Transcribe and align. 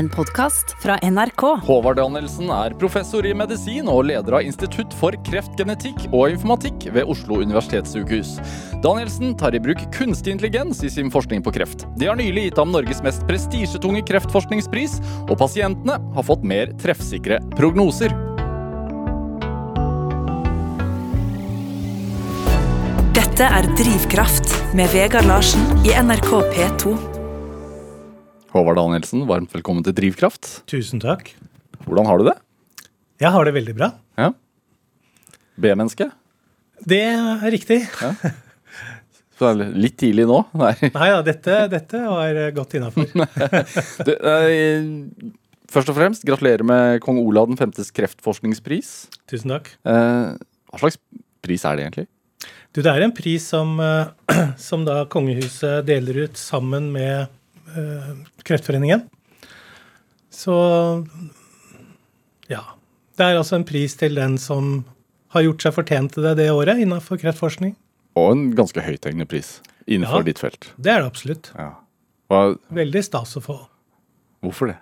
en 0.00 0.08
podkast 0.08 0.72
fra 0.82 0.96
NRK. 1.02 1.42
Håvard 1.66 1.98
Danielsen 2.00 2.48
er 2.54 2.72
professor 2.80 3.26
i 3.28 3.34
medisin 3.36 3.88
og 3.90 4.06
leder 4.08 4.38
av 4.38 4.46
Institutt 4.46 4.94
for 4.96 5.12
kreftgenetikk 5.26 6.06
og 6.08 6.32
informatikk 6.32 6.86
ved 6.94 7.10
Oslo 7.12 7.42
universitetssykehus. 7.42 8.30
Danielsen 8.84 9.34
tar 9.36 9.56
i 9.56 9.60
bruk 9.60 9.82
kunstig 9.92 10.32
intelligens 10.32 10.80
i 10.86 10.92
sin 10.92 11.12
forskning 11.12 11.44
på 11.44 11.52
kreft. 11.58 11.84
De 12.00 12.08
har 12.08 12.16
nylig 12.16 12.46
gitt 12.46 12.62
ham 12.62 12.72
Norges 12.72 13.04
mest 13.04 13.26
prestisjetunge 13.28 14.00
kreftforskningspris, 14.08 14.96
og 15.28 15.36
pasientene 15.42 16.00
har 16.16 16.28
fått 16.30 16.48
mer 16.48 16.72
treffsikre 16.80 17.42
prognoser. 17.58 18.16
Dette 23.20 23.52
er 23.60 23.72
Drivkraft 23.76 24.56
med 24.72 24.88
Vegard 24.96 25.28
Larsen 25.28 25.84
i 25.84 25.92
NRK 25.92 26.36
P2. 26.56 27.09
Håvard 28.50 28.80
Danielsen, 28.80 29.20
varmt 29.30 29.52
velkommen 29.54 29.84
til 29.86 29.94
Drivkraft. 29.94 30.48
Tusen 30.66 30.98
takk. 30.98 31.28
Hvordan 31.84 32.08
har 32.08 32.18
du 32.18 32.24
det? 32.26 32.32
Jeg 33.22 33.30
har 33.30 33.46
det 33.46 33.52
veldig 33.54 33.74
bra. 33.78 33.88
Ja. 34.18 34.32
B-menneske? 35.54 36.08
Det 36.82 36.98
er 37.12 37.44
riktig. 37.54 37.78
Så 37.94 39.52
det 39.54 39.68
er 39.68 39.78
Litt 39.78 39.94
tidlig 40.02 40.26
nå? 40.26 40.40
Nei. 40.58 40.72
Nei 40.90 41.08
dette, 41.30 41.60
dette 41.70 42.02
var 42.02 42.42
godt 42.58 42.74
innafor. 42.80 43.06
Først 45.70 45.94
og 45.94 46.00
fremst, 46.02 46.26
gratulerer 46.26 46.66
med 46.66 46.98
kong 47.06 47.22
Olav 47.22 47.46
den 47.52 47.60
femtes 47.60 47.94
kreftforskningspris. 47.94 48.94
Tusen 49.30 49.54
takk. 49.54 49.70
Eh, 49.86 50.34
hva 50.34 50.82
slags 50.82 50.98
pris 51.38 51.62
er 51.62 51.78
det 51.78 51.86
egentlig? 51.86 52.10
Du, 52.74 52.82
det 52.82 52.90
er 52.90 53.06
en 53.06 53.14
pris 53.14 53.46
som, 53.54 53.78
eh, 53.78 54.10
som 54.58 54.82
da 54.88 55.04
kongehuset 55.06 55.86
deler 55.86 56.24
ut 56.26 56.40
sammen 56.40 56.90
med 56.98 57.30
Kreftforeningen. 58.46 59.06
Så 60.30 60.54
ja. 62.50 62.62
Det 63.18 63.26
er 63.26 63.36
altså 63.38 63.58
en 63.58 63.66
pris 63.68 63.94
til 64.00 64.16
den 64.16 64.38
som 64.40 64.80
har 65.34 65.44
gjort 65.44 65.62
seg 65.62 65.74
fortjent 65.76 66.14
til 66.16 66.24
det 66.26 66.36
det 66.40 66.48
året 66.54 66.80
innenfor 66.82 67.20
kreftforskning. 67.20 67.74
Og 68.18 68.32
en 68.34 68.46
ganske 68.58 68.82
høythengende 68.82 69.28
pris 69.30 69.58
innenfor 69.86 70.22
Ja. 70.24 70.28
ditt 70.30 70.38
felt. 70.42 70.70
Det 70.80 70.90
er 70.92 71.02
det 71.04 71.10
absolutt. 71.10 71.50
Ja. 71.56 71.72
Hva, 72.30 72.56
Veldig 72.70 73.02
stas 73.04 73.36
å 73.36 73.42
få. 73.44 73.58
hvorfor 74.42 74.68
det? 74.72 74.78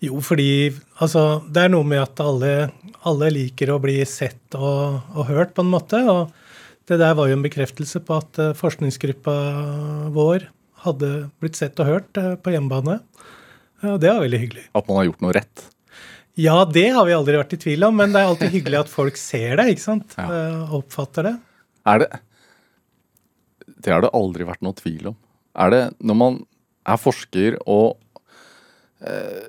Jo, 0.00 0.20
fordi 0.22 0.70
altså, 1.00 1.42
det 1.50 1.64
er 1.64 1.68
noe 1.72 1.82
med 1.84 1.98
at 1.98 2.20
alle, 2.22 2.70
alle 3.04 3.30
liker 3.34 3.72
å 3.74 3.80
bli 3.82 4.04
sett 4.06 4.54
og, 4.54 5.00
og 5.16 5.26
hørt, 5.26 5.54
på 5.54 5.64
en 5.64 5.70
måte. 5.72 5.98
Og 6.06 6.30
det 6.86 6.98
der 7.00 7.14
var 7.18 7.26
jo 7.26 7.34
en 7.34 7.42
bekreftelse 7.42 7.98
på 8.06 8.18
at 8.20 8.38
eh, 8.38 8.52
forskningsgruppa 8.54 9.34
vår 10.14 10.46
hadde 10.84 11.08
blitt 11.42 11.56
sett 11.58 11.78
og 11.82 11.86
hørt 11.90 12.20
eh, 12.20 12.34
på 12.40 12.52
hjemmebane. 12.54 13.00
og 13.82 13.98
det 14.02 14.10
var 14.12 14.22
veldig 14.24 14.40
hyggelig. 14.44 14.64
At 14.74 14.88
man 14.88 14.96
har 15.00 15.08
gjort 15.10 15.20
noe 15.24 15.34
rett? 15.36 15.64
Ja, 16.38 16.60
det 16.70 16.86
har 16.94 17.06
vi 17.08 17.16
aldri 17.16 17.34
vært 17.40 17.52
i 17.56 17.58
tvil 17.64 17.82
om, 17.88 17.96
men 17.98 18.12
det 18.14 18.20
er 18.22 18.28
alltid 18.30 18.52
hyggelig 18.54 18.78
at 18.84 18.90
folk 18.92 19.16
ser 19.18 19.56
det, 19.58 19.64
ikke 19.74 19.82
sant? 19.88 20.14
Ja. 20.18 20.26
Eh, 20.30 20.74
Oppfatter 20.78 21.26
det. 21.26 21.36
Er 21.88 21.98
det 22.04 22.08
Det 23.78 23.92
har 23.94 24.02
det 24.02 24.10
aldri 24.14 24.46
vært 24.46 24.62
noe 24.66 24.74
tvil 24.78 25.10
om. 25.12 25.16
Er 25.58 25.70
det 25.74 25.82
når 26.02 26.16
man 26.18 26.38
er 26.88 26.96
forsker 27.02 27.56
og 27.66 27.98
eh, 29.02 29.46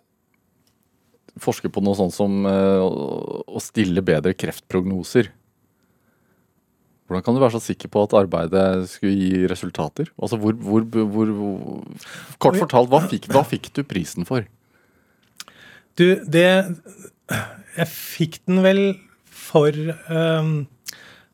forsker 1.40 1.72
på 1.72 1.82
noe 1.86 1.96
sånt 1.98 2.14
som 2.16 2.42
eh, 2.50 2.82
å- 2.84 3.44
å 3.48 3.62
stille 3.64 4.02
bedre 4.06 4.34
kreftprognoser 4.38 5.30
Hvordan 7.10 7.24
kan 7.26 7.34
du 7.34 7.42
være 7.42 7.56
så 7.58 7.64
sikker 7.72 7.90
på 7.90 8.04
at 8.06 8.14
arbeidet 8.20 8.86
skulle 8.92 9.16
gi 9.18 9.48
resultater? 9.50 10.12
Altså 10.22 10.38
hvor, 10.38 10.54
hvor, 10.54 10.84
hvor, 10.86 11.32
hvor 11.34 11.80
Kort 12.38 12.60
fortalt, 12.62 12.92
hva 12.92 13.02
fikk, 13.10 13.26
hva 13.34 13.42
fikk 13.50 13.72
du 13.74 13.82
prisen 13.82 14.30
for? 14.30 14.46
Du, 15.98 16.06
det 16.22 16.46
Jeg 17.80 17.88
fikk 17.90 18.38
den 18.46 18.62
vel 18.62 18.84
for 19.26 19.74
um, 20.14 20.54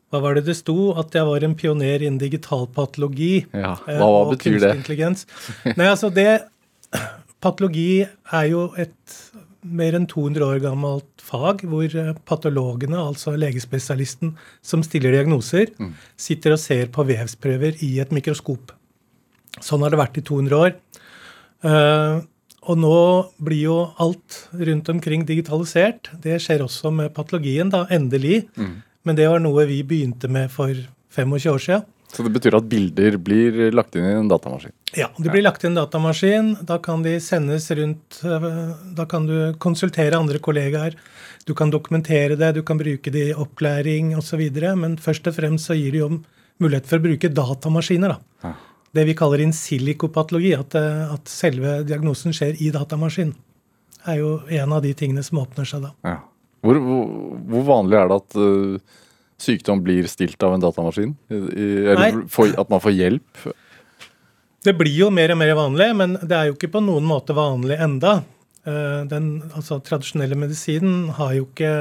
Hva 0.10 0.24
var 0.24 0.40
det 0.40 0.46
det 0.48 0.56
sto? 0.62 0.94
At 0.96 1.12
jeg 1.12 1.28
var 1.28 1.44
en 1.44 1.58
pioner 1.60 2.08
innen 2.08 2.22
digital 2.24 2.70
patologi. 2.72 3.44
Ja, 3.52 3.76
eh, 3.84 4.00
hva, 4.00 4.08
hva 4.08 4.24
og 4.24 4.34
betyr 4.38 4.56
kunstig 4.56 4.64
det? 4.64 4.76
Intelligens. 4.80 5.28
Nei, 5.76 5.92
altså 5.92 6.08
det 6.14 6.30
Patologi 7.44 8.06
er 8.06 8.46
jo 8.48 8.70
et 8.80 9.18
mer 9.66 9.96
enn 9.98 10.06
200 10.08 10.46
år 10.46 10.60
gammelt 10.64 11.24
fag 11.26 11.64
hvor 11.66 11.86
eh, 11.98 12.14
patologene, 12.30 12.98
altså 13.02 13.34
legespesialisten 13.40 14.36
som 14.62 14.84
stiller 14.86 15.12
diagnoser, 15.18 15.72
Mm. 15.80 15.94
sitter 16.18 16.54
og 16.54 16.60
ser 16.60 16.88
på 16.94 17.06
vevsprøver 17.08 17.82
i 17.84 18.00
et 18.00 18.12
mikroskop. 18.12 18.72
Sånn 19.62 19.82
har 19.82 19.90
det 19.92 20.00
vært 20.00 20.18
i 20.18 20.22
200 20.22 20.56
år. 20.60 20.76
Eh, 21.66 22.22
og 22.66 22.78
nå 22.82 22.96
blir 23.46 23.62
jo 23.68 23.78
alt 24.02 24.48
rundt 24.58 24.90
omkring 24.90 25.26
digitalisert. 25.26 26.10
Det 26.22 26.40
skjer 26.42 26.64
også 26.66 26.92
med 26.94 27.14
patologien, 27.14 27.70
da, 27.70 27.86
endelig. 27.94 28.48
Mm. 28.58 28.82
Men 29.06 29.16
det 29.16 29.28
var 29.30 29.40
noe 29.44 29.66
vi 29.70 29.84
begynte 29.84 30.30
med 30.30 30.50
for 30.52 30.74
25 31.14 31.52
år 31.54 31.62
siden. 31.62 31.86
Så 32.16 32.24
det 32.24 32.32
betyr 32.32 32.56
at 32.56 32.68
bilder 32.72 33.18
blir 33.20 33.58
lagt 33.76 33.98
inn 34.00 34.06
i 34.08 34.14
en 34.16 34.30
datamaskin? 34.32 34.72
Ja, 34.96 35.10
De 35.18 35.28
blir 35.28 35.44
lagt 35.44 35.66
inn 35.66 35.74
i 35.74 35.76
en 35.76 35.82
datamaskin. 35.82 36.54
Da 36.64 36.78
kan 36.80 37.04
de 37.04 37.18
sendes 37.20 37.68
rundt 37.76 38.22
øh, 38.24 38.46
Da 38.96 39.04
kan 39.10 39.26
du 39.28 39.36
konsultere 39.60 40.16
andre 40.16 40.40
kollegaer. 40.40 40.96
Du 41.46 41.52
kan 41.54 41.74
dokumentere 41.74 42.38
det, 42.40 42.54
du 42.56 42.64
kan 42.64 42.80
bruke 42.80 43.12
det 43.12 43.26
i 43.34 43.36
opplæring 43.36 44.14
osv. 44.16 44.46
Men 44.80 44.96
først 44.96 45.28
og 45.28 45.36
fremst 45.36 45.68
så 45.68 45.76
gir 45.76 45.92
de 45.92 46.04
jo 46.06 46.10
mulighet 46.64 46.88
for 46.88 47.04
å 47.04 47.08
bruke 47.10 47.34
datamaskiner. 47.36 48.16
da. 48.16 48.48
Ja. 48.48 48.54
Det 48.96 49.06
vi 49.10 49.18
kaller 49.20 49.44
in 49.44 49.52
silico-patologi. 49.52 50.56
At, 50.56 50.80
øh, 50.80 51.14
at 51.18 51.28
selve 51.28 51.82
diagnosen 51.84 52.32
skjer 52.32 52.56
i 52.64 52.72
datamaskin. 52.72 53.36
er 54.08 54.22
jo 54.22 54.40
en 54.48 54.72
av 54.72 54.84
de 54.84 54.94
tingene 54.94 55.24
som 55.24 55.40
åpner 55.42 55.66
seg 55.68 55.82
da. 55.82 55.92
Ja. 56.06 56.20
Hvor, 56.64 56.80
hvor, 56.80 57.10
hvor 57.50 57.66
vanlig 57.68 57.98
er 58.00 58.08
det 58.08 58.22
at 58.22 58.38
uh, 58.40 59.02
sykdom 59.42 59.84
blir 59.84 60.08
stilt 60.12 60.42
av 60.44 60.56
en 60.56 60.64
datamaskin? 60.64 61.16
Eller 61.30 62.22
at 62.60 62.70
man 62.72 62.84
får 62.84 62.96
hjelp? 62.96 63.48
Det 64.66 64.74
blir 64.74 64.96
jo 64.98 65.12
mer 65.14 65.34
og 65.34 65.40
mer 65.42 65.54
vanlig, 65.58 65.90
men 65.98 66.16
det 66.22 66.38
er 66.38 66.50
jo 66.50 66.56
ikke 66.56 66.72
på 66.74 66.82
noen 66.82 67.06
måte 67.06 67.36
vanlig 67.38 67.78
enda. 67.82 68.22
Eh, 68.66 69.02
Den 69.10 69.44
altså, 69.54 69.78
tradisjonelle 69.84 70.38
medisinen 70.40 71.12
har 71.20 71.36
jo 71.38 71.50
ikke 71.50 71.74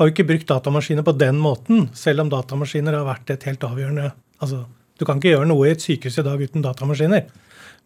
har 0.00 0.08
jo 0.08 0.14
ikke 0.14 0.28
brukt 0.28 0.48
datamaskiner 0.48 1.04
på 1.04 1.12
den 1.20 1.36
måten, 1.42 1.88
selv 1.92 2.22
om 2.22 2.30
datamaskiner 2.32 2.94
har 2.96 3.08
vært 3.08 3.32
et 3.34 3.42
helt 3.48 3.64
avgjørende 3.66 4.12
altså, 4.40 4.64
Du 4.96 5.04
kan 5.08 5.16
ikke 5.16 5.34
gjøre 5.34 5.48
noe 5.48 5.66
i 5.66 5.72
et 5.72 5.80
sykehus 5.80 6.18
i 6.20 6.24
dag 6.24 6.40
uten 6.40 6.60
datamaskiner. 6.60 7.24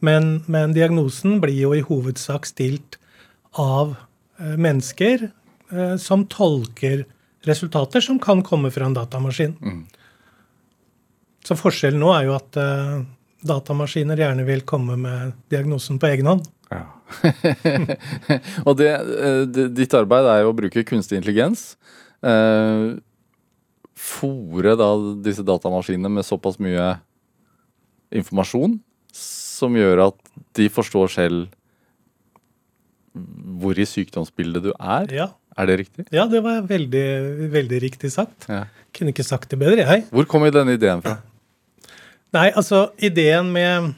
Men, 0.03 0.43
men 0.51 0.73
diagnosen 0.75 1.39
blir 1.43 1.55
jo 1.55 1.71
i 1.75 1.83
hovedsak 1.87 2.47
stilt 2.51 2.99
av 3.55 3.95
eh, 4.41 4.57
mennesker 4.59 5.29
eh, 5.29 5.95
som 6.03 6.27
tolker 6.27 7.05
resultater 7.49 8.05
som 8.05 8.19
kan 8.23 8.43
komme 8.47 8.71
fra 8.75 8.89
en 8.89 8.97
datamaskin. 8.97 9.55
Så 11.45 11.57
forskjellen 11.61 12.01
nå 12.01 12.11
er 12.17 12.29
jo 12.29 12.37
at 12.39 12.59
uh, 12.61 13.03
datamaskiner 13.45 14.21
gjerne 14.21 14.47
vil 14.49 14.65
komme 14.69 14.97
med 15.01 15.35
diagnosen 15.53 16.01
på 16.01 16.09
egen 16.13 16.31
hånd. 16.31 16.47
Ja. 16.73 16.87
og 18.67 18.79
det, 18.81 18.91
eh, 18.97 19.43
det, 19.47 19.67
ditt 19.77 19.95
arbeid 19.95 20.27
er 20.27 20.41
jo 20.43 20.55
å 20.55 20.57
bruke 20.57 20.87
kunstig 20.89 21.21
intelligens. 21.21 21.75
Uh, 22.25 22.97
Fòre 23.95 24.75
da 24.77 24.89
disse 25.23 25.45
datamaskinene 25.47 26.11
med 26.11 26.27
såpass 26.27 26.57
mye 26.59 26.97
informasjon 28.15 28.81
som 29.15 29.77
gjør 29.79 30.09
at 30.09 30.33
de 30.59 30.67
forstår 30.73 31.13
selv 31.15 31.53
hvor 33.15 33.79
i 33.79 33.87
sykdomsbildet 33.87 34.65
du 34.67 34.73
er. 34.75 35.07
Ja, 35.15 35.29
Er 35.57 35.69
det 35.71 35.77
riktig? 35.85 36.07
ja 36.11 36.25
det 36.27 36.41
var 36.43 36.65
veldig, 36.67 37.07
veldig 37.53 37.81
riktig 37.85 38.11
sagt. 38.13 38.49
Ja. 38.51 38.65
Kunne 38.95 39.15
ikke 39.15 39.27
sagt 39.27 39.51
det 39.51 39.59
bedre, 39.61 39.85
jeg. 39.87 40.07
Hvor 40.11 40.27
kommer 40.31 40.51
denne 40.55 40.75
ideen 40.79 41.03
fra? 41.05 41.19
Nei, 42.35 42.49
altså, 42.51 42.89
ideen 42.99 43.53
med 43.55 43.93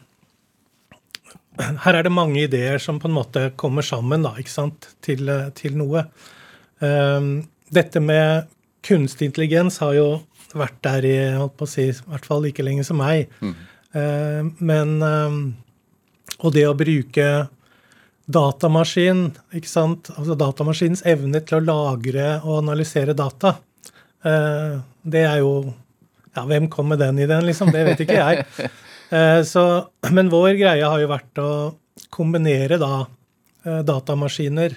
Her 1.56 1.96
er 1.96 2.04
det 2.04 2.12
mange 2.12 2.42
ideer 2.44 2.76
som 2.82 2.98
på 3.00 3.08
en 3.08 3.16
måte 3.16 3.46
kommer 3.56 3.84
sammen, 3.86 4.26
da, 4.26 4.34
ikke 4.36 4.52
sant, 4.52 4.90
til, 5.00 5.30
til 5.56 5.78
noe. 5.80 6.02
Um, 6.84 7.46
dette 7.72 8.02
med 8.04 8.50
kunstig 8.84 9.30
intelligens 9.30 9.80
har 9.80 9.94
jo 9.96 10.08
vært 10.56 10.76
der 10.84 11.06
i 11.08 11.16
holdt 11.36 11.56
på 11.56 11.64
å 11.64 11.70
si, 11.70 11.88
i 11.88 12.10
hvert 12.12 12.28
fall 12.28 12.44
like 12.44 12.64
lenge 12.64 12.84
som 12.86 13.00
meg. 13.00 13.32
Eh, 13.96 14.42
men 14.58 14.96
um, 15.02 15.40
Og 16.44 16.52
det 16.52 16.66
å 16.68 16.76
bruke 16.76 17.26
datamaskin, 18.26 19.28
ikke 19.54 19.70
sant, 19.70 20.10
altså 20.16 20.34
datamaskinens 20.38 21.04
evne 21.06 21.40
til 21.46 21.60
å 21.60 21.66
lagre 21.66 22.28
og 22.42 22.60
analysere 22.64 23.14
data, 23.16 23.56
eh, 24.26 24.78
det 25.06 25.22
er 25.28 25.42
jo 25.44 25.52
ja, 26.36 26.44
hvem 26.44 26.66
kom 26.68 26.90
med 26.92 27.00
den 27.00 27.22
ideen, 27.22 27.46
liksom? 27.46 27.70
Det 27.72 27.84
vet 27.90 28.04
ikke 28.06 28.20
jeg. 28.20 28.44
Eh, 29.06 29.44
så, 29.46 29.60
men 30.10 30.26
vår 30.32 30.56
greie 30.58 30.82
har 30.82 30.98
jo 30.98 31.06
vært 31.06 31.38
å 31.38 31.50
kombinere 32.10 32.74
da 32.82 33.04
eh, 33.62 33.84
datamaskiner 33.86 34.74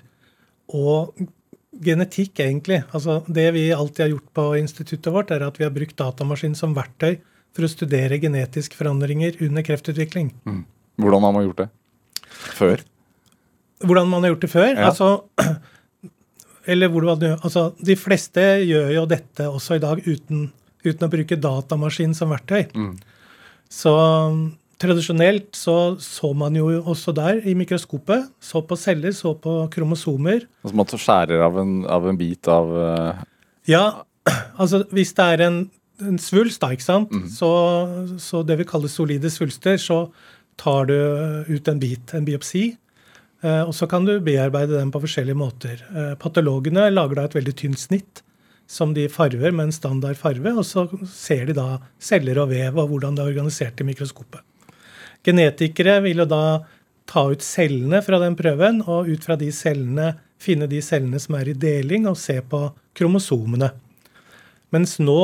og 0.77 1.17
genetikk, 1.81 2.43
egentlig. 2.45 2.83
Altså 2.93 3.23
Det 3.25 3.47
vi 3.55 3.63
alltid 3.73 4.03
har 4.03 4.11
gjort 4.11 4.29
på 4.37 4.45
instituttet 4.59 5.09
vårt, 5.15 5.33
er 5.33 5.47
at 5.47 5.57
vi 5.57 5.65
har 5.65 5.73
brukt 5.73 5.97
datamaskin 5.97 6.53
som 6.53 6.77
verktøy 6.77 7.17
for 7.57 7.65
å 7.65 7.71
studere 7.73 8.21
genetiske 8.21 8.77
forandringer 8.77 9.41
under 9.47 9.65
kreftutvikling. 9.65 10.29
Hvordan 11.01 11.25
har 11.25 11.33
man 11.33 11.47
gjort 11.47 11.63
det? 11.63 11.69
Før? 12.29 12.85
Hvordan 13.85 14.09
man 14.11 14.23
har 14.25 14.33
gjort 14.33 14.45
det 14.45 14.51
før. 14.51 14.71
Ja. 14.73 14.89
Altså, 14.89 15.09
eller 16.69 16.89
du- 17.19 17.37
altså, 17.41 17.73
De 17.81 17.95
fleste 17.95 18.41
gjør 18.67 18.93
jo 18.95 19.05
dette 19.05 19.47
også 19.47 19.75
i 19.75 19.83
dag 19.83 20.01
uten, 20.05 20.51
uten 20.85 21.07
å 21.07 21.11
bruke 21.11 21.35
datamaskin 21.39 22.13
som 22.15 22.29
verktøy. 22.29 22.67
Så 23.69 23.93
um, 23.93 24.57
tradisjonelt 24.81 25.55
så 25.55 25.97
så 25.99 26.33
man 26.33 26.55
jo 26.55 26.67
også 26.81 27.13
der 27.15 27.41
i 27.47 27.53
mikroskopet. 27.55 28.29
Så 28.41 28.61
på 28.65 28.77
celler, 28.77 29.11
så 29.11 29.33
på 29.35 29.67
kromosomer. 29.71 30.45
Altså 30.63 30.75
man 30.75 30.85
skjærer 30.87 31.43
av 31.45 31.59
en, 31.59 31.85
av 31.85 32.07
en 32.09 32.17
bit 32.17 32.47
av 32.47 32.71
uh... 32.73 33.23
Ja, 33.69 34.03
altså 34.61 34.83
hvis 34.91 35.13
det 35.17 35.25
er 35.35 35.45
en, 35.47 35.59
en 36.01 36.19
svulst, 36.21 36.61
da, 36.61 36.71
ikke 36.73 36.85
sant, 36.85 37.13
så, 37.35 37.49
så 38.19 38.43
det 38.43 38.57
vi 38.61 38.67
kaller 38.67 38.91
solide 38.91 39.29
svulster, 39.31 39.77
så 39.77 40.07
tar 40.59 40.89
du 40.89 40.95
ut 41.47 41.67
en 41.71 41.79
bit, 41.79 42.13
en 42.17 42.25
biopsi, 42.27 42.73
og 43.67 43.71
så 43.75 43.87
kan 43.87 44.03
du 44.07 44.17
bearbeide 44.23 44.75
den 44.75 44.91
på 44.91 45.01
forskjellige 45.03 45.39
måter. 45.39 45.83
Eh, 45.95 46.15
patologene 46.19 46.89
lager 46.91 47.19
da 47.19 47.27
et 47.29 47.37
veldig 47.37 47.55
tynt 47.61 47.79
snitt 47.79 48.23
som 48.69 48.91
de 48.93 49.07
farver 49.09 49.53
med 49.55 49.69
en 49.69 49.73
standard 49.73 50.19
farve, 50.19 50.51
og 50.53 50.65
så 50.67 50.85
ser 51.09 51.47
de 51.49 51.55
da 51.57 51.79
celler 52.03 52.37
og 52.43 52.51
vev 52.51 52.77
og 52.77 52.91
hvordan 52.91 53.15
det 53.17 53.23
er 53.23 53.31
organisert 53.31 53.81
i 53.81 53.87
mikroskopet. 53.87 54.43
Genetikere 55.25 55.97
vil 56.05 56.21
jo 56.21 56.27
da 56.29 56.43
ta 57.09 57.25
ut 57.31 57.43
cellene 57.43 58.03
fra 58.05 58.19
den 58.21 58.37
prøven, 58.37 58.83
og 58.85 59.09
ut 59.09 59.25
fra 59.25 59.39
de 59.39 59.49
cellene 59.55 60.13
finne 60.39 60.69
de 60.69 60.83
cellene 60.85 61.19
som 61.19 61.35
er 61.39 61.49
i 61.49 61.57
deling, 61.57 62.05
og 62.07 62.19
se 62.19 62.37
på 62.45 62.61
kromosomene. 62.95 63.71
Mens 64.75 64.99
nå 65.01 65.19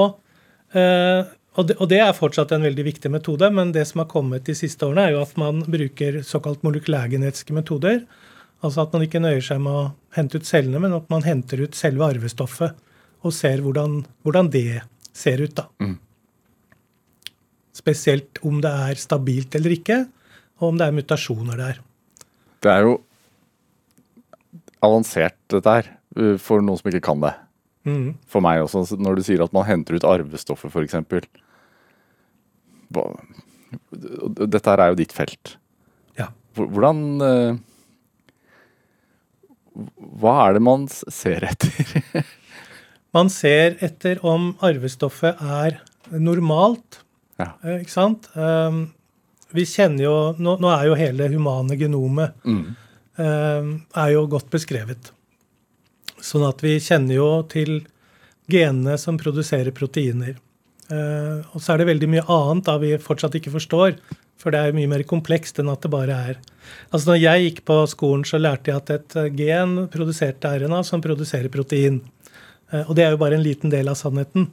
eh, 0.74 1.35
og, 1.56 1.68
det, 1.70 1.78
og 1.80 1.90
det 1.92 2.02
er 2.04 2.16
fortsatt 2.16 2.52
en 2.56 2.66
veldig 2.66 2.86
viktig 2.88 3.12
metode, 3.14 3.48
men 3.54 3.72
det 3.76 3.86
som 3.88 4.02
har 4.04 4.10
kommet 4.12 4.48
de 4.48 4.56
siste 4.58 4.84
årene, 4.88 5.08
er 5.08 5.16
jo 5.16 5.24
at 5.24 5.36
man 5.40 5.62
bruker 5.64 6.20
såkalt 6.28 6.66
molekylærgenetiske 6.68 7.56
metoder. 7.56 8.02
Altså 8.66 8.84
at 8.84 8.96
man 8.96 9.06
ikke 9.06 9.22
nøyer 9.24 9.44
seg 9.46 9.62
med 9.64 9.78
å 9.78 9.86
hente 10.18 10.42
ut 10.42 10.48
cellene, 10.48 10.82
men 10.84 10.96
at 10.98 11.08
man 11.14 11.24
henter 11.24 11.64
ut 11.64 11.78
selve 11.78 12.10
arvestoffet 12.12 12.76
og 13.26 13.34
ser 13.34 13.64
hvordan, 13.64 14.02
hvordan 14.26 14.52
det 14.54 14.82
ser 15.16 15.42
ut. 15.46 15.56
da. 15.56 15.70
Spesielt 17.76 18.40
om 18.46 18.60
det 18.64 18.72
er 18.90 19.00
stabilt 19.00 19.56
eller 19.58 19.76
ikke, 19.76 20.04
og 20.60 20.74
om 20.74 20.80
det 20.80 20.88
er 20.88 20.96
mutasjoner 20.96 21.60
der. 21.60 21.82
Det 22.64 22.72
er 22.72 22.86
jo 22.88 23.00
avansert, 24.86 25.38
dette 25.52 25.80
her, 25.80 25.90
for 26.42 26.64
noen 26.64 26.80
som 26.80 26.92
ikke 26.92 27.04
kan 27.08 27.24
det. 27.24 27.34
Mm. 27.86 28.16
For 28.30 28.44
meg 28.44 28.64
også. 28.64 28.98
Når 28.98 29.20
du 29.20 29.26
sier 29.28 29.44
at 29.46 29.54
man 29.56 29.68
henter 29.68 29.98
ut 29.98 30.08
arvestoffet, 30.08 30.74
f.eks. 30.74 31.28
Dette 34.46 34.70
her 34.72 34.82
er 34.86 34.92
jo 34.94 34.98
ditt 35.00 35.14
felt. 35.16 35.56
Ja. 36.20 36.30
Hvordan 36.56 37.00
uh, 37.22 37.58
Hva 40.22 40.36
er 40.48 40.58
det 40.58 40.64
man 40.64 40.86
ser 40.92 41.46
etter? 41.50 42.26
Man 43.16 43.30
ser 43.32 43.78
etter 43.86 44.20
om 44.28 44.50
arvestoffet 44.66 45.40
er 45.40 45.78
normalt. 46.20 46.98
Ja. 47.40 47.54
eh, 47.64 47.78
Ikke 47.86 47.94
sant? 47.94 48.26
Um, 48.36 48.82
vi 49.56 49.64
kjenner 49.68 50.04
jo 50.04 50.16
Nå, 50.36 50.58
nå 50.60 50.68
er 50.74 50.90
jo 50.90 50.98
hele 51.00 51.30
humane 51.32 51.78
genomet 51.80 52.36
Mm. 52.44 52.76
um, 53.16 53.70
er 53.96 54.10
jo 54.12 54.26
godt 54.32 54.50
beskrevet. 54.52 55.14
Sånn 56.20 56.44
at 56.48 56.60
vi 56.66 56.74
kjenner 56.84 57.16
jo 57.22 57.30
til 57.48 57.86
genene 58.52 58.98
som 59.00 59.16
produserer 59.18 59.72
proteiner. 59.76 60.36
Eh, 60.94 61.42
og 61.56 61.62
så 61.64 61.74
er 61.74 61.82
det 61.82 61.90
veldig 61.90 62.10
mye 62.12 62.26
annet 62.30 62.68
da 62.68 62.76
vi 62.82 62.94
fortsatt 63.02 63.38
ikke 63.40 63.54
forstår. 63.56 63.98
For 64.42 64.54
det 64.54 64.62
er 64.62 64.76
mye 64.76 64.90
mer 64.92 65.06
komplekst 65.08 65.62
enn 65.62 65.72
at 65.72 65.86
det 65.86 65.94
bare 65.94 66.18
er 66.32 66.42
Altså 66.90 67.12
når 67.12 67.20
jeg 67.22 67.44
gikk 67.44 67.60
på 67.70 67.76
skolen, 67.88 68.24
så 68.26 68.40
lærte 68.42 68.72
jeg 68.72 68.82
at 68.82 68.92
et 68.94 69.16
eh, 69.22 69.30
gen 69.38 69.76
produserte 69.94 70.50
RNA 70.50 70.82
som 70.86 71.02
produserer 71.02 71.52
protein. 71.54 72.00
Eh, 72.72 72.84
og 72.84 72.96
det 72.98 73.06
er 73.06 73.14
jo 73.14 73.22
bare 73.22 73.38
en 73.38 73.46
liten 73.46 73.74
del 73.74 73.90
av 73.92 73.98
sannheten. 74.00 74.50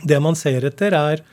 Det 0.00 0.20
man 0.22 0.38
ser 0.38 0.64
etter, 0.68 0.96
er 0.96 1.26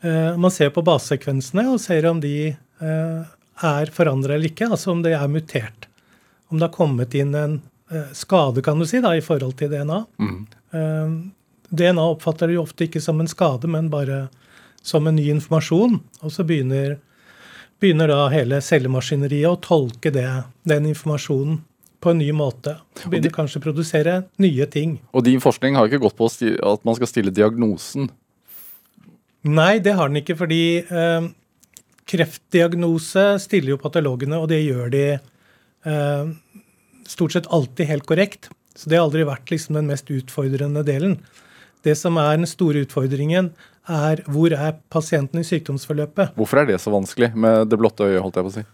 Man 0.00 0.48
ser 0.48 0.70
på 0.72 0.80
basesekvensene 0.80 1.66
og 1.68 1.76
ser 1.76 2.06
om 2.08 2.22
de 2.22 2.54
er 2.80 3.90
forandra 3.92 4.32
eller 4.32 4.48
ikke. 4.48 4.70
Altså 4.72 4.94
om 4.94 5.02
det 5.04 5.12
er 5.12 5.28
mutert. 5.28 5.90
Om 6.48 6.56
det 6.56 6.64
har 6.64 6.72
kommet 6.72 7.12
inn 7.20 7.34
en 7.36 7.58
skade, 8.16 8.62
kan 8.64 8.80
du 8.80 8.86
si, 8.88 9.02
da, 9.04 9.12
i 9.12 9.20
forhold 9.20 9.58
til 9.60 9.68
DNA. 9.68 9.98
Eh, 10.72 11.12
DNA 11.70 12.02
oppfatter 12.02 12.50
det 12.50 12.58
jo 12.58 12.64
ofte 12.66 12.86
ikke 12.86 13.02
som 13.02 13.20
en 13.22 13.30
skade, 13.30 13.70
men 13.70 13.90
bare 13.92 14.26
som 14.82 15.06
en 15.06 15.16
ny 15.16 15.28
informasjon. 15.30 15.98
Og 16.20 16.34
så 16.34 16.44
begynner, 16.46 16.98
begynner 17.82 18.10
da 18.10 18.24
hele 18.32 18.60
cellemaskineriet 18.64 19.50
å 19.50 19.60
tolke 19.62 20.12
det, 20.14 20.28
den 20.68 20.88
informasjonen 20.90 21.60
på 22.00 22.14
en 22.14 22.20
ny 22.22 22.30
måte. 22.32 22.78
Begynner 23.04 23.32
kanskje 23.34 23.60
å 23.60 23.64
produsere 23.64 24.16
nye 24.40 24.66
ting. 24.72 24.98
Og 25.12 25.24
din 25.26 25.42
forskning 25.42 25.76
har 25.76 25.88
ikke 25.88 26.02
gått 26.06 26.16
på 26.18 26.30
at 26.30 26.86
man 26.88 26.96
skal 26.96 27.10
stille 27.10 27.34
diagnosen. 27.34 28.08
Nei, 29.48 29.80
det 29.80 29.94
har 29.96 30.10
den 30.10 30.20
ikke, 30.20 30.36
fordi 30.36 30.62
eh, 30.84 31.28
kreftdiagnose 32.10 33.26
stiller 33.40 33.74
jo 33.74 33.80
patologene, 33.80 34.40
og 34.40 34.50
det 34.52 34.62
gjør 34.64 34.90
de 34.92 35.04
eh, 35.16 36.32
stort 37.08 37.36
sett 37.36 37.48
alltid 37.52 37.88
helt 37.92 38.08
korrekt. 38.08 38.50
Så 38.76 38.88
det 38.88 38.98
har 38.98 39.06
aldri 39.08 39.26
vært 39.28 39.52
liksom 39.52 39.76
den 39.76 39.88
mest 39.90 40.10
utfordrende 40.12 40.84
delen. 40.86 41.18
Det 41.86 41.96
som 41.98 42.18
er 42.20 42.36
den 42.36 42.48
store 42.48 42.84
utfordringen, 42.84 43.52
er 43.90 44.22
hvor 44.30 44.52
er 44.54 44.76
pasienten 44.92 45.40
i 45.40 45.46
sykdomsforløpet? 45.46 46.34
Hvorfor 46.36 46.62
er 46.62 46.68
det 46.68 46.80
så 46.82 46.92
vanskelig 46.92 47.32
med 47.34 47.70
det 47.70 47.78
blotte 47.80 48.06
øyet, 48.06 48.20
holdt 48.22 48.36
jeg 48.38 48.46
på 48.46 48.52
å 48.52 48.56
si? 48.58 48.66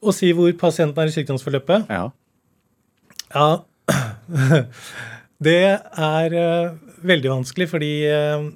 Å 0.00 0.14
si 0.16 0.32
hvor 0.36 0.50
pasienten 0.60 1.02
er 1.02 1.12
i 1.12 1.14
sykdomsforløpet, 1.18 1.90
Ja. 1.92 2.08
Ja, 3.30 3.62
det 5.46 5.60
er 5.78 6.34
eh, 6.34 6.72
veldig 7.06 7.30
vanskelig, 7.30 7.68
fordi 7.70 7.90
eh, 8.10 8.48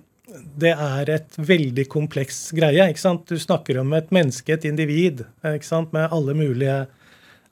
det 0.58 0.72
er 0.74 1.12
et 1.14 1.38
veldig 1.38 1.84
kompleks 1.92 2.48
greie. 2.56 2.88
ikke 2.90 3.02
sant? 3.02 3.28
Du 3.30 3.38
snakker 3.38 3.78
om 3.84 3.92
et 3.94 4.10
menneske, 4.14 4.56
et 4.56 4.66
individ, 4.66 5.22
eh, 5.44 5.54
ikke 5.60 5.68
sant? 5.68 5.94
med 5.94 6.10
alle 6.10 6.34
mulige 6.34 6.80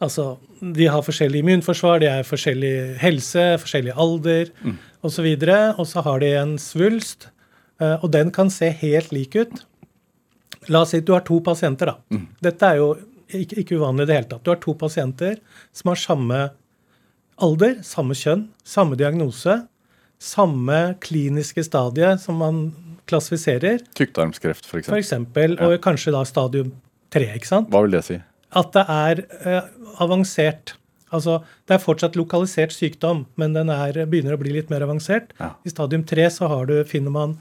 Altså, 0.03 0.25
de 0.61 0.87
har 0.91 1.03
forskjellig 1.07 1.43
immunforsvar, 1.45 2.01
de 2.03 2.09
er 2.11 2.25
forskjellig 2.27 2.73
helse, 3.03 3.45
forskjellig 3.63 3.93
alder 3.95 4.51
Mm. 4.65 4.77
osv. 5.07 5.29
Og 5.79 5.87
så 5.87 6.03
har 6.03 6.19
de 6.21 6.33
en 6.41 6.57
svulst, 6.59 7.29
eh, 7.81 7.97
og 8.03 8.11
den 8.11 8.31
kan 8.35 8.51
se 8.51 8.71
helt 8.71 9.13
lik 9.13 9.37
ut. 9.37 9.63
La 10.69 10.83
oss 10.83 10.91
si 10.91 11.01
du 11.01 11.13
har 11.13 11.21
to 11.27 11.41
pasienter, 11.41 11.87
da. 11.87 11.97
Dette 12.43 12.63
er 12.63 12.77
jo 12.77 12.97
ikke, 13.33 13.59
ikke 13.63 13.79
uvanlig 13.79 14.03
i 14.03 14.07
det 14.11 14.17
hele 14.17 14.29
tatt. 14.31 14.43
Du 14.45 14.51
har 14.51 14.61
to 14.61 14.75
pasienter 14.75 15.39
som 15.73 15.89
har 15.89 15.97
samme 15.97 16.51
alder, 17.43 17.79
samme 17.82 18.15
kjønn, 18.15 18.49
samme 18.65 18.97
diagnose, 18.97 19.67
samme 20.23 20.97
kliniske 21.01 21.65
stadie 21.67 22.17
som 22.23 22.37
man 22.39 22.61
klassifiserer, 23.11 23.81
Tykktarmskreft, 23.99 24.67
f.eks. 24.69 25.11
Ja. 25.11 25.67
og 25.67 25.81
kanskje 25.82 26.13
da 26.15 26.23
stadium 26.29 26.73
3, 27.11 27.27
ikke 27.39 27.47
sant? 27.49 27.71
Hva 27.73 27.82
vil 27.82 27.97
det 27.97 28.05
si? 28.06 28.21
At 28.59 28.73
det 28.77 28.85
er 28.93 29.25
eh, 29.49 29.73
avansert. 30.03 30.75
Altså, 31.13 31.41
det 31.69 31.77
er 31.77 31.82
fortsatt 31.82 32.17
lokalisert 32.17 32.73
sykdom, 32.73 33.27
men 33.41 33.56
den 33.56 33.73
er, 33.73 34.05
begynner 34.09 34.37
å 34.37 34.41
bli 34.41 34.55
litt 34.55 34.71
mer 34.73 34.85
avansert. 34.87 35.35
Ja. 35.41 35.53
I 35.65 35.73
stadium 35.73 36.06
3 36.09 36.29
så 36.39 36.49
har 36.53 36.69
du, 36.71 36.79
finner 36.89 37.13
man 37.13 37.37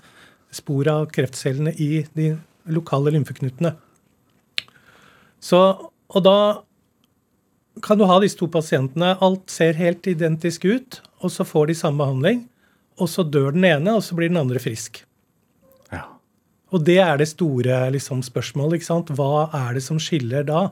spor 0.51 0.87
av 0.91 1.07
kreftcellene 1.15 1.73
i 1.79 2.03
de 2.17 2.33
lokale 2.71 3.13
lymfeknutene. 3.15 3.73
Så, 5.41 5.61
og 6.11 6.25
da 6.25 6.37
kan 7.81 7.97
du 7.97 8.05
ha 8.09 8.19
disse 8.21 8.37
to 8.39 8.49
pasientene. 8.51 9.15
Alt 9.23 9.49
ser 9.53 9.79
helt 9.79 10.07
identisk 10.09 10.67
ut, 10.67 10.99
og 11.23 11.31
så 11.33 11.47
får 11.47 11.71
de 11.71 11.77
samme 11.79 12.03
behandling. 12.03 12.43
Og 13.01 13.09
så 13.09 13.23
dør 13.23 13.55
den 13.55 13.65
ene, 13.65 13.95
og 13.95 14.03
så 14.05 14.17
blir 14.17 14.29
den 14.29 14.41
andre 14.41 14.59
frisk. 14.61 15.01
Ja. 15.93 16.03
Og 16.75 16.83
det 16.85 16.99
er 17.01 17.17
det 17.19 17.31
store 17.31 17.79
liksom, 17.95 18.21
spørsmålet. 18.25 18.79
ikke 18.79 18.89
sant? 18.91 19.13
Hva 19.15 19.47
er 19.63 19.79
det 19.79 19.85
som 19.87 19.99
skiller 20.01 20.45
da? 20.47 20.67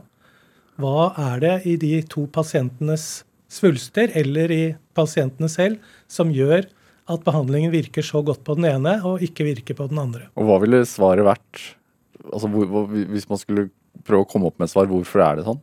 Hva 0.79 1.09
er 1.19 1.41
det 1.43 1.55
i 1.67 1.75
de 1.79 1.97
to 2.07 2.25
pasientenes 2.31 3.25
svulster, 3.51 4.11
eller 4.15 4.51
i 4.53 4.63
pasientene 4.95 5.49
selv, 5.51 5.79
som 6.07 6.31
gjør 6.31 6.67
at 7.09 7.25
behandlingen 7.25 7.73
virker 7.73 8.05
så 8.05 8.21
godt 8.25 8.43
på 8.45 8.55
den 8.59 8.69
ene, 8.69 8.99
og 9.05 9.23
ikke 9.25 9.47
virker 9.47 9.75
på 9.75 9.89
den 9.91 9.99
andre? 10.01 10.29
Og 10.37 10.47
hva 10.47 10.59
ville 10.63 10.83
svaret 10.87 11.25
vært? 11.25 11.63
Altså, 12.29 12.49
hvor, 12.51 12.69
hvor, 12.69 12.87
Hvis 12.93 13.27
man 13.29 13.41
skulle 13.41 13.69
prøve 14.05 14.23
å 14.23 14.29
komme 14.29 14.49
opp 14.49 14.59
med 14.59 14.69
et 14.69 14.75
svar, 14.75 14.87
hvorfor 14.89 15.23
er 15.25 15.39
det 15.39 15.47
sånn? 15.47 15.59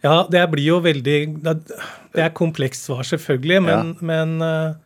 Ja, 0.00 0.24
det 0.32 0.40
blir 0.48 0.64
jo 0.64 0.78
veldig 0.80 1.16
Det 1.44 2.22
er 2.24 2.32
komplekst 2.32 2.88
svar, 2.88 3.04
selvfølgelig, 3.04 3.60
men, 3.66 3.94
men 4.00 4.40
eh, 4.44 4.78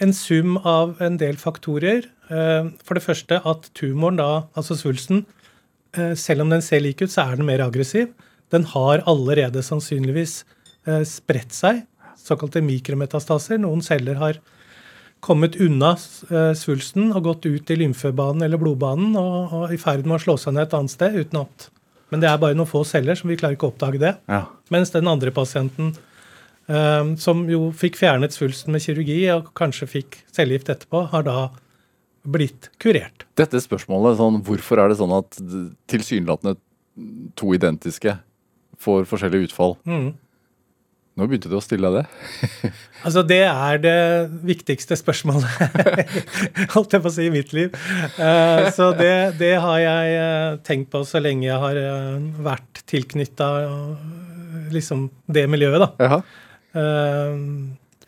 en 0.00 0.14
sum 0.16 0.56
av 0.64 0.96
en 1.02 1.18
del 1.20 1.38
faktorer. 1.40 2.06
Eh, 2.30 2.70
for 2.86 2.96
det 2.96 3.04
første 3.04 3.40
at 3.44 3.70
tumoren, 3.76 4.20
da, 4.20 4.30
altså 4.56 4.78
svulsten, 4.78 5.24
eh, 5.98 6.14
selv 6.14 6.46
om 6.46 6.54
den 6.54 6.64
ser 6.64 6.82
lik 6.84 7.02
ut, 7.02 7.12
så 7.12 7.26
er 7.26 7.40
den 7.40 7.50
mer 7.50 7.64
aggressiv. 7.66 8.14
Den 8.50 8.66
har 8.72 9.02
allerede 9.10 9.62
sannsynligvis 9.62 10.42
eh, 10.88 11.02
spredt 11.06 11.54
seg, 11.54 11.84
såkalte 12.18 12.62
mikrometastaser. 12.64 13.60
Noen 13.62 13.82
celler 13.84 14.18
har 14.20 14.40
kommet 15.20 15.56
unna 15.60 15.92
eh, 16.30 16.52
svulsten 16.56 17.12
og 17.12 17.26
gått 17.28 17.46
ut 17.46 17.70
i 17.70 17.78
lymfebanen 17.82 18.46
eller 18.46 18.60
blodbanen 18.60 19.16
og, 19.20 19.54
og 19.54 19.74
i 19.74 19.78
ferd 19.80 20.06
med 20.08 20.18
å 20.18 20.22
slå 20.24 20.36
seg 20.40 20.56
ned 20.56 20.66
et 20.66 20.76
annet 20.78 20.94
sted 20.94 21.18
uten 21.20 21.44
at 21.44 21.68
Men 22.10 22.24
det 22.24 22.26
er 22.26 22.40
bare 22.42 22.56
noen 22.58 22.66
få 22.66 22.80
celler, 22.82 23.14
så 23.14 23.28
vi 23.28 23.36
klarer 23.38 23.54
ikke 23.54 23.68
å 23.68 23.70
oppdage 23.70 24.00
det. 24.02 24.16
Ja. 24.26 24.48
Mens 24.74 24.90
den 24.90 25.06
andre 25.06 25.30
pasienten, 25.30 25.92
eh, 26.66 27.12
som 27.22 27.44
jo 27.46 27.68
fikk 27.70 28.00
fjernet 28.00 28.34
svulsten 28.34 28.74
med 28.74 28.82
kirurgi 28.82 29.20
og 29.36 29.52
kanskje 29.54 29.86
fikk 29.92 30.18
cellegift 30.34 30.72
etterpå, 30.74 31.04
har 31.12 31.22
da 31.28 31.36
blitt 32.26 32.66
kurert. 32.82 33.28
Dette 33.38 33.60
spørsmålet, 33.62 34.18
sånn, 34.18 34.40
hvorfor 34.42 34.82
er 34.82 34.90
det 34.90 34.98
sånn 34.98 35.14
at 35.14 35.38
tilsynelatende 35.88 36.56
to 37.38 37.54
identiske 37.54 38.16
får 38.80 39.06
forskjellige 39.10 39.50
utfall? 39.50 39.76
Mm. 39.86 40.10
Nå 41.18 41.26
begynte 41.28 41.50
du 41.50 41.56
å 41.58 41.62
stille 41.64 41.90
deg 41.90 42.02
det. 42.04 42.72
Altså, 43.00 43.22
det 43.24 43.38
er 43.48 43.78
det 43.80 43.92
viktigste 44.44 44.92
spørsmålet, 45.00 45.46
holdt 46.74 46.92
jeg 46.92 47.00
på 47.00 47.08
å 47.08 47.12
si, 47.14 47.24
i 47.24 47.32
mitt 47.32 47.54
liv. 47.56 47.72
Uh, 48.18 48.66
Så 48.76 48.90
det, 48.98 49.38
det 49.40 49.54
har 49.64 49.78
jeg 49.80 50.18
eh, 50.20 50.58
tenkt 50.68 50.90
på 50.92 51.00
så 51.08 51.22
lenge 51.24 51.46
jeg 51.46 51.56
har 51.62 51.78
eh, 51.80 52.18
vært 52.44 52.82
tilknytta 52.92 53.48
liksom 54.74 55.06
det 55.32 55.46
miljøet, 55.48 55.80
da. 55.80 56.20
Eh, 56.76 57.40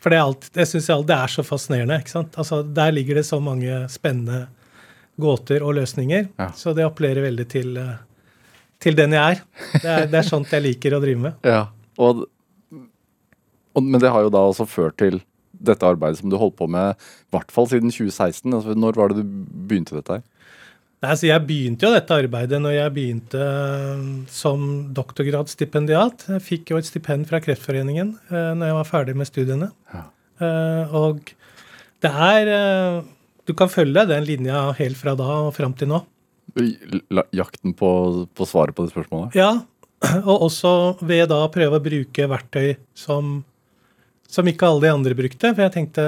For 0.03 0.13
det, 0.13 0.19
alt, 0.21 0.49
det 0.53 0.67
syns 0.69 0.89
jeg 0.91 0.95
alt- 0.99 1.07
det 1.09 1.17
er 1.17 1.33
så 1.33 1.43
fascinerende. 1.47 1.97
ikke 2.03 2.13
sant? 2.13 2.37
Altså, 2.37 2.61
Der 2.63 2.91
ligger 2.93 3.15
det 3.15 3.25
så 3.25 3.39
mange 3.41 3.81
spennende 3.89 4.43
gåter 5.19 5.63
og 5.65 5.73
løsninger. 5.77 6.29
Ja. 6.37 6.51
Så 6.57 6.73
det 6.77 6.85
appellerer 6.85 7.25
veldig 7.31 7.47
til, 7.49 7.77
eh, 7.81 7.97
til 8.83 8.97
den 8.97 9.15
jeg 9.15 9.37
er. 9.37 9.43
Det 9.73 9.89
er, 9.89 10.07
det 10.11 10.19
er 10.19 10.27
sånt 10.27 10.51
jeg 10.53 10.65
liker 10.65 10.97
å 10.97 11.01
drive 11.03 11.29
med. 11.29 11.47
Ja. 11.47 11.65
Og, 12.01 12.25
og, 12.73 13.81
men 13.81 14.01
det 14.01 14.11
har 14.13 14.25
jo 14.25 14.33
da 14.33 14.43
også 14.49 14.67
ført 14.69 14.99
til 15.01 15.21
dette 15.63 15.87
arbeidet 15.87 16.19
som 16.19 16.31
du 16.31 16.37
holdt 16.39 16.57
på 16.59 16.67
med 16.71 16.93
i 16.97 17.35
hvert 17.35 17.51
fall 17.53 17.69
siden 17.71 17.93
2016. 17.93 18.47
Altså, 18.51 18.75
når 18.77 18.99
var 18.99 19.13
det 19.13 19.23
du 19.23 19.35
begynte 19.69 19.95
dette 19.95 20.19
her? 20.19 20.25
Nei, 21.03 21.15
så 21.19 21.27
Jeg 21.27 21.43
begynte 21.43 21.83
jo 21.83 21.91
dette 21.91 22.15
arbeidet 22.15 22.61
når 22.63 22.77
jeg 22.77 22.95
begynte 22.95 23.39
eh, 23.43 24.03
som 24.31 24.67
doktorgradsstipendiat. 24.95 26.29
Jeg 26.37 26.43
fikk 26.45 26.71
jo 26.71 26.79
et 26.79 26.87
stipend 26.87 27.27
fra 27.27 27.41
Kreftforeningen 27.43 28.15
uh, 28.31 28.53
når 28.55 28.69
jeg 28.69 28.77
var 28.77 28.87
ferdig 28.87 29.15
med 29.19 29.27
studiene. 29.27 29.67
Ja. 29.91 30.05
Eh, 30.41 30.95
og 30.95 31.33
det 32.03 32.11
er 32.11 32.49
eh, 32.51 33.03
Du 33.43 33.53
kan 33.53 33.71
følge 33.71 34.05
den 34.07 34.25
linja 34.25 34.71
helt 34.77 34.97
fra 34.97 35.13
da 35.19 35.27
og 35.49 35.53
fram 35.55 35.73
til 35.75 35.91
nå. 35.91 35.99
Jakten 37.33 37.73
på, 37.77 37.89
på 38.33 38.45
svaret 38.45 38.75
på 38.75 38.85
det 38.85 38.93
spørsmålet? 38.93 39.37
Ja, 39.37 39.51
og 40.29 40.49
også 40.49 40.73
ved 41.01 41.29
da 41.31 41.43
å 41.45 41.51
prøve 41.53 41.79
å 41.79 41.83
bruke 41.83 42.27
verktøy 42.29 42.75
som, 42.97 43.39
som 44.29 44.49
ikke 44.49 44.67
alle 44.67 44.87
de 44.87 44.93
andre 44.93 45.17
brukte. 45.17 45.53
For 45.53 45.65
jeg 45.65 45.75
tenkte 45.77 46.07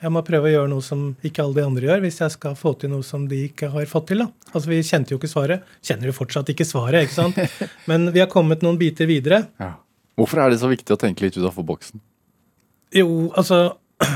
jeg 0.00 0.12
må 0.14 0.22
prøve 0.24 0.48
å 0.48 0.52
gjøre 0.54 0.70
noe 0.72 0.84
som 0.84 1.10
ikke 1.26 1.44
alle 1.44 1.58
de 1.58 1.64
andre 1.66 1.84
gjør, 1.84 2.00
hvis 2.06 2.22
jeg 2.22 2.32
skal 2.32 2.54
få 2.56 2.72
til 2.80 2.88
noe 2.94 3.04
som 3.04 3.26
de 3.28 3.42
ikke 3.50 3.68
har 3.74 3.88
fått 3.88 4.06
til. 4.10 4.22
da. 4.24 4.30
Altså 4.54 4.70
Vi 4.70 4.78
kjente 4.86 5.12
jo 5.12 5.18
ikke 5.20 5.28
svaret. 5.28 5.66
Kjenner 5.84 6.08
jo 6.08 6.14
fortsatt 6.16 6.52
ikke 6.54 6.64
svaret, 6.64 7.04
ikke 7.04 7.18
sant? 7.18 7.60
Men 7.90 8.08
vi 8.14 8.22
har 8.22 8.30
kommet 8.32 8.64
noen 8.64 8.80
biter 8.80 9.08
videre. 9.10 9.42
Ja. 9.60 9.74
Hvorfor 10.16 10.40
er 10.40 10.52
det 10.52 10.60
så 10.62 10.70
viktig 10.72 10.96
å 10.96 11.00
tenke 11.00 11.26
litt 11.26 11.36
utafor 11.36 11.66
boksen? 11.68 12.00
Jo, 12.96 13.28
altså 13.36 13.76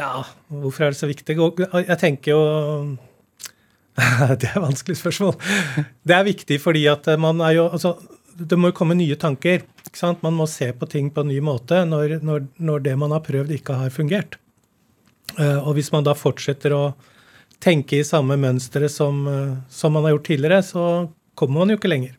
Ja, 0.00 0.24
hvorfor 0.48 0.86
er 0.86 0.94
det 0.94 1.00
så 1.00 1.10
viktig? 1.10 1.36
Jeg 1.36 2.00
tenker 2.00 2.32
jo 2.32 2.40
Det 4.40 4.48
er 4.48 4.56
et 4.56 4.64
vanskelig 4.64 4.96
spørsmål. 5.00 5.34
Det 6.06 6.16
er 6.16 6.26
viktig 6.26 6.60
fordi 6.62 6.86
at 6.90 7.06
man 7.20 7.40
er 7.44 7.56
jo 7.58 7.66
Altså, 7.70 7.94
det 8.40 8.56
må 8.56 8.70
jo 8.70 8.76
komme 8.78 8.96
nye 8.96 9.16
tanker. 9.20 9.64
ikke 9.84 9.98
sant? 10.00 10.22
Man 10.24 10.36
må 10.38 10.46
se 10.48 10.70
på 10.72 10.88
ting 10.88 11.10
på 11.12 11.20
en 11.24 11.28
ny 11.28 11.40
måte 11.44 11.82
når, 11.84 12.18
når, 12.24 12.46
når 12.58 12.84
det 12.86 12.94
man 12.98 13.12
har 13.12 13.20
prøvd, 13.26 13.50
ikke 13.58 13.76
har 13.82 13.90
fungert. 13.92 14.38
Eh, 15.38 15.58
Og 15.60 15.74
hvis 15.76 15.92
man 15.92 16.06
da 16.06 16.14
fortsetter 16.16 16.72
å 16.72 16.84
tenke 17.60 17.98
i 18.00 18.06
samme 18.06 18.38
mønstre 18.40 18.88
som, 18.88 19.20
eh, 19.28 19.52
som 19.68 19.92
man 19.92 20.06
har 20.08 20.16
gjort 20.16 20.30
tidligere, 20.30 20.62
så 20.64 20.86
kommer 21.36 21.60
man 21.60 21.74
jo 21.74 21.76
ikke 21.80 21.92
lenger. 21.92 22.16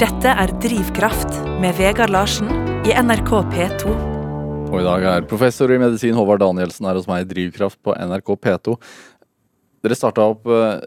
Dette 0.00 0.32
er 0.32 0.50
Drivkraft 0.62 1.36
med 1.60 1.76
Vegard 1.78 2.10
Larsen 2.14 2.48
i 2.88 2.94
NRK 2.96 3.30
P2. 3.52 3.94
Og 4.74 4.80
i 4.80 4.86
dag 4.86 5.04
er 5.06 5.26
professor 5.30 5.70
i 5.70 5.78
medisin 5.78 6.16
Håvard 6.18 6.40
Danielsen 6.42 6.86
her 6.88 6.96
hos 6.98 7.06
meg 7.06 7.22
i 7.22 7.28
Drivkraft 7.30 7.78
på 7.84 7.94
NRK 7.94 8.32
P2. 8.42 8.74
Dere 9.84 9.96
starta 9.98 10.24
opp 10.32 10.48
uh, 10.48 10.80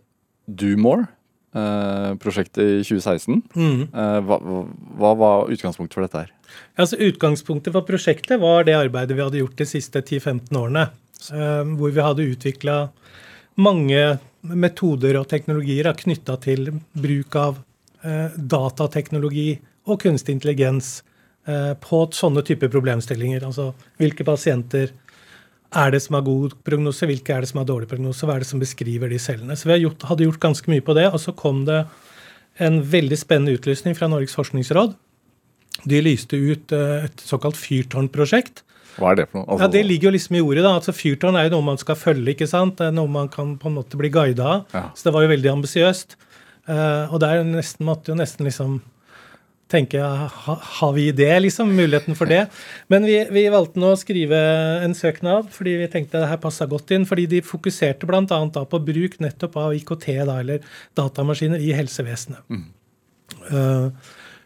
Do 0.48 0.72
More, 0.82 1.06
uh, 1.54 2.16
prosjektet 2.22 2.63
i 2.63 2.86
2016. 2.88 3.44
Eh, 3.54 4.20
hva, 4.25 4.39
hva, 4.42 4.63
hva 4.98 5.12
var 5.20 5.51
utgangspunktet 5.54 5.98
for 5.98 6.06
dette 6.08 6.24
her? 6.24 6.32
Altså, 6.80 6.98
utgangspunktet 7.06 7.75
for 7.75 7.86
prosjektet 7.86 8.42
var 8.42 8.66
det 8.66 8.77
arbeidet 8.77 9.18
vi 9.18 9.25
hadde 9.25 9.44
gjort 9.44 9.60
de 9.60 9.68
siste 9.70 10.01
10-15 10.01 10.58
årene. 10.58 10.89
hvor 11.27 11.92
vi 11.92 12.01
hadde 12.01 12.27
utvikla 12.30 12.75
mange 13.58 14.20
metoder 14.42 15.18
og 15.18 15.27
teknologier 15.27 15.89
knytta 15.98 16.36
til 16.38 16.70
bruk 16.94 17.36
av 17.36 17.58
datateknologi 18.38 19.58
og 19.89 20.00
kunstig 20.04 20.38
intelligens 20.38 21.01
på 21.82 22.00
sånne 22.13 22.46
typer 22.46 22.70
problemstillinger. 22.70 23.44
Altså 23.50 23.74
hvilke 23.98 24.24
pasienter 24.24 24.94
er 25.75 25.91
det 25.91 26.01
som 26.03 26.15
har 26.15 26.24
god 26.24 26.53
prognose, 26.63 27.07
hvilke 27.09 27.33
er 27.36 27.43
det 27.43 27.50
som 27.51 27.59
har 27.62 27.67
dårlig 27.67 27.89
prognose, 27.91 28.25
hva 28.25 28.38
er 28.38 28.43
det 28.45 28.50
som 28.50 28.62
beskriver 28.62 29.09
de 29.12 29.19
cellene. 29.19 29.57
Så 29.59 29.67
vi 29.67 29.81
gjort, 29.81 30.05
hadde 30.07 30.24
gjort 30.27 30.39
ganske 30.43 30.71
mye 30.71 30.83
på 30.86 30.95
det, 30.95 31.07
og 31.12 31.19
så 31.19 31.33
kom 31.36 31.65
det 31.67 31.81
en 32.63 32.79
veldig 32.81 33.17
spennende 33.19 33.57
utlysning 33.57 33.97
fra 33.97 34.07
Norges 34.09 34.36
forskningsråd. 34.38 34.95
De 35.86 36.00
lyste 36.01 36.38
ut 36.39 36.71
eh, 36.74 37.05
et 37.05 37.21
såkalt 37.21 37.59
fyrtårnprosjekt. 37.59 38.63
Hva 38.97 39.12
er 39.12 39.19
det 39.19 39.27
for 39.29 39.43
noe? 39.43 39.50
Altså, 39.51 39.67
Ja, 39.67 39.74
Det 39.75 39.83
ligger 39.86 40.09
jo 40.09 40.15
liksom 40.15 40.36
i 40.39 40.41
ordet. 40.41 40.63
da, 40.63 40.71
altså 40.79 40.95
Fyrtårn 40.95 41.38
er 41.38 41.50
jo 41.50 41.57
noe 41.57 41.67
man 41.67 41.77
skal 41.77 42.00
følge, 42.00 42.33
ikke 42.33 42.47
sant? 42.50 42.77
Det 42.79 42.88
er 42.88 42.95
noe 42.97 43.07
man 43.12 43.29
kan 43.29 43.57
på 43.62 43.69
en 43.69 43.77
måte 43.77 44.00
bli 44.00 44.09
guida 44.09 44.47
av. 44.55 44.65
Ja. 44.74 44.88
Så 44.95 45.09
det 45.09 45.13
var 45.13 45.21
jo 45.27 45.33
veldig 45.36 45.51
ambisiøst. 45.53 46.15
Eh, 46.67 47.13
og 47.13 47.19
der 47.21 47.43
nesten, 47.45 47.86
måtte 47.86 48.09
jo 48.12 48.17
nesten 48.17 48.47
liksom 48.50 48.79
tenke 49.71 50.01
ha, 50.01 50.55
Har 50.79 50.93
vi 50.95 51.09
det, 51.15 51.31
liksom? 51.43 51.74
Muligheten 51.75 52.15
for 52.17 52.29
det? 52.29 52.45
Men 52.91 53.05
vi, 53.07 53.17
vi 53.33 53.47
valgte 53.53 53.81
nå 53.81 53.93
å 53.93 54.00
skrive 54.00 54.39
en 54.86 54.95
søknad 54.97 55.51
fordi 55.53 55.77
vi 55.81 55.89
tenkte 55.91 56.21
det 56.21 56.31
her 56.31 56.41
passa 56.43 56.67
godt 56.69 56.93
inn. 56.95 57.07
Fordi 57.09 57.27
de 57.31 57.43
fokuserte 57.45 58.09
bl.a. 58.09 58.41
på 58.71 58.83
bruk 58.91 59.19
nettopp 59.24 59.59
av 59.59 59.75
IKT, 59.77 60.07
da, 60.27 60.39
eller 60.43 60.63
datamaskiner, 60.97 61.63
i 61.63 61.74
helsevesenet. 61.77 62.47
Eh, 63.51 63.89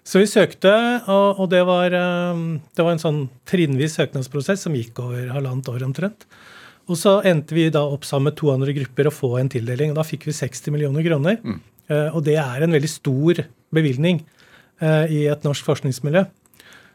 så 0.01 0.21
vi 0.23 0.29
søkte, 0.29 0.71
og, 1.05 1.43
og 1.43 1.51
det, 1.51 1.61
var, 1.69 1.93
eh, 1.93 2.45
det 2.73 2.85
var 2.85 2.95
en 2.95 3.03
sånn 3.03 3.21
trinnvis 3.49 3.99
søknadsprosess 3.99 4.65
som 4.65 4.77
gikk 4.77 5.03
over 5.03 5.29
halvannet 5.35 5.69
år 5.71 5.85
omtrent. 5.85 6.25
Og 6.89 6.97
så 6.99 7.19
endte 7.27 7.55
vi 7.55 7.69
da 7.71 7.83
opp 7.87 8.03
sammen 8.07 8.31
med 8.31 8.39
to 8.39 8.49
andre 8.51 8.73
grupper 8.75 9.07
å 9.07 9.13
få 9.13 9.35
en 9.39 9.51
tildeling. 9.51 9.93
og 9.93 10.01
Da 10.01 10.07
fikk 10.07 10.25
vi 10.27 10.35
60 10.35 10.73
millioner 10.73 11.05
kroner. 11.05 11.37
Eh, 11.91 12.09
og 12.09 12.23
det 12.25 12.39
er 12.41 12.65
en 12.65 12.73
veldig 12.73 12.89
stor 12.89 13.43
bevilgning 13.71 14.23
i 14.81 15.25
et 15.29 15.43
norsk 15.45 15.65
forskningsmiljø. 15.67 16.23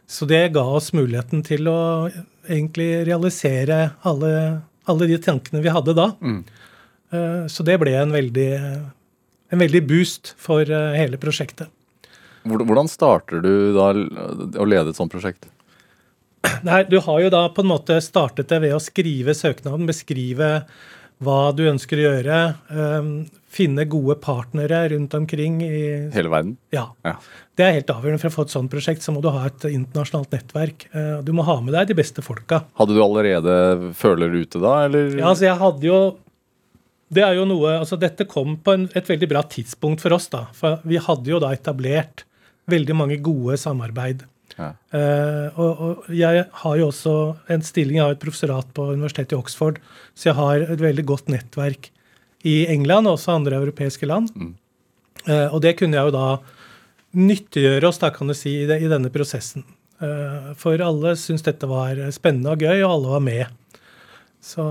Så 0.07 0.27
det 0.27 0.53
ga 0.55 0.63
oss 0.79 0.93
muligheten 0.95 1.43
til 1.47 1.67
å 1.71 2.09
egentlig 2.47 3.05
realisere 3.07 3.79
alle, 4.07 4.33
alle 4.87 5.09
de 5.11 5.19
tankene 5.23 5.63
vi 5.65 5.73
hadde 5.75 5.97
da. 5.99 6.13
Mm. 6.21 6.45
så 7.51 7.67
det 7.67 7.79
ble 7.83 7.95
en 7.99 8.15
veldig, 8.15 8.51
en 9.55 9.63
veldig 9.63 9.83
boost 9.87 10.35
for 10.39 10.63
eh, 10.67 10.99
hele 10.99 11.19
prosjektet. 11.23 11.71
Hvordan 12.47 12.71
hvordan 12.71 12.91
starter 12.91 13.43
du 13.43 13.75
da 13.75 13.91
å 14.63 14.67
lede 14.67 14.93
et 14.93 14.99
sånt 14.99 15.15
prosjekt? 15.15 15.49
Nei, 16.67 16.85
du 16.87 17.01
har 17.03 17.23
jo 17.25 17.31
da 17.33 17.47
på 17.51 17.65
en 17.65 17.73
måte 17.73 17.99
startet 18.05 18.51
det 18.53 18.61
ved 18.63 18.77
å 18.77 18.83
skrive 18.83 19.35
søknaden, 19.35 19.89
beskrive 19.89 20.51
hva 21.25 21.51
du 21.57 21.63
ønsker 21.71 21.97
å 21.97 22.05
gjøre, 22.11 22.39
øhm, 22.77 23.11
finne 23.57 23.87
gode 23.89 24.19
partnere 24.21 24.83
rundt 24.93 25.15
omkring 25.17 25.63
i 25.65 25.79
Hele 26.13 26.29
verden? 26.29 26.57
Ja. 26.75 26.91
Ja. 27.07 27.15
Det 27.57 27.65
er 27.65 27.73
helt 27.79 27.89
avgjørende 27.95 28.21
for 28.21 28.29
å 28.29 28.35
få 28.35 28.45
et 28.45 28.53
sånt 28.53 28.71
prosjekt. 28.71 29.01
Så 29.01 29.15
må 29.17 29.23
du 29.25 29.31
ha 29.33 29.47
et 29.49 29.65
internasjonalt 29.71 30.35
nettverk. 30.37 30.85
Eh, 30.93 31.23
Du 31.25 31.33
må 31.33 31.43
ha 31.49 31.55
med 31.65 31.73
deg 31.73 31.89
de 31.89 31.95
beste 31.97 32.21
folka. 32.21 32.65
Hadde 32.77 32.93
du 32.93 33.01
allerede 33.01 33.95
føler 33.97 34.29
ute 34.43 34.61
da, 34.61 34.85
eller? 34.85 35.17
Ja, 35.17 35.31
altså 35.33 35.49
jeg 35.49 35.57
hadde 35.63 35.89
jo 35.89 36.19
Det 37.09 37.23
er 37.23 37.35
jo 37.39 37.45
noe 37.47 37.79
Altså 37.79 37.97
dette 37.97 38.27
kom 38.27 38.57
på 38.59 38.73
en, 38.75 38.89
et 38.95 39.07
veldig 39.09 39.29
bra 39.31 39.43
tidspunkt 39.43 40.01
for 40.03 40.13
oss, 40.13 40.29
da. 40.29 40.49
For 40.53 40.81
vi 40.85 40.99
hadde 40.99 41.31
jo 41.33 41.39
da 41.41 41.53
etablert 41.55 42.25
veldig 42.69 42.95
mange 42.99 43.17
gode 43.23 43.57
samarbeid. 43.57 44.25
Ja. 44.57 44.71
Eh, 44.97 45.59
og, 45.61 45.81
og 45.85 46.07
jeg 46.17 46.47
har 46.63 46.77
jo 46.81 46.89
også 46.89 47.15
en 47.53 47.65
stilling, 47.65 47.99
jeg 47.99 48.07
har 48.07 48.17
et 48.17 48.23
professorat 48.23 48.69
på 48.77 48.89
universitetet 48.95 49.37
i 49.37 49.41
Oxford, 49.41 49.81
så 50.17 50.31
jeg 50.31 50.39
har 50.39 50.65
et 50.65 50.83
veldig 50.83 51.05
godt 51.09 51.33
nettverk 51.33 51.91
i 52.47 52.63
England 52.73 53.09
og 53.09 53.19
også 53.19 53.35
andre 53.37 53.59
europeiske 53.61 54.09
land. 54.09 54.31
Eh, 55.27 55.49
og 55.51 55.61
det 55.65 55.77
kunne 55.81 55.99
jeg 55.99 56.09
jo 56.09 56.15
da 56.17 56.29
nyttiggjøre 57.17 57.89
oss, 57.89 58.01
da 58.03 58.13
kan 58.15 58.31
du 58.31 58.37
si, 58.37 58.53
i, 58.63 58.69
det, 58.69 58.81
i 58.85 58.91
denne 58.91 59.13
prosessen. 59.13 59.65
Uh, 59.97 60.53
for 60.61 60.77
alle 60.85 61.15
syntes 61.17 61.47
dette 61.47 61.69
var 61.71 61.97
spennende 62.13 62.53
og 62.53 62.61
gøy, 62.61 62.83
og 62.85 62.91
alle 62.91 63.13
var 63.15 63.23
med. 63.25 63.79
Så, 64.45 64.65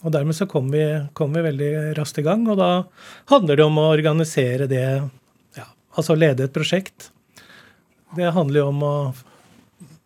og 0.00 0.12
dermed 0.14 0.36
så 0.38 0.46
kom 0.50 0.68
vi, 0.70 0.84
kom 1.18 1.34
vi 1.34 1.42
veldig 1.42 1.70
raskt 1.98 2.20
i 2.22 2.26
gang, 2.26 2.44
og 2.46 2.60
da 2.60 2.70
handler 3.32 3.58
det 3.58 3.66
om 3.66 3.80
å 3.82 3.88
organisere 3.90 4.68
det, 4.70 4.84
ja, 5.58 5.66
altså 5.98 6.14
lede 6.18 6.46
et 6.46 6.54
prosjekt. 6.54 7.10
Det 8.16 8.30
handler 8.34 8.60
jo 8.62 8.68
om 8.72 8.82
å 8.86 8.94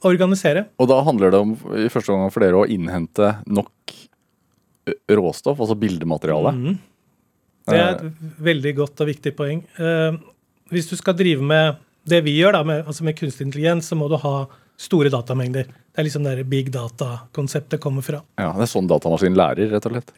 organisere. 0.04 0.66
Og 0.78 0.88
da 0.90 0.98
handler 1.06 1.32
det 1.32 1.40
om 1.40 1.54
i 1.80 1.88
første 1.92 2.12
omgang 2.12 2.32
for 2.34 2.44
dere 2.44 2.60
å 2.60 2.66
innhente 2.68 3.30
nok 3.48 3.94
råstoff, 5.08 5.60
altså 5.64 5.76
bildemateriale. 5.80 6.52
Mm. 6.52 6.74
Det 7.64 7.78
er 7.80 7.94
et 7.94 8.18
veldig 8.44 8.74
godt 8.76 9.00
og 9.00 9.08
viktig 9.08 9.32
poeng. 9.38 9.62
Eh, 9.80 10.18
hvis 10.74 10.90
du 10.90 10.96
skal 11.00 11.16
drive 11.16 11.44
med 11.44 11.78
det 12.04 12.20
vi 12.26 12.34
gjør, 12.36 12.58
da, 12.58 12.60
med, 12.68 12.82
altså 12.84 13.06
med 13.06 13.16
kunstig 13.16 13.46
intelligens, 13.46 13.88
så 13.88 13.96
må 13.96 14.10
du 14.12 14.18
ha 14.20 14.34
store 14.76 15.08
datamengder. 15.08 15.70
Det 15.94 16.02
er 16.02 16.08
liksom 16.08 16.26
der 16.26 16.42
big 16.50 16.68
data-konseptet 16.74 17.80
kommer 17.80 18.04
fra. 18.04 18.20
Ja, 18.36 18.50
Det 18.58 18.66
er 18.66 18.72
sånn 18.74 18.90
datamaskinen 18.90 19.38
lærer, 19.38 19.70
rett 19.72 19.88
og 19.88 19.94
slett. 19.96 20.12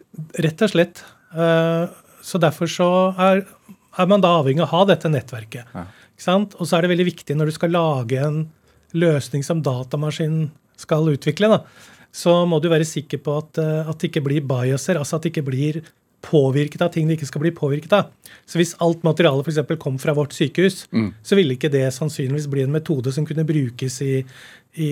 Rett 0.49 0.67
og 0.67 0.73
slett. 0.75 1.05
Eh, 1.37 1.87
Så 2.27 2.41
derfor 2.43 2.67
så 2.67 2.89
er, 3.23 3.45
er 3.95 4.07
man 4.11 4.21
da 4.25 4.33
avhengig 4.41 4.65
av 4.65 4.67
å 4.67 4.81
ha 4.81 4.85
dette 4.91 5.07
nettverket. 5.13 5.69
Ja. 5.77 5.85
Og 6.27 6.65
så 6.65 6.77
er 6.77 6.87
det 6.87 6.93
veldig 6.95 7.11
viktig 7.11 7.37
når 7.37 7.51
du 7.51 7.57
skal 7.57 7.75
lage 7.77 8.23
en 8.23 8.47
løsning 8.97 9.45
som 9.45 9.63
datamaskinen 9.65 10.49
skal 10.81 11.09
utvikle, 11.09 11.49
da, 11.53 11.61
så 12.17 12.43
må 12.49 12.61
du 12.61 12.69
være 12.73 12.87
sikker 12.89 13.21
på 13.25 13.37
at, 13.41 13.61
eh, 13.61 13.89
at 13.89 14.01
det 14.01 14.11
ikke 14.11 14.25
blir 14.25 14.45
biaser, 14.49 14.99
altså 15.01 15.17
at 15.17 15.27
det 15.27 15.35
ikke 15.35 15.49
blir 15.51 15.81
påvirket 16.27 16.83
av 16.83 16.91
ting 16.95 17.07
det 17.07 17.19
ikke 17.19 17.29
skal 17.29 17.43
bli 17.45 17.53
påvirket 17.55 17.93
av. 17.95 18.11
Så 18.49 18.59
hvis 18.59 18.75
alt 18.83 19.05
materialet 19.07 19.47
f.eks. 19.47 19.79
kom 19.83 19.99
fra 20.03 20.15
vårt 20.17 20.35
sykehus, 20.35 20.87
så 21.23 21.39
ville 21.39 21.55
ikke 21.55 21.71
det 21.73 21.85
sannsynligvis 21.95 22.49
bli 22.51 22.65
en 22.65 22.75
metode 22.75 23.13
som 23.15 23.27
kunne 23.29 23.47
brukes 23.47 24.01
i, 24.03 24.25
i 24.83 24.91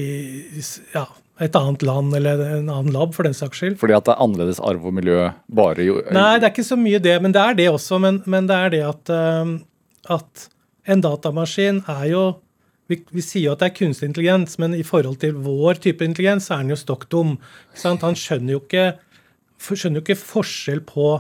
ja, 0.95 1.07
et 1.43 1.59
annet 1.59 1.83
land 1.83 2.15
eller 2.15 2.45
en 2.61 2.71
annen 2.71 2.95
lab, 2.95 3.15
for 3.17 3.27
den 3.27 3.35
saks 3.35 3.59
skyld. 3.59 3.79
Fordi 3.81 3.97
at 3.97 4.07
det 4.07 4.15
er 4.15 4.23
annerledes 4.23 4.63
arv 4.63 4.87
og 4.87 4.95
miljø 4.95 5.29
bare 5.49 5.83
i 5.83 5.91
Nei, 6.15 6.39
det 6.39 6.49
er 6.49 6.53
ikke 6.53 6.69
så 6.71 6.79
mye 6.79 7.03
det, 7.03 7.17
men 7.25 7.35
det 7.35 7.43
er 7.43 7.59
det 7.59 7.71
også. 7.73 7.99
Men, 8.05 8.23
men 8.31 8.51
det 8.51 8.61
er 8.61 8.75
det 8.77 8.83
at, 8.93 9.15
um, 9.43 9.57
at 10.15 10.49
en 10.85 11.05
datamaskin 11.05 11.83
er 11.89 12.09
jo 12.13 12.25
vi, 12.91 12.99
vi 13.17 13.23
sier 13.25 13.47
jo 13.47 13.55
at 13.55 13.63
det 13.63 13.71
er 13.71 13.77
kunstig 13.79 14.11
intelligens, 14.11 14.59
men 14.61 14.75
i 14.77 14.85
forhold 14.85 15.17
til 15.23 15.39
vår 15.41 15.81
type 15.87 16.05
intelligens 16.05 16.51
så 16.51 16.59
er 16.59 16.67
den 16.67 16.75
jo 16.75 16.81
stokk 16.81 17.07
dum. 17.13 17.39
Han 17.81 18.19
skjønner 18.19 18.57
jo 18.57 18.61
ikke, 18.61 18.85
skjønner 19.65 20.01
jo 20.01 20.05
ikke 20.05 20.21
forskjell 20.21 20.83
på 20.85 21.15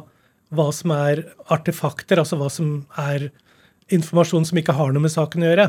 hva 0.55 0.69
som 0.77 0.93
er 0.95 1.25
artefakter, 1.53 2.21
altså 2.21 2.37
hva 2.41 2.51
som 2.53 2.77
er 3.01 3.31
informasjon 3.93 4.45
som 4.49 4.61
ikke 4.61 4.77
har 4.77 4.93
noe 4.93 5.07
med 5.07 5.15
saken 5.15 5.45
å 5.45 5.51
gjøre. 5.51 5.69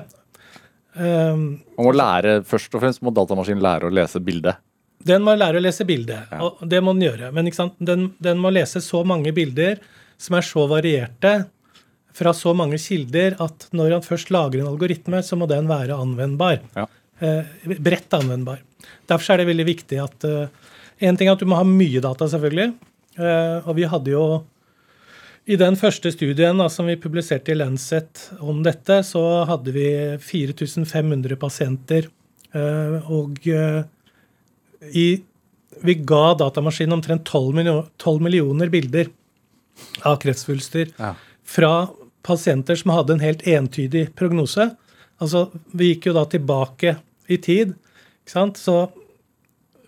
Um, 0.96 1.48
Man 1.76 1.90
må 1.90 1.96
lære, 1.96 2.38
Først 2.48 2.76
og 2.76 2.84
fremst 2.84 3.04
må 3.04 3.12
datamaskinen 3.16 3.64
lære 3.64 3.88
å 3.88 3.96
lese 3.96 4.22
bildet. 4.24 4.60
Den 5.06 5.24
må 5.24 5.36
lære 5.36 5.60
å 5.60 5.64
lese 5.64 5.86
bildet, 5.88 6.32
og 6.42 6.64
det 6.68 6.80
må 6.84 6.96
den 6.96 7.08
gjøre. 7.08 7.32
Men? 7.36 7.52
Den, 7.84 8.08
den 8.24 8.40
må 8.42 8.52
lese 8.52 8.82
så 8.82 9.04
mange 9.08 9.32
bilder 9.36 9.80
som 10.20 10.38
er 10.40 10.48
så 10.48 10.64
varierte 10.72 11.34
fra 12.16 12.32
så 12.36 12.54
mange 12.56 12.78
kilder 12.80 13.36
at 13.44 13.68
når 13.76 13.98
han 13.98 14.06
først 14.06 14.30
lager 14.32 14.62
en 14.62 14.70
algoritme, 14.72 15.20
så 15.26 15.36
må 15.40 15.48
den 15.52 15.68
være 15.68 15.98
anvendbar. 16.00 16.62
Ja. 16.78 16.86
Eh, 17.20 17.76
bredt 17.84 18.14
anvendbar. 18.16 18.62
Derfor 19.10 19.34
er 19.36 19.42
det 19.44 19.50
veldig 19.52 19.66
viktig 19.68 20.00
at 20.04 20.26
eh, 20.28 20.48
En 21.04 21.18
ting 21.20 21.28
er 21.28 21.34
at 21.36 21.42
du 21.44 21.48
må 21.52 21.58
ha 21.60 21.64
mye 21.68 22.00
data, 22.00 22.24
selvfølgelig. 22.32 22.70
Eh, 23.20 23.66
og 23.68 23.74
vi 23.76 23.84
hadde 23.92 24.14
jo 24.14 24.22
i 25.46 25.58
den 25.60 25.76
første 25.78 26.08
studien 26.16 26.58
da, 26.58 26.70
som 26.72 26.88
vi 26.88 26.96
publiserte 26.98 27.52
i 27.52 27.58
Lancet 27.60 28.30
om 28.40 28.62
dette, 28.64 29.02
så 29.04 29.44
hadde 29.46 29.74
vi 29.76 29.90
4500 30.24 31.36
pasienter. 31.42 32.08
eh, 32.56 32.96
og 33.12 33.44
eh, 33.52 33.84
i, 34.96 35.06
vi 35.84 35.96
ga 36.08 36.34
datamaskinen 36.40 36.96
omtrent 36.96 37.26
12, 37.28 37.52
millioner, 37.60 37.92
12 38.00 38.24
millioner 38.24 38.72
bilder 38.72 39.12
av 40.08 40.16
kreftsvulster 40.24 40.94
Ja. 40.98 41.12
fra 41.44 41.74
pasienter 42.26 42.78
som 42.80 42.94
hadde 42.96 43.16
en 43.16 43.24
helt 43.24 43.46
entydig 43.48 44.08
prognose. 44.18 44.72
Altså, 45.22 45.48
Vi 45.72 45.94
gikk 45.94 46.10
jo 46.10 46.18
da 46.18 46.26
tilbake 46.30 46.98
i 47.28 47.38
tid. 47.38 47.76
ikke 48.26 48.34
sant? 48.34 48.58
Så 48.58 48.90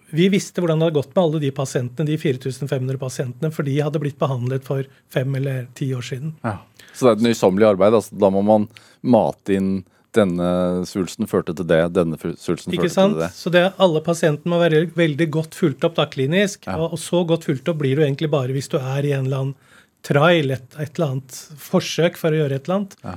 vi 0.10 0.30
visste 0.32 0.62
hvordan 0.62 0.80
det 0.80 0.88
hadde 0.88 1.00
gått 1.02 1.16
med 1.16 1.24
alle 1.24 1.42
de 1.44 1.52
pasientene, 1.52 2.08
de 2.08 2.16
4500 2.18 2.98
pasientene, 3.02 3.52
for 3.52 3.68
de 3.68 3.76
hadde 3.84 4.00
blitt 4.00 4.20
behandlet 4.20 4.64
for 4.64 4.88
fem 5.12 5.36
eller 5.36 5.68
ti 5.76 5.90
år 5.96 6.06
siden. 6.06 6.36
Ja. 6.48 6.60
Så 6.94 7.06
det 7.06 7.12
er 7.12 7.20
et 7.20 7.28
nøysommelig 7.28 7.68
arbeid. 7.74 7.98
Altså, 7.98 8.16
da 8.16 8.32
må 8.34 8.42
man 8.46 8.70
mate 9.04 9.58
inn 9.58 9.72
denne 10.16 10.48
svulsten 10.88 11.28
førte 11.30 11.54
til 11.54 11.68
det, 11.68 11.82
denne 11.94 12.18
svulsten 12.18 12.74
førte 12.74 12.90
sant? 12.90 13.18
til 13.18 13.26
det. 13.26 13.32
Så 13.36 13.52
det, 13.54 13.66
alle 13.84 14.02
pasientene 14.06 14.54
må 14.54 14.62
være 14.64 14.86
veldig 14.98 15.28
godt 15.34 15.58
fulgt 15.58 15.86
opp 15.86 15.98
da 16.00 16.08
klinisk. 16.10 16.66
Ja. 16.66 16.80
Og, 16.80 16.96
og 16.96 17.02
så 17.02 17.22
godt 17.28 17.50
fulgt 17.50 17.70
opp 17.70 17.82
blir 17.84 18.00
du 18.00 18.06
egentlig 18.06 18.32
bare 18.34 18.56
hvis 18.56 18.72
du 18.72 18.80
er 18.80 19.06
i 19.06 19.14
en 19.14 19.28
eller 19.28 19.44
annen 19.44 19.67
trial, 20.06 20.54
et, 20.56 20.68
et 20.78 20.92
eller 20.98 21.14
annet 21.14 21.40
forsøk 21.62 22.20
for 22.20 22.34
å 22.34 22.44
gjøre 22.44 22.60
et 22.60 22.68
eller 22.68 22.82
annet. 22.82 22.98
Ja. 23.04 23.16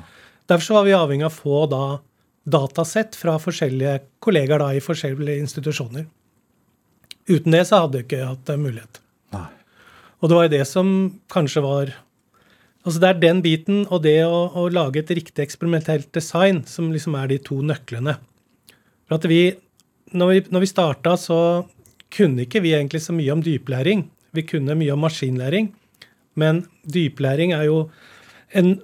Derfor 0.51 0.67
så 0.67 0.79
var 0.79 0.87
vi 0.89 0.97
avhengig 0.97 1.27
av 1.27 1.35
å 1.35 1.41
få 1.41 1.65
da 1.71 1.85
datasett 2.51 3.17
fra 3.19 3.37
forskjellige 3.39 3.99
kollegaer 4.25 4.63
da 4.63 4.71
i 4.75 4.83
forskjellige 4.83 5.45
institusjoner. 5.45 6.07
Uten 7.31 7.55
det 7.55 7.65
så 7.69 7.85
hadde 7.85 8.01
jeg 8.01 8.09
ikke 8.09 8.27
hatt 8.27 8.53
eh, 8.53 8.61
mulighet. 8.61 9.01
Nei. 9.37 9.49
Og 10.21 10.31
det 10.31 10.39
var 10.39 10.47
jo 10.47 10.55
det 10.57 10.65
som 10.69 10.95
kanskje 11.33 11.65
var 11.65 11.99
Altså 12.81 12.97
Det 12.97 13.09
er 13.11 13.19
den 13.21 13.43
biten 13.45 13.83
og 13.93 14.07
det 14.07 14.23
å, 14.25 14.47
å 14.57 14.63
lage 14.73 15.03
et 15.03 15.11
riktig 15.13 15.43
eksperimentelt 15.45 16.07
design 16.17 16.63
som 16.65 16.87
liksom 16.89 17.13
er 17.21 17.27
de 17.29 17.37
to 17.45 17.59
nøklene. 17.61 18.15
For 19.05 19.19
at 19.19 19.27
vi, 19.29 19.53
når 20.17 20.31
vi, 20.31 20.39
når 20.49 20.65
vi 20.65 20.71
starta, 20.71 21.13
så 21.21 21.37
kunne 22.09 22.47
ikke 22.47 22.63
vi 22.65 22.73
egentlig 22.73 23.03
så 23.05 23.13
mye 23.13 23.35
om 23.35 23.43
dyplæring. 23.45 24.07
Vi 24.33 24.47
kunne 24.49 24.79
mye 24.81 24.95
om 24.95 25.05
maskinlæring, 25.05 25.69
men 26.39 26.65
dyplæring 26.87 27.53
er 27.57 27.65
jo 27.69 27.81
en 28.57 28.77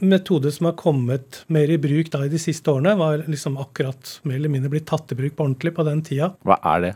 metode 0.00 0.50
som 0.54 0.70
har 0.70 0.76
kommet 0.80 1.42
mer 1.52 1.70
i 1.70 1.76
bruk 1.80 2.08
da 2.12 2.24
i 2.24 2.30
de 2.32 2.38
siste 2.40 2.72
årene. 2.72 2.96
Var 2.98 3.26
liksom 3.28 3.58
akkurat 3.60 4.18
mer 4.24 4.38
eller 4.40 4.52
mindre 4.52 4.70
blitt 4.72 4.86
tatt 4.88 5.12
i 5.12 5.18
bruk 5.18 5.36
på 5.36 5.44
ordentlig 5.46 5.74
på 5.76 5.84
den 5.86 6.02
tida. 6.06 6.32
Hva 6.46 6.56
er 6.74 6.86
det? 6.86 6.92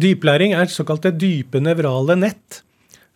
Dyplæring 0.00 0.52
er 0.54 0.68
såkalte 0.72 1.14
dype 1.16 1.60
nevrale 1.64 2.16
nett. 2.20 2.62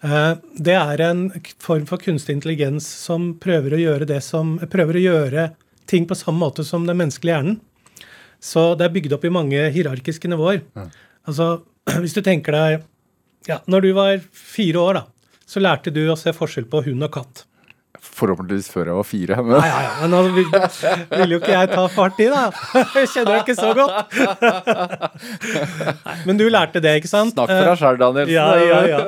Eh, 0.03 0.35
Det 0.59 0.75
er 0.75 1.01
en 1.11 1.27
form 1.59 1.85
for 1.87 1.99
kunstig 1.99 2.35
intelligens 2.39 2.87
som 2.87 3.35
prøver 3.39 3.77
å 3.77 3.83
gjøre 3.83 4.07
det 4.09 4.23
som 4.25 4.57
prøver 4.59 4.97
å 4.99 5.05
gjøre 5.05 5.51
ting 5.87 6.07
på 6.09 6.17
samme 6.17 6.41
måte 6.41 6.65
som 6.65 6.87
den 6.87 6.97
menneskelige 6.97 7.37
hjernen. 7.37 7.61
Så 8.43 8.73
det 8.79 8.87
er 8.89 8.95
bygd 8.97 9.13
opp 9.15 9.25
i 9.25 9.31
mange 9.31 9.69
hierarkiske 9.71 10.27
nivåer. 10.31 10.63
Altså, 11.29 11.63
hvis 12.03 12.15
du 12.17 12.23
tenker 12.23 12.53
deg 12.57 12.83
ja, 13.49 13.57
Når 13.67 13.81
du 13.83 13.93
var 13.93 14.21
fire 14.33 14.79
år, 14.79 14.95
da, 14.95 15.01
så 15.53 15.61
lærte 15.61 15.93
du 15.93 16.07
å 16.09 16.17
se 16.17 16.33
forskjell 16.33 16.69
på 16.73 16.81
hund 16.87 17.05
og 17.05 17.13
katt. 17.19 17.45
Forhåpentligvis 18.03 18.67
før 18.73 18.89
jeg 18.89 18.97
var 18.97 19.07
fire. 19.07 19.37
Men 19.45 19.61
nei, 19.61 19.69
ja, 19.69 19.91
men 20.01 20.11
nå 20.11 20.21
vil, 20.35 20.49
vil 21.13 21.35
jo 21.35 21.39
ikke 21.39 21.53
jeg 21.53 21.69
ta 21.71 21.85
fart 21.93 22.19
i, 22.25 22.27
da. 22.33 22.41
Jeg 22.97 23.11
kjenner 23.13 23.31
deg 23.31 23.43
ikke 23.45 23.57
så 23.61 23.71
godt. 23.77 24.17
Men 26.27 26.41
du 26.41 26.47
lærte 26.51 26.83
det, 26.83 26.97
ikke 26.99 27.13
sant? 27.13 27.37
snakk 27.37 27.53
for 27.53 27.69
deg 27.69 27.79
sjøl, 27.83 28.01
Daniel. 28.01 28.33
Ja, 28.33 28.49
ja, 28.59 28.81
ja. 28.91 29.01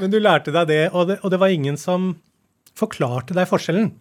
Men 0.00 0.14
du 0.14 0.18
lærte 0.22 0.54
deg 0.54 0.70
det 0.70 0.80
og, 0.92 1.10
det, 1.10 1.18
og 1.20 1.34
det 1.34 1.42
var 1.42 1.52
ingen 1.52 1.76
som 1.80 2.14
forklarte 2.76 3.36
deg 3.36 3.50
forskjellen. 3.50 3.92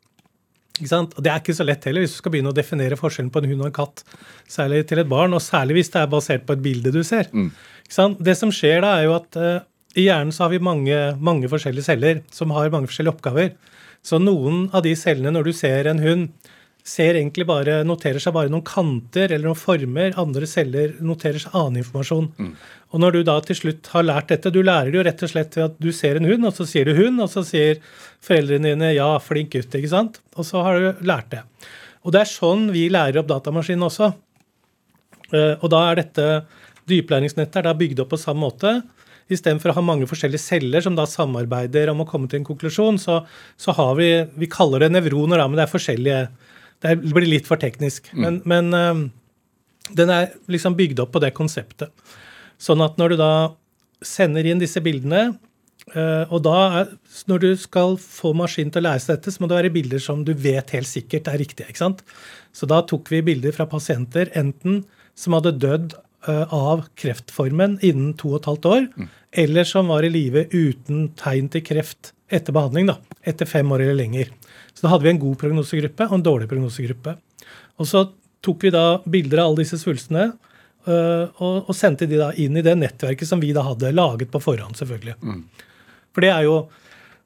Ikke 0.78 0.92
sant? 0.92 1.14
Og 1.16 1.24
det 1.26 1.32
er 1.32 1.44
ikke 1.44 1.56
så 1.56 1.66
lett 1.68 1.86
heller 1.88 2.04
hvis 2.04 2.16
du 2.16 2.20
skal 2.22 2.34
begynne 2.36 2.52
å 2.52 2.56
definere 2.56 3.00
forskjellen 3.00 3.32
på 3.34 3.42
en 3.42 3.52
hund 3.52 3.64
og 3.64 3.70
en 3.70 3.78
katt. 3.82 4.04
Særlig 4.52 4.86
til 4.90 5.02
et 5.02 5.12
barn, 5.12 5.36
og 5.36 5.44
særlig 5.44 5.80
hvis 5.80 5.94
det 5.94 6.02
er 6.04 6.12
basert 6.12 6.48
på 6.48 6.56
et 6.56 6.64
bilde 6.64 6.96
du 6.96 7.02
ser. 7.08 7.32
Ikke 7.32 7.98
sant? 7.98 8.20
Det 8.24 8.36
som 8.40 8.52
skjer 8.56 8.84
da, 8.86 8.98
er 9.00 9.10
jo 9.10 9.16
at 9.18 9.40
eh, 9.40 9.64
i 9.96 10.08
hjernen 10.10 10.34
så 10.36 10.46
har 10.46 10.52
vi 10.54 10.60
mange, 10.64 10.98
mange 11.24 11.50
forskjellige 11.52 11.88
celler 11.88 12.22
som 12.34 12.52
har 12.56 12.72
mange 12.74 12.90
forskjellige 12.92 13.16
oppgaver. 13.16 13.54
Så 14.06 14.20
noen 14.22 14.68
av 14.76 14.84
de 14.86 14.94
cellene, 15.00 15.32
når 15.34 15.48
du 15.48 15.54
ser 15.56 15.88
en 15.90 16.02
hund, 16.04 16.28
ser 16.86 17.18
egentlig 17.18 17.48
bare, 17.50 17.80
noterer 17.88 18.22
seg 18.22 18.36
bare 18.36 18.52
noen 18.54 18.66
kanter 18.68 19.32
eller 19.32 19.48
noen 19.48 19.58
former. 19.58 20.12
Andre 20.22 20.46
celler 20.46 20.92
noterer 21.02 21.42
seg 21.42 21.56
annen 21.58 21.80
informasjon. 21.82 22.28
Og 22.94 23.02
når 23.02 23.16
du 23.16 23.24
da 23.26 23.40
til 23.42 23.58
slutt 23.58 23.90
har 23.96 24.06
lært 24.06 24.30
dette 24.30 24.52
Du 24.54 24.62
lærer 24.62 24.92
det 24.92 25.00
jo 25.00 25.06
rett 25.08 25.24
og 25.26 25.32
slett 25.32 25.58
ved 25.58 25.66
at 25.66 25.80
du 25.82 25.90
ser 25.92 26.20
en 26.20 26.30
hund, 26.30 26.46
og 26.46 26.54
så 26.54 26.68
sier 26.70 26.86
du 26.86 26.94
hund, 26.94 27.18
og 27.24 27.32
så 27.32 27.42
sier 27.48 27.82
foreldrene 28.22 28.76
dine 28.76 28.94
'ja, 28.94 29.18
flink 29.18 29.50
gutt', 29.56 29.74
ikke 29.74 29.90
sant? 29.90 30.22
Og 30.38 30.46
så 30.46 30.62
har 30.62 30.80
du 30.80 31.06
lært 31.06 31.32
det. 31.32 31.42
Og 32.06 32.12
det 32.14 32.22
er 32.22 32.30
sånn 32.30 32.70
vi 32.72 32.90
lærer 32.90 33.18
opp 33.18 33.28
datamaskinen 33.34 33.90
også. 33.90 34.14
Eh, 35.34 35.56
Og 35.64 35.70
da 35.72 35.92
er 35.92 35.96
dette 35.96 36.46
dyplæringsnettet 36.88 37.56
er 37.56 37.62
da 37.64 37.74
bygd 37.74 38.00
opp 38.00 38.10
på 38.10 38.22
samme 38.22 38.46
måte. 38.46 38.84
Istedenfor 39.32 39.72
å 39.72 39.78
ha 39.80 39.84
mange 39.86 40.06
forskjellige 40.10 40.44
celler 40.44 40.84
som 40.86 40.98
da 40.98 41.08
samarbeider 41.10 41.90
om 41.90 42.04
å 42.04 42.08
komme 42.10 42.30
til 42.30 42.42
en 42.42 42.48
konklusjon, 42.48 43.00
så, 43.02 43.24
så 43.58 43.74
har 43.74 43.96
vi 43.98 44.10
Vi 44.38 44.50
kaller 44.52 44.86
det 44.86 44.92
nevroner, 44.94 45.42
da, 45.42 45.48
men 45.50 45.58
det 45.58 45.66
er 45.66 45.72
forskjellige 45.72 46.20
Det 46.84 46.96
blir 47.02 47.30
litt 47.30 47.48
for 47.50 47.58
teknisk. 47.58 48.12
Men, 48.14 48.42
men 48.46 48.70
eh, 48.78 49.02
den 49.98 50.12
er 50.14 50.36
liksom 50.52 50.78
bygd 50.78 51.02
opp 51.02 51.16
på 51.16 51.22
det 51.24 51.34
konseptet. 51.38 51.90
Sånn 52.62 52.84
at 52.86 53.00
når 53.02 53.14
du 53.16 53.18
da 53.24 53.34
sender 54.06 54.46
inn 54.46 54.62
disse 54.62 54.82
bildene, 54.84 55.38
eh, 55.94 56.24
og 56.30 56.44
da 56.46 56.58
er, 56.82 56.94
når 57.32 57.44
du 57.44 57.50
skal 57.60 57.98
få 58.02 58.34
maskinen 58.38 58.74
til 58.74 58.84
å 58.84 58.90
lære 58.90 59.04
seg 59.04 59.18
dette, 59.18 59.34
så 59.34 59.42
må 59.42 59.50
det 59.50 59.60
være 59.60 59.74
bilder 59.74 60.04
som 60.04 60.22
du 60.28 60.34
vet 60.34 60.74
helt 60.76 60.90
sikkert 60.90 61.32
er 61.32 61.42
riktige. 61.42 61.70
ikke 61.72 61.84
sant? 61.84 62.06
Så 62.56 62.70
da 62.70 62.82
tok 62.86 63.10
vi 63.14 63.24
bilder 63.26 63.56
fra 63.56 63.68
pasienter 63.70 64.30
enten 64.38 64.84
som 65.18 65.38
hadde 65.38 65.56
dødd 65.64 65.96
av 66.26 66.86
kreftformen 66.98 67.78
innen 67.86 68.14
to 68.18 68.32
og 68.34 68.40
et 68.40 68.50
halvt 68.50 68.68
år, 68.72 68.88
eller 69.44 69.68
som 69.68 69.92
var 69.92 70.06
i 70.06 70.12
live 70.12 70.46
uten 70.54 71.10
tegn 71.20 71.50
til 71.54 71.64
kreft 71.66 72.14
etter 72.34 72.56
behandling, 72.56 72.90
da, 72.90 72.98
etter 73.28 73.50
fem 73.50 73.72
år 73.72 73.84
eller 73.86 74.00
lenger. 74.00 74.32
Så 74.74 74.86
da 74.86 74.94
hadde 74.94 75.06
vi 75.08 75.14
en 75.14 75.22
god 75.22 75.38
prognosegruppe 75.42 76.08
og 76.10 76.18
en 76.18 76.26
dårlig 76.26 76.50
prognosegruppe. 76.52 77.16
Og 77.80 77.90
så 77.90 78.08
tok 78.46 78.66
vi 78.66 78.74
da 78.74 78.86
bilder 79.06 79.44
av 79.44 79.52
alle 79.52 79.64
disse 79.64 79.80
svulstene 79.82 80.26
øh, 80.30 81.26
og, 81.42 81.70
og 81.70 81.76
sendte 81.78 82.08
de 82.10 82.20
da 82.22 82.32
inn 82.42 82.58
i 82.58 82.66
det 82.66 82.76
nettverket 82.80 83.30
som 83.30 83.44
vi 83.44 83.54
da 83.56 83.66
hadde 83.66 83.94
laget 83.96 84.32
på 84.34 84.42
forhånd, 84.44 84.78
selvfølgelig. 84.80 85.18
For 86.16 86.26
det 86.26 86.34
er 86.34 86.50
jo 86.50 86.58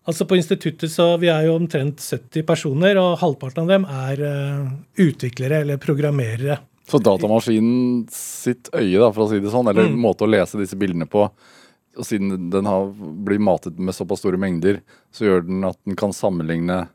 Altså 0.10 0.26
På 0.26 0.38
instituttet 0.40 0.90
så 0.90 1.04
vi 1.22 1.28
er 1.30 1.44
jo 1.46 1.58
omtrent 1.60 2.00
70 2.02 2.42
personer, 2.48 2.98
og 2.98 3.20
halvparten 3.22 3.62
av 3.62 3.68
dem 3.70 3.84
er 3.86 4.22
uh, 4.24 4.72
utviklere 5.04 5.60
eller 5.62 5.78
programmerere. 5.78 6.56
Så 6.90 7.00
datamaskinen 7.06 8.08
sitt 8.12 8.70
øye, 8.74 8.98
da, 9.00 9.12
for 9.14 9.28
å 9.28 9.30
si 9.30 9.40
det 9.40 9.52
sånn, 9.54 9.70
eller 9.70 9.88
Mm. 9.90 10.00
måte 10.02 10.26
å 10.26 10.30
lese 10.30 10.58
disse 10.58 10.76
bildene 10.80 11.06
på, 11.10 11.30
og 11.98 12.06
siden 12.06 12.50
den 12.50 12.66
har 12.66 12.88
blir 13.26 13.40
matet 13.40 13.78
med 13.78 13.94
såpass 13.94 14.20
store 14.24 14.38
mengder, 14.38 14.82
så 15.14 15.26
gjør 15.28 15.46
den 15.48 15.64
at 15.66 15.78
den 15.86 15.96
kan 15.96 16.12
sammenligne 16.12 16.88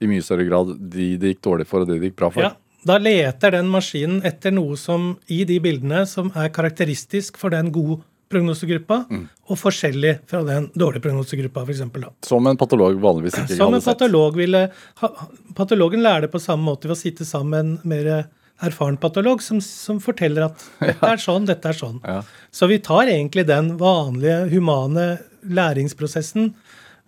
i 0.00 0.06
mye 0.06 0.22
større 0.22 0.46
grad 0.48 0.72
de 0.90 1.16
det 1.16 1.34
gikk 1.36 1.42
dårlig 1.42 1.66
for, 1.66 1.80
og 1.82 1.88
de 1.88 1.98
det 1.98 2.10
gikk 2.12 2.16
bra 2.16 2.30
for. 2.30 2.42
Ja, 2.42 2.52
Da 2.84 2.96
leter 2.98 3.52
den 3.52 3.68
maskinen 3.70 4.24
etter 4.24 4.50
noe 4.50 4.74
som 4.76 5.16
i 5.28 5.44
de 5.44 5.60
bildene 5.60 6.04
som 6.06 6.32
er 6.34 6.48
karakteristisk 6.50 7.36
for 7.38 7.50
den 7.50 7.70
gode 7.70 8.02
prognosegruppa, 8.28 9.06
Mm. 9.08 9.28
og 9.50 9.56
forskjellig 9.58 10.20
fra 10.26 10.42
den 10.42 10.68
dårlige 10.74 11.02
prognosegruppa, 11.02 11.62
f.eks. 11.66 11.82
Som 12.26 12.46
en 12.46 12.56
patolog 12.56 12.98
vanligvis 12.98 13.34
ikke 13.38 13.56
Som 13.56 13.72
hadde 13.72 13.82
en 13.82 13.94
patolog 13.94 14.34
ville 14.34 14.70
ha, 14.96 15.08
Patologen 15.54 16.00
lærer 16.02 16.22
det 16.22 16.32
på 16.32 16.40
samme 16.40 16.64
måte 16.64 16.88
ved 16.88 16.96
å 16.96 17.00
sitte 17.00 17.24
sammen 17.28 17.78
mer 17.84 18.26
erfaren 18.62 18.98
patolog 19.00 19.42
som, 19.44 19.60
som 19.64 20.00
forteller 20.02 20.48
at 20.48 20.64
dette 20.82 21.10
er 21.14 21.22
sånn, 21.22 21.48
dette 21.48 21.72
er 21.72 21.78
sånn. 21.78 21.98
Ja. 22.06 22.20
Så 22.54 22.68
vi 22.70 22.80
tar 22.84 23.10
egentlig 23.10 23.46
den 23.50 23.74
vanlige 23.80 24.44
humane 24.52 25.06
læringsprosessen 25.42 26.52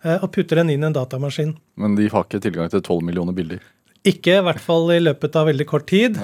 eh, 0.04 0.18
og 0.18 0.30
putter 0.34 0.62
den 0.62 0.74
inn 0.74 0.84
i 0.84 0.88
en 0.90 0.96
datamaskin. 0.96 1.54
Men 1.80 1.98
de 1.98 2.08
har 2.12 2.26
ikke 2.26 2.42
tilgang 2.44 2.72
til 2.72 2.82
12 2.82 3.04
millioner 3.06 3.36
bilder. 3.36 3.62
Ikke 4.04 4.36
i 4.36 4.44
hvert 4.44 4.60
fall 4.60 4.90
i 4.92 5.00
løpet 5.00 5.36
av 5.40 5.48
veldig 5.48 5.66
kort 5.68 5.86
tid. 5.88 6.18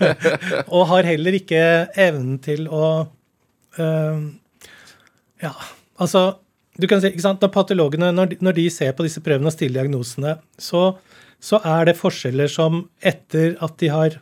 og 0.74 0.88
har 0.92 1.08
heller 1.08 1.38
ikke 1.38 1.62
evnen 1.96 2.40
til 2.44 2.66
å 2.68 2.88
eh, 3.80 4.26
Ja, 5.44 5.54
altså 6.00 6.28
du 6.76 6.84
kan 6.90 7.00
si, 7.00 7.08
ikke 7.12 7.24
sant, 7.24 7.40
Når 7.40 7.52
patologene 7.54 8.12
når 8.12 8.32
de, 8.32 8.38
når 8.44 8.58
de 8.58 8.66
ser 8.72 8.92
på 8.96 9.06
disse 9.06 9.22
prøvene 9.24 9.48
og 9.48 9.54
stiller 9.54 9.80
diagnosene, 9.80 10.36
så, 10.60 10.90
så 11.40 11.60
er 11.64 11.88
det 11.88 11.98
forskjeller 11.98 12.52
som 12.52 12.84
etter 13.00 13.56
at 13.64 13.78
de 13.80 13.90
har 13.92 14.18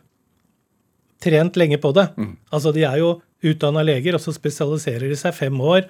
trent 1.25 1.57
lenge 1.59 1.79
på 1.81 1.91
det 1.95 2.05
Altså 2.53 2.73
de 2.75 2.85
er 2.87 2.99
jo 3.01 3.15
utdanna 3.45 3.83
leger, 3.85 4.15
og 4.15 4.23
så 4.23 4.33
spesialiserer 4.33 5.09
de 5.11 5.17
seg 5.19 5.35
fem 5.37 5.57
år. 5.61 5.85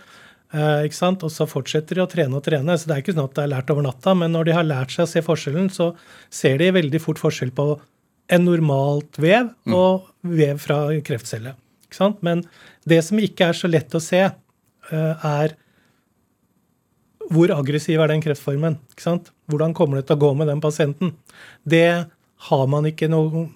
Eh, 0.55 0.85
ikke 0.87 0.97
sant? 0.97 1.23
Og 1.25 1.31
så 1.33 1.47
fortsetter 1.49 1.97
de 1.97 2.03
å 2.03 2.09
trene 2.11 2.37
og 2.37 2.43
trene. 2.45 2.77
Så 2.77 2.89
det 2.89 2.95
er 2.95 3.03
ikke 3.03 3.15
sånn 3.15 3.29
at 3.29 3.35
det 3.37 3.43
er 3.45 3.51
lært 3.53 3.71
over 3.73 3.85
natta, 3.85 4.15
men 4.17 4.33
når 4.35 4.49
de 4.49 4.55
har 4.57 4.67
lært 4.67 4.95
seg 4.95 5.05
å 5.05 5.11
se 5.11 5.23
forskjellen, 5.25 5.69
så 5.73 5.91
ser 6.33 6.59
de 6.61 6.71
veldig 6.75 7.01
fort 7.03 7.21
forskjell 7.21 7.53
på 7.55 7.67
en 8.35 8.47
normalt 8.47 9.19
vev 9.21 9.51
og 9.69 10.07
vev 10.25 10.57
fra 10.61 10.79
kreftcelle. 11.05 11.53
Ikke 11.85 11.99
sant? 11.99 12.23
Men 12.25 12.43
det 12.89 13.01
som 13.05 13.21
ikke 13.21 13.51
er 13.51 13.57
så 13.57 13.69
lett 13.69 13.93
å 13.95 14.01
se, 14.03 14.23
eh, 14.25 15.27
er 15.29 15.55
hvor 17.33 17.49
aggressiv 17.53 18.01
er 18.01 18.11
den 18.11 18.21
kreftformen? 18.21 18.77
Ikke 18.93 19.05
sant? 19.05 19.31
Hvordan 19.49 19.73
kommer 19.77 19.97
det 19.97 20.07
til 20.09 20.17
å 20.17 20.23
gå 20.25 20.31
med 20.37 20.49
den 20.49 20.61
pasienten? 20.61 21.15
Det 21.65 22.05
har 22.49 22.67
man 22.69 22.85
ikke 22.85 23.09
noen 23.09 23.49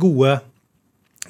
gode 0.00 0.38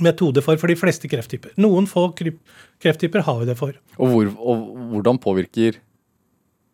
metoder 0.02 0.42
for 0.44 0.58
for 0.60 0.70
de 0.70 0.78
fleste 0.78 1.10
krefttyper. 1.10 1.54
Noen 1.60 1.86
få 1.90 2.08
krefttyper 2.14 3.26
har 3.26 3.42
vi 3.42 3.50
det 3.50 3.58
for. 3.58 3.76
Og, 3.98 4.08
hvor, 4.10 4.32
og 4.38 4.64
hvordan 4.92 5.20
påvirker 5.22 5.78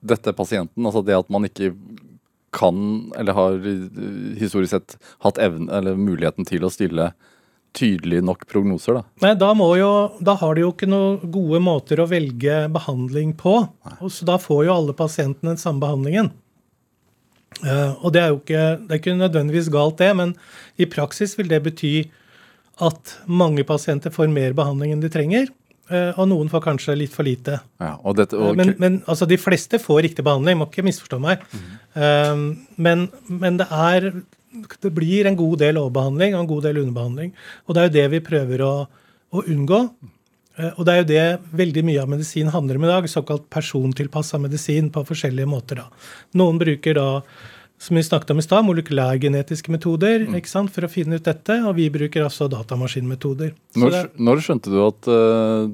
dette 0.00 0.33
pasienten? 0.37 0.87
Altså 0.87 1.02
det 1.04 1.18
at 1.18 1.28
man 1.33 1.44
ikke 1.48 1.74
kan, 2.56 3.12
eller 3.18 3.37
har 3.37 3.59
eh, 3.61 4.38
historisk 4.40 4.72
sett 4.74 4.96
hatt 5.22 5.38
evne, 5.38 5.70
eller 5.72 5.98
muligheten 6.00 6.48
til 6.48 6.64
å 6.66 6.72
stille 6.72 7.12
tydelige 7.76 8.24
nok 8.26 8.46
prognoser, 8.50 8.98
da. 8.98 9.02
Nei, 9.22 9.35
da, 9.38 9.52
må 9.54 9.68
jo, 9.78 9.90
da 10.18 10.35
har 10.40 10.56
de 10.56 10.64
jo 10.64 10.72
ikke 10.72 10.88
noen 10.90 11.30
gode 11.30 11.61
måter 11.62 12.02
å 12.02 12.09
velge 12.11 12.64
behandling 12.74 13.37
på. 13.38 13.61
Og 14.00 14.11
så 14.11 14.26
da 14.26 14.40
får 14.42 14.64
jo 14.66 14.74
alle 14.74 14.96
pasientene 14.98 15.52
den 15.52 15.61
samme 15.61 15.85
behandlingen. 15.85 16.33
Uh, 17.61 17.94
og 18.00 18.14
det 18.14 18.22
er 18.22 18.33
jo 18.33 18.40
ikke, 18.40 18.64
det 18.83 18.94
er 18.94 19.00
ikke 19.02 19.14
nødvendigvis 19.18 19.70
galt, 19.74 19.98
det, 20.00 20.11
men 20.18 20.35
i 20.80 20.87
praksis 20.90 21.37
vil 21.38 21.50
det 21.50 21.62
bety 21.62 21.94
at 22.80 23.16
mange 23.28 23.64
pasienter 23.68 24.10
får 24.14 24.30
mer 24.32 24.52
behandling 24.56 24.92
enn 24.94 25.00
de 25.02 25.08
trenger. 25.12 25.48
eh, 25.90 26.12
og 26.16 26.28
noen 26.30 26.48
får 26.48 26.62
kanskje 26.62 26.96
litt 26.96 27.12
for 27.12 27.26
lite. 27.26 27.60
Ja, 27.80 27.96
og 28.04 28.16
dette, 28.16 28.36
og, 28.38 28.56
Men, 28.56 28.74
men 28.78 29.00
altså, 29.06 29.26
de 29.26 29.36
fleste 29.36 29.78
får 29.82 30.02
riktig 30.06 30.24
behandling, 30.24 30.58
må 30.58 30.68
ikke 30.70 30.84
misforstå 30.86 31.18
meg. 31.20 31.42
Um, 31.94 32.66
men, 32.76 33.08
men 33.28 33.56
det 33.58 33.66
er 33.70 34.12
Det 34.82 34.90
blir 34.94 35.26
en 35.26 35.36
god 35.38 35.58
del 35.58 35.76
overbehandling 35.78 36.34
og 36.34 36.40
en 36.40 36.48
god 36.50 36.62
del 36.64 36.78
underbehandling. 36.82 37.32
Og 37.66 37.74
det 37.74 37.80
er 37.82 37.86
jo 37.88 37.94
det 37.98 38.06
vi 38.10 38.20
prøver 38.30 38.62
å, 38.66 38.72
å 39.30 39.42
unngå. 39.46 39.78
Eh, 40.58 40.72
Og 40.76 40.84
det 40.86 40.92
er 40.92 40.98
jo 41.02 41.08
det 41.10 41.54
veldig 41.60 41.84
mye 41.86 42.02
av 42.02 42.08
medisin 42.10 42.50
handler 42.50 42.76
om 42.80 42.84
i 42.84 42.90
dag. 42.90 43.06
Såkalt 43.08 43.46
persontilpassa 43.50 44.38
medisin 44.42 44.90
på 44.90 45.04
forskjellige 45.06 45.46
måter. 45.46 45.76
da. 45.84 45.86
Noen 46.34 46.58
bruker 46.58 46.94
da 46.98 47.22
som 47.80 47.96
vi 47.96 48.02
snakket 48.04 48.30
om 48.34 48.40
i 48.42 48.44
stad, 48.44 48.66
molekylærgenetiske 48.68 49.72
metoder 49.72 50.26
ikke 50.36 50.50
sant, 50.50 50.68
for 50.74 50.84
å 50.84 50.90
finne 50.92 51.16
ut 51.16 51.24
dette. 51.24 51.56
Og 51.64 51.72
vi 51.78 51.86
bruker 51.92 52.26
altså 52.26 52.44
datamaskinmetoder. 52.52 53.54
Når, 53.80 53.94
det- 53.96 54.20
når 54.20 54.42
skjønte 54.44 54.68
du 54.74 54.78
at 54.84 55.08
uh, 55.08 55.64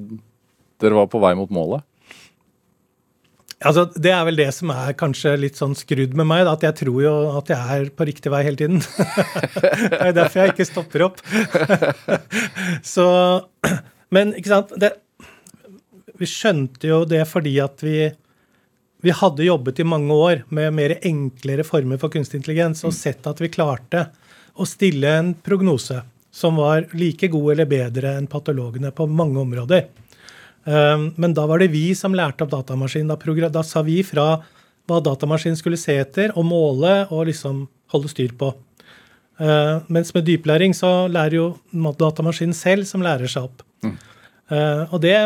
dere 0.79 0.95
var 1.01 1.09
på 1.11 1.19
vei 1.19 1.33
mot 1.35 1.51
målet? 1.51 1.83
Altså, 3.65 3.87
Det 3.97 4.11
er 4.13 4.21
vel 4.27 4.37
det 4.37 4.51
som 4.53 4.69
er 4.69 4.93
kanskje 4.93 5.31
litt 5.41 5.57
sånn 5.57 5.73
skrudd 5.75 6.13
med 6.15 6.27
meg, 6.29 6.43
da, 6.45 6.53
at 6.53 6.63
jeg 6.67 6.75
tror 6.85 6.99
jo 7.01 7.13
at 7.39 7.49
jeg 7.49 7.57
er 7.81 7.87
på 7.97 8.05
riktig 8.05 8.29
vei 8.31 8.43
hele 8.45 8.59
tiden. 8.59 8.79
det 9.89 9.97
er 9.97 10.13
derfor 10.13 10.43
jeg 10.43 10.53
ikke 10.53 10.67
stopper 10.69 11.05
opp. 11.09 11.19
Så, 12.95 13.07
Men 14.13 14.31
ikke 14.37 14.51
sant 14.53 14.71
det, 14.79 14.91
Vi 16.21 16.29
skjønte 16.29 16.87
jo 16.87 17.01
det 17.09 17.23
fordi 17.29 17.55
at 17.63 17.81
vi, 17.83 17.97
vi 19.01 19.13
hadde 19.13 19.45
jobbet 19.45 19.79
i 19.79 19.85
mange 19.85 20.13
år 20.13 20.43
med 20.49 20.73
mer 20.73 20.95
enklere 21.05 21.65
former 21.67 21.99
for 22.01 22.13
kunstig 22.13 22.41
intelligens 22.41 22.83
og 22.87 22.95
sett 22.97 23.27
at 23.29 23.41
vi 23.41 23.51
klarte 23.53 24.07
å 24.57 24.65
stille 24.65 25.11
en 25.19 25.33
prognose 25.45 26.01
som 26.33 26.57
var 26.57 26.87
like 26.97 27.29
god 27.33 27.53
eller 27.53 27.69
bedre 27.69 28.15
enn 28.17 28.29
patologene 28.29 28.91
på 28.93 29.07
mange 29.09 29.39
områder. 29.41 29.87
Um, 30.67 31.11
Men 31.15 31.33
da 31.33 31.45
var 31.47 31.61
det 31.61 31.71
vi 31.73 31.95
som 31.95 32.15
lærte 32.17 32.43
opp 32.43 32.51
datamaskinen. 32.51 33.13
Da, 33.13 33.49
da 33.53 33.63
sa 33.63 33.81
vi 33.85 34.01
fra 34.03 34.27
hva 34.87 35.01
datamaskinen 35.03 35.57
skulle 35.59 35.79
se 35.79 35.95
etter 36.01 36.33
og 36.35 36.45
måle 36.47 37.05
og 37.07 37.27
liksom 37.29 37.65
holde 37.93 38.11
styr 38.11 38.33
på. 38.37 38.51
Uh, 39.37 39.85
mens 39.93 40.13
med 40.15 40.25
dyplæring 40.27 40.73
så 40.75 41.07
lærer 41.07 41.37
jo 41.37 41.47
datamaskinen 41.71 42.57
selv 42.57 42.89
som 42.89 43.05
lærer 43.05 43.29
seg 43.29 43.49
opp. 43.49 43.63
Mm. 43.85 43.97
og 44.89 45.01
det, 45.03 45.17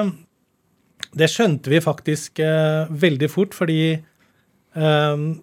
det 1.17 1.29
skjønte 1.31 1.71
vi 1.71 1.81
faktisk 1.83 2.39
uh, 2.43 2.89
veldig 2.89 3.29
fort, 3.31 3.55
fordi 3.57 3.97
um, 4.75 5.41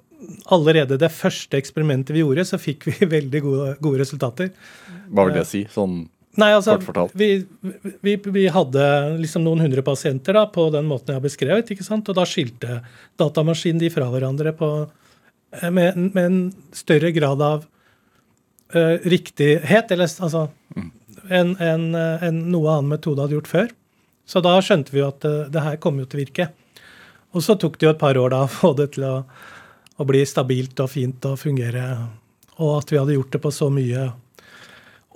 allerede 0.54 0.98
det 1.00 1.10
første 1.14 1.58
eksperimentet 1.60 2.14
vi 2.16 2.22
gjorde, 2.24 2.46
så 2.48 2.60
fikk 2.60 2.88
vi 2.88 3.08
veldig 3.16 3.42
gode, 3.44 3.72
gode 3.84 4.04
resultater. 4.04 4.52
Hva 5.08 5.28
vil 5.28 5.40
det 5.40 5.48
si? 5.50 5.66
Sånn 5.72 6.06
Nei, 6.38 6.52
altså, 6.54 6.76
Kort 6.76 6.86
fortalt. 6.86 7.14
vi, 7.18 7.42
vi, 8.04 8.12
vi 8.30 8.44
hadde 8.54 8.82
liksom 9.18 9.42
noen 9.42 9.64
hundre 9.64 9.82
pasienter 9.82 10.36
da, 10.36 10.44
på 10.52 10.68
den 10.70 10.86
måten 10.86 11.10
jeg 11.10 11.18
har 11.18 11.24
beskrevet, 11.24 11.72
ikke 11.74 11.86
sant? 11.86 12.06
og 12.06 12.14
da 12.14 12.26
skilte 12.28 12.78
datamaskinen 13.18 13.80
de 13.82 13.90
fra 13.90 14.06
hverandre 14.12 14.52
på, 14.54 14.68
eh, 15.58 15.66
med, 15.66 15.98
med 16.14 16.20
en 16.22 16.38
større 16.76 17.10
grad 17.16 17.42
av 17.42 17.66
uh, 17.66 18.96
riktighet, 19.02 19.90
eller 19.96 20.06
altså 20.06 20.44
enn 20.78 21.56
enn, 21.58 21.90
en, 21.90 22.22
en, 22.22 22.40
noe 22.52 22.76
annen 22.76 22.92
metode 22.94 23.24
hadde 23.24 23.34
gjort 23.40 23.50
før. 23.50 23.74
Så 24.28 24.42
da 24.44 24.58
skjønte 24.60 24.92
vi 24.92 25.00
jo 25.00 25.08
at 25.08 25.24
eh, 25.24 25.46
det 25.52 25.64
her 25.64 25.80
kom 25.80 26.00
jo 26.00 26.06
til 26.08 26.20
å 26.20 26.24
virke. 26.26 26.50
Og 27.36 27.44
så 27.44 27.56
tok 27.60 27.78
det 27.78 27.88
jo 27.88 27.92
et 27.94 28.00
par 28.00 28.18
år 28.20 28.32
da 28.34 28.44
å 28.44 28.52
få 28.52 28.74
det 28.76 28.92
til 28.96 29.08
å, 29.08 29.16
å 29.96 30.08
bli 30.08 30.22
stabilt 30.28 30.80
og 30.84 30.92
fint 30.92 31.28
og 31.28 31.40
fungere, 31.40 31.84
og 32.58 32.80
at 32.80 32.92
vi 32.92 32.98
hadde 33.00 33.16
gjort 33.16 33.36
det 33.36 33.42
på 33.44 33.52
så 33.54 33.68
mye 33.72 34.08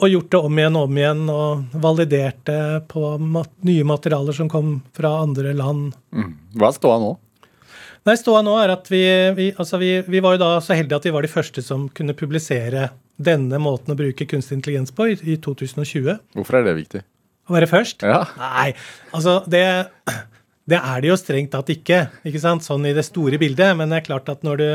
og 0.02 0.08
gjort 0.08 0.30
det 0.32 0.38
om 0.40 0.58
igjen 0.58 0.76
og 0.78 0.86
om 0.88 0.96
igjen 0.98 1.20
og 1.30 1.74
validert 1.82 2.40
det 2.48 2.62
på 2.90 3.12
mat 3.20 3.50
nye 3.66 3.84
materialer 3.86 4.34
som 4.34 4.48
kom 4.50 4.80
fra 4.96 5.12
andre 5.22 5.52
land. 5.54 5.92
mm. 6.10 6.32
Hva 6.58 6.70
er 6.70 6.78
ståa 6.78 6.96
nå? 7.02 7.12
Nei, 8.02 8.16
Ståa 8.18 8.40
nå 8.42 8.56
er 8.58 8.72
at 8.72 8.88
vi, 8.90 9.04
vi, 9.36 9.52
altså 9.54 9.78
vi, 9.78 9.92
vi 10.02 10.22
var 10.24 10.34
jo 10.34 10.40
da 10.42 10.48
så 10.64 10.74
heldige 10.74 10.98
at 10.98 11.04
vi 11.06 11.12
var 11.14 11.22
de 11.22 11.30
første 11.30 11.62
som 11.62 11.84
kunne 11.94 12.16
publisere 12.18 12.88
denne 13.14 13.60
måten 13.62 13.94
å 13.94 13.98
bruke 13.98 14.26
kunstig 14.26 14.58
intelligens 14.58 14.90
på 14.96 15.06
i, 15.12 15.14
i 15.22 15.36
2020. 15.38 16.16
Hvorfor 16.34 16.58
er 16.58 16.66
det 16.66 16.74
viktig? 16.80 17.04
Å 17.52 17.58
være 17.58 17.68
først? 17.68 18.00
Ja. 18.08 18.22
Nei, 18.40 18.70
altså 19.12 19.42
det, 19.52 19.60
det 20.72 20.78
er 20.78 21.02
det 21.04 21.10
jo 21.10 21.18
strengt 21.20 21.52
tatt 21.52 21.68
ikke, 21.74 22.06
ikke 22.24 22.40
sant? 22.40 22.64
sånn 22.64 22.86
i 22.88 22.94
det 22.96 23.04
store 23.04 23.36
bildet. 23.42 23.74
Men 23.76 23.92
det 23.92 23.98
er 24.00 24.06
klart 24.06 24.30
at 24.32 24.46
når 24.46 24.62
du 24.62 24.68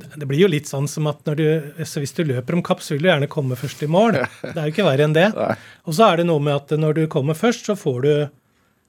Det 0.00 0.26
blir 0.26 0.40
jo 0.40 0.48
litt 0.48 0.66
sånn 0.66 0.88
som 0.88 1.06
at 1.10 1.20
når 1.28 1.36
du, 1.36 1.48
så 1.84 2.00
hvis 2.00 2.16
du 2.16 2.24
løper 2.24 2.56
om 2.56 2.62
kapp, 2.64 2.80
så 2.80 2.94
vil 2.94 3.04
du 3.04 3.10
gjerne 3.10 3.28
komme 3.30 3.58
først 3.60 3.82
i 3.84 3.88
mål. 3.90 4.16
Det 4.40 4.54
er 4.56 4.64
jo 4.64 4.72
ikke 4.72 4.86
verre 4.86 5.04
enn 5.04 5.14
det. 5.14 5.28
Og 5.84 5.94
så 5.94 6.08
er 6.08 6.18
det 6.18 6.24
noe 6.30 6.40
med 6.40 6.56
at 6.56 6.72
når 6.72 6.96
du 6.96 7.02
kommer 7.12 7.36
først, 7.36 7.68
så 7.68 7.76
får 7.76 7.98
du, 8.06 8.14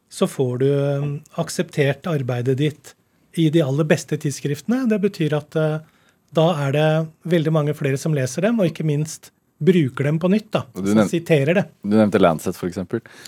så 0.07 0.29
får 0.31 0.53
du 0.63 0.69
um, 0.71 1.11
akseptert 1.43 2.07
arbeidet 2.07 2.55
ditt 2.63 2.93
i 3.35 3.49
de 3.51 3.59
aller 3.63 3.89
beste 3.91 4.15
tidsskriftene. 4.23 4.85
Det 4.87 5.01
betyr 5.03 5.35
at 5.35 5.59
eh, 5.59 5.83
da 6.31 6.47
er 6.63 6.73
det 6.75 6.87
veldig 7.31 7.53
mange 7.59 7.75
flere 7.75 7.99
som 7.99 8.15
leser 8.15 8.47
dem, 8.47 8.59
og 8.59 8.71
ikke 8.71 8.87
minst 8.87 9.33
bruker 9.61 10.09
dem 10.09 10.19
på 10.19 10.29
nytt. 10.31 10.51
da, 10.51 10.65
du 10.75 10.93
nevnte- 10.93 11.09
siterer 11.09 11.53
det. 11.53 11.65
Du 11.83 11.95
nevnte 11.95 12.21
Lancet, 12.21 12.55
f.eks. 12.55 12.81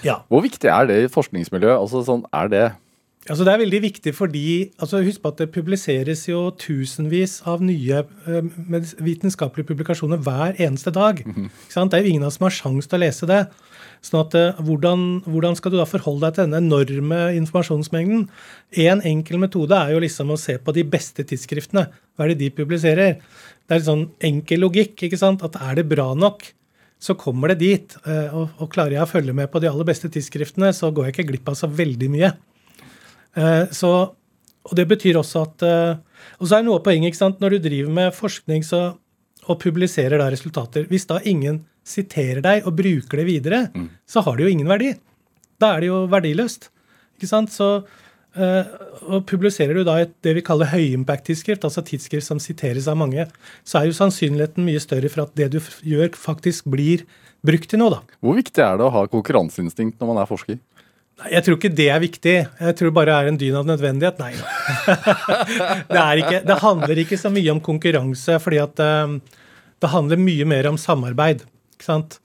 Ja. 0.03 0.21
Hvor 0.29 0.41
viktig 0.41 0.69
er 0.69 0.89
det 0.89 1.03
i 1.03 1.11
forskningsmiljøet? 1.11 1.77
Altså, 1.79 2.03
sånn, 2.07 2.25
er 2.33 2.49
det 2.49 2.65
Altså 3.23 3.45
Det 3.45 3.53
er 3.53 3.61
veldig 3.61 3.79
viktig 3.85 4.11
fordi 4.15 4.47
altså 4.83 4.99
Husk 5.03 5.21
på 5.23 5.31
at 5.31 5.39
det 5.39 5.51
publiseres 5.55 6.25
jo 6.27 6.49
tusenvis 6.59 7.37
av 7.47 7.61
nye 7.63 8.01
uh, 8.27 8.41
vitenskapelige 8.99 9.69
publikasjoner 9.69 10.19
hver 10.19 10.59
eneste 10.59 10.91
dag. 10.91 11.23
Mm 11.25 11.33
-hmm. 11.47 11.89
Det 11.89 11.93
er 11.93 12.01
jo 12.03 12.09
ingen 12.09 12.23
av 12.23 12.27
oss 12.27 12.35
som 12.35 12.43
har 12.43 12.51
sjanse 12.51 12.89
til 12.89 12.97
å 12.99 13.05
lese 13.05 13.25
det. 13.25 13.47
Sånn 14.01 14.19
at 14.19 14.35
uh, 14.35 14.61
hvordan, 14.61 15.23
hvordan, 15.25 15.55
skal 15.55 15.71
du 15.71 15.77
da 15.77 15.85
forholde 15.85 16.25
deg 16.25 16.33
til 16.33 16.43
denne 16.43 16.57
enorme 16.57 17.35
informasjonsmengden? 17.39 18.29
En 18.71 19.01
enkel 19.01 19.37
metode 19.37 19.71
er 19.71 19.91
jo 19.91 19.99
liksom 19.99 20.31
å 20.31 20.37
se 20.37 20.57
på 20.57 20.73
de 20.73 20.83
beste 20.83 21.23
tidsskriftene. 21.23 21.87
Hva 22.17 22.25
er 22.25 22.27
det 22.27 22.39
de 22.39 22.49
publiserer? 22.49 23.15
Det 23.63 23.75
er 23.75 23.81
en 23.81 23.87
sånn 23.87 24.05
enkel 24.23 24.63
logikk. 24.65 25.05
ikke 25.07 25.19
sant? 25.19 25.43
At 25.45 25.55
er 25.61 25.79
det 25.79 25.87
bra 25.91 26.11
nok, 26.17 26.45
så 27.03 27.15
kommer 27.19 27.51
det 27.51 27.61
dit. 27.63 27.95
Uh, 28.07 28.27
og, 28.31 28.57
og 28.63 28.71
klarer 28.73 28.97
jeg 28.97 29.05
å 29.05 29.11
følge 29.11 29.35
med 29.35 29.51
på 29.51 29.61
de 29.63 29.71
aller 29.71 29.87
beste 29.87 30.11
tidsskriftene, 30.11 30.71
så 30.75 30.91
går 30.91 31.09
jeg 31.09 31.15
ikke 31.17 31.29
glipp 31.31 31.53
av 31.53 31.59
så 31.59 31.71
veldig 31.71 32.11
mye. 32.13 32.33
Eh, 33.33 33.63
så, 33.73 33.91
og 34.63 34.75
det 34.77 34.85
betyr 34.91 35.17
også 35.17 35.39
at 35.47 35.63
eh, 35.65 35.95
Og 36.37 36.45
så 36.45 36.55
er 36.55 36.61
det 36.61 36.67
noe 36.67 36.77
av 36.77 36.83
poenget. 36.85 37.09
ikke 37.09 37.21
sant? 37.23 37.39
Når 37.41 37.55
du 37.55 37.63
driver 37.65 37.95
med 37.97 38.13
forskning 38.13 38.65
så, 38.67 38.81
og 39.47 39.59
publiserer 39.61 40.21
da 40.21 40.29
resultater 40.29 40.85
Hvis 40.91 41.09
da 41.09 41.17
ingen 41.25 41.63
siterer 41.83 42.43
deg 42.45 42.67
og 42.69 42.77
bruker 42.77 43.19
det 43.19 43.25
videre, 43.27 43.65
mm. 43.73 43.89
så 44.07 44.21
har 44.23 44.37
det 44.37 44.45
jo 44.45 44.51
ingen 44.53 44.69
verdi. 44.71 44.93
Da 45.59 45.73
er 45.73 45.83
det 45.83 45.89
jo 45.89 45.97
verdiløst. 46.07 46.69
ikke 47.17 47.27
sant? 47.27 47.51
Så 47.51 47.83
og 48.33 49.25
Publiserer 49.29 49.77
du 49.77 49.83
da 49.85 49.99
et, 50.01 50.13
det 50.25 50.33
vi 50.39 50.43
kaller 50.45 50.71
høyimpact-tidsskrift, 50.71 51.65
altså 51.67 51.83
tidsskrift 51.85 52.25
som 52.25 52.41
siteres 52.41 52.87
av 52.89 52.97
mange, 52.97 53.27
så 53.67 53.79
er 53.79 53.89
jo 53.89 53.97
sannsynligheten 53.97 54.65
mye 54.65 54.81
større 54.81 55.11
for 55.13 55.27
at 55.27 55.35
det 55.37 55.51
du 55.53 55.59
gjør, 55.85 56.13
faktisk 56.17 56.69
blir 56.73 57.05
brukt 57.45 57.69
til 57.69 57.81
noe. 57.83 57.99
da. 57.99 58.17
Hvor 58.23 58.37
viktig 58.39 58.63
er 58.63 58.79
det 58.79 58.87
å 58.87 58.93
ha 58.95 59.05
konkurranseinstinkt 59.11 60.01
når 60.01 60.13
man 60.13 60.21
er 60.23 60.29
forsker? 60.29 60.57
Nei, 61.21 61.29
Jeg 61.35 61.45
tror 61.45 61.59
ikke 61.59 61.73
det 61.77 61.89
er 61.93 62.01
viktig. 62.01 62.35
Jeg 62.47 62.77
tror 62.79 62.89
det 62.89 62.97
bare 62.97 63.19
er 63.19 63.29
en 63.29 63.37
dyn 63.37 63.59
av 63.59 63.69
nødvendighet. 63.69 64.17
Nei. 64.23 64.33
det, 65.93 66.03
ikke, 66.23 66.41
det, 66.47 66.59
handler 66.63 67.03
ikke 67.03 67.21
så 67.21 67.29
mye 67.33 67.53
om 67.53 67.61
konkurranse, 67.61 68.39
fordi 68.41 68.61
at 68.63 68.81
um, 68.81 69.19
det 69.83 69.93
handler 69.93 70.21
mye 70.21 70.47
mer 70.49 70.71
om 70.71 70.79
samarbeid. 70.79 71.45
ikke 71.75 71.89
sant? 71.91 72.17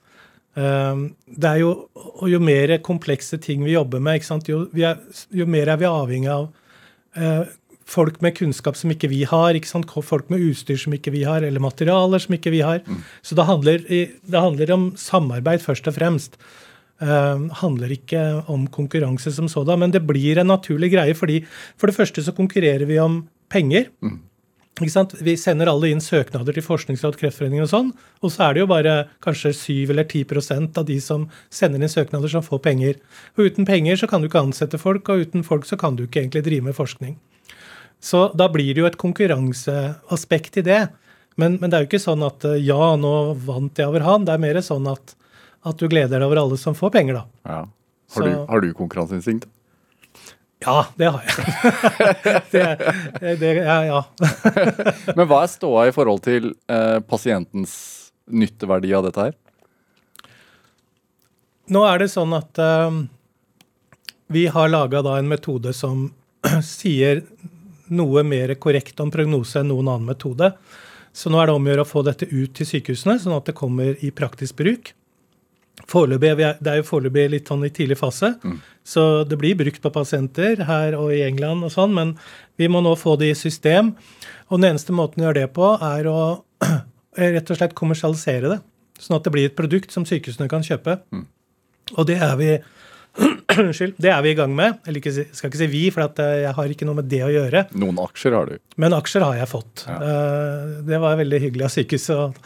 Um, 0.58 1.04
det 1.28 1.50
er 1.50 1.60
jo, 1.60 1.72
jo 2.26 2.40
mer 2.42 2.72
komplekse 2.82 3.38
ting 3.38 3.62
vi 3.66 3.76
jobber 3.76 4.02
med? 4.02 4.24
Jo, 4.48 4.64
er, 4.74 4.98
jo 5.30 5.46
mer 5.46 5.70
er 5.70 5.78
vi 5.78 5.86
avhengig 5.86 6.30
av 6.32 6.48
eh, 7.14 7.44
folk 7.88 8.18
med 8.24 8.34
kunnskap 8.36 8.76
som 8.76 8.92
ikke 8.92 9.10
vi 9.12 9.22
har, 9.28 9.54
ikke 9.54 10.02
folk 10.04 10.30
med 10.32 10.42
utstyr 10.44 10.78
som 10.80 10.96
ikke 10.96 11.12
vi 11.14 11.24
har, 11.28 11.44
eller 11.46 11.62
materialer 11.62 12.18
som 12.18 12.34
ikke 12.34 12.52
vi 12.52 12.62
har. 12.64 12.82
Mm. 12.84 13.04
Så 13.22 13.38
det 13.38 13.46
handler, 13.48 13.84
det 13.88 14.40
handler 14.40 14.72
om 14.74 14.90
samarbeid 14.96 15.62
først 15.64 15.88
og 15.88 15.96
fremst. 15.96 16.40
Uh, 16.98 17.46
handler 17.60 17.92
ikke 17.94 18.20
om 18.50 18.66
konkurranse 18.74 19.30
som 19.30 19.46
sådan, 19.46 19.78
men 19.78 19.92
det 19.94 20.02
blir 20.02 20.40
en 20.40 20.50
naturlig 20.50 20.90
greie. 20.96 21.14
fordi 21.14 21.44
For 21.78 21.86
det 21.86 21.94
første 21.94 22.22
så 22.22 22.34
konkurrerer 22.34 22.84
vi 22.84 22.98
om 22.98 23.28
penger. 23.48 23.86
Mm. 24.02 24.18
Vi 24.80 25.34
sender 25.40 25.70
alle 25.70 25.90
inn 25.92 26.02
søknader 26.02 26.54
til 26.56 26.64
Forskningsråd, 26.64 27.18
Kreftforeningen 27.20 27.66
og 27.66 27.72
sånn, 27.72 27.90
og 28.22 28.32
så 28.34 28.46
er 28.46 28.54
det 28.54 28.62
jo 28.62 28.70
bare 28.70 28.94
kanskje 29.24 29.52
7 29.56 29.92
eller 29.94 30.06
10% 30.06 30.78
av 30.78 30.86
de 30.88 30.98
som 31.02 31.26
sender 31.50 31.82
inn 31.82 31.92
søknader, 31.92 32.30
som 32.30 32.44
får 32.46 32.62
penger. 32.64 33.00
Og 33.36 33.50
uten 33.50 33.68
penger 33.68 33.98
så 34.00 34.08
kan 34.10 34.22
du 34.22 34.30
ikke 34.30 34.44
ansette 34.46 34.80
folk, 34.80 35.10
og 35.10 35.26
uten 35.26 35.46
folk 35.46 35.66
så 35.68 35.78
kan 35.80 35.98
du 35.98 36.06
ikke 36.06 36.22
egentlig 36.24 36.46
drive 36.46 36.70
med 36.70 36.78
forskning. 36.78 37.18
Så 37.98 38.28
da 38.38 38.46
blir 38.52 38.70
det 38.74 38.84
jo 38.84 38.88
et 38.88 39.00
konkurranseaspekt 39.00 40.60
i 40.62 40.66
det. 40.66 40.82
Men, 41.38 41.58
men 41.58 41.70
det 41.70 41.76
er 41.76 41.84
jo 41.84 41.90
ikke 41.90 42.02
sånn 42.02 42.22
at 42.26 42.46
ja, 42.62 42.92
nå 42.98 43.14
vant 43.46 43.78
jeg 43.78 43.90
over 43.90 44.06
han. 44.06 44.26
Det 44.26 44.34
er 44.34 44.46
mer 44.46 44.62
sånn 44.62 44.86
at 44.90 45.18
at 45.66 45.78
du 45.80 45.88
gleder 45.90 46.20
deg 46.20 46.26
over 46.28 46.42
alle 46.44 46.58
som 46.60 46.76
får 46.76 46.92
penger, 46.94 47.20
da. 47.20 47.24
Ja. 47.48 47.60
Har, 48.14 48.24
du, 48.24 48.36
har 48.48 48.62
du 48.64 48.68
konkurranseinstinkt? 48.76 49.48
Ja, 50.64 50.86
det 50.98 51.10
har 51.14 51.22
jeg. 51.22 52.42
det, 52.50 53.34
det, 53.40 53.52
ja, 53.62 53.78
ja. 53.86 54.00
Men 55.16 55.28
hva 55.30 55.44
er 55.44 55.52
ståa 55.52 55.86
i 55.88 55.94
forhold 55.94 56.24
til 56.26 56.50
eh, 56.70 56.98
pasientens 57.06 57.76
nytteverdi 58.26 58.90
av 58.96 59.06
dette 59.06 59.28
her? 59.28 59.36
Nå 61.68 61.84
er 61.86 62.02
det 62.02 62.10
sånn 62.10 62.34
at 62.34 62.58
eh, 62.58 62.98
vi 64.34 64.48
har 64.50 64.72
laga 64.72 65.04
en 65.14 65.30
metode 65.30 65.72
som 65.76 66.08
sier 66.64 67.22
noe 67.88 68.24
mer 68.26 68.54
korrekt 68.60 69.00
om 69.00 69.12
prognose 69.14 69.62
enn 69.62 69.70
noen 69.70 69.88
annen 69.88 70.10
metode. 70.10 70.52
Så 71.14 71.30
nå 71.32 71.40
er 71.40 71.48
det 71.48 71.54
om 71.56 71.64
å 71.66 71.70
gjøre 71.70 71.86
å 71.86 71.88
få 71.88 72.02
dette 72.06 72.28
ut 72.28 72.52
til 72.56 72.68
sykehusene, 72.68 73.16
sånn 73.22 73.36
at 73.38 73.48
det 73.48 73.56
kommer 73.58 73.94
i 74.04 74.10
praktisk 74.14 74.58
bruk. 74.60 74.92
Foreløpig, 75.86 76.34
Det 76.36 76.72
er 76.72 76.80
jo 76.80 76.88
foreløpig 76.88 77.28
litt 77.30 77.48
sånn 77.48 77.64
i 77.64 77.70
tidlig 77.70 77.98
fase, 78.00 78.34
mm. 78.42 78.56
så 78.84 79.24
det 79.24 79.38
blir 79.40 79.56
brukt 79.56 79.80
på 79.84 79.92
pasienter 79.94 80.64
her 80.68 80.96
og 80.98 81.12
i 81.14 81.22
England 81.24 81.64
og 81.64 81.72
sånn, 81.72 81.94
men 81.94 82.16
vi 82.58 82.68
må 82.68 82.82
nå 82.84 82.96
få 82.98 83.14
det 83.20 83.30
i 83.30 83.38
system. 83.38 83.94
Og 84.48 84.58
den 84.58 84.72
eneste 84.72 84.96
måten 84.96 85.22
å 85.22 85.28
gjøre 85.28 85.44
det 85.44 85.52
på, 85.56 85.70
er 85.84 86.10
å 86.10 86.18
rett 87.18 87.52
og 87.52 87.60
slett 87.60 87.76
kommersialisere 87.78 88.56
det. 88.56 88.60
Sånn 88.98 89.18
at 89.20 89.26
det 89.26 89.32
blir 89.34 89.48
et 89.48 89.58
produkt 89.58 89.94
som 89.94 90.06
sykehusene 90.08 90.50
kan 90.50 90.66
kjøpe. 90.66 90.98
Mm. 91.14 91.26
Og 91.96 92.08
det 92.08 92.18
er 92.24 92.34
vi 92.40 92.50
Unnskyld. 93.58 93.96
Det 93.98 94.10
er 94.12 94.22
vi 94.22 94.32
i 94.32 94.38
gang 94.38 94.52
med. 94.54 94.78
Eller 94.86 95.02
Jeg 95.02 95.32
skal 95.34 95.50
ikke 95.50 95.60
si 95.60 95.68
vi, 95.72 95.84
for 95.94 96.04
eh, 96.22 96.42
jeg 96.44 96.54
har 96.54 96.72
ikke 96.74 96.86
noe 96.86 97.00
med 97.00 97.08
det 97.10 97.22
å 97.26 97.30
gjøre. 97.32 97.64
Noen 97.80 97.98
aksjer 98.04 98.36
har 98.36 98.50
du. 98.50 98.58
Men 98.78 98.94
aksjer 98.94 99.24
har 99.24 99.38
jeg 99.40 99.50
fått. 99.50 99.86
Ja. 99.88 99.96
Eh, 99.98 100.74
det 100.86 101.00
var 101.02 101.18
veldig 101.18 101.40
hyggelig 101.46 101.66
av 101.66 101.72
sykehuset 101.74 102.38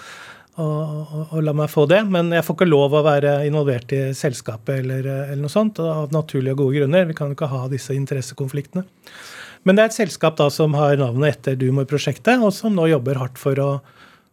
og, 0.60 1.38
la 1.40 1.54
meg 1.56 1.70
få 1.72 1.86
det. 1.90 2.02
Men 2.12 2.32
jeg 2.34 2.44
får 2.46 2.58
ikke 2.58 2.68
lov 2.68 2.96
å 2.98 3.04
være 3.06 3.38
involvert 3.48 3.92
i 3.96 4.02
selskapet 4.16 4.82
eller, 4.82 5.06
eller 5.06 5.42
noe 5.44 5.52
sånt, 5.52 5.80
av 5.80 6.12
naturlige 6.14 6.56
og 6.56 6.64
gode 6.64 6.80
grunner. 6.80 7.08
Vi 7.08 7.16
kan 7.16 7.30
jo 7.30 7.38
ikke 7.38 7.50
ha 7.52 7.64
disse 7.72 7.96
interessekonfliktene. 7.96 8.84
Men 9.62 9.78
det 9.78 9.84
er 9.84 9.92
et 9.92 10.00
selskap 10.00 10.36
da 10.40 10.48
som 10.50 10.74
har 10.74 10.98
navnet 10.98 11.36
etter 11.36 11.58
Dumor-prosjektet, 11.58 12.42
og 12.42 12.50
som 12.54 12.74
nå 12.74 12.88
jobber 12.90 13.20
hardt 13.20 13.38
for 13.38 13.58
å, 13.62 13.68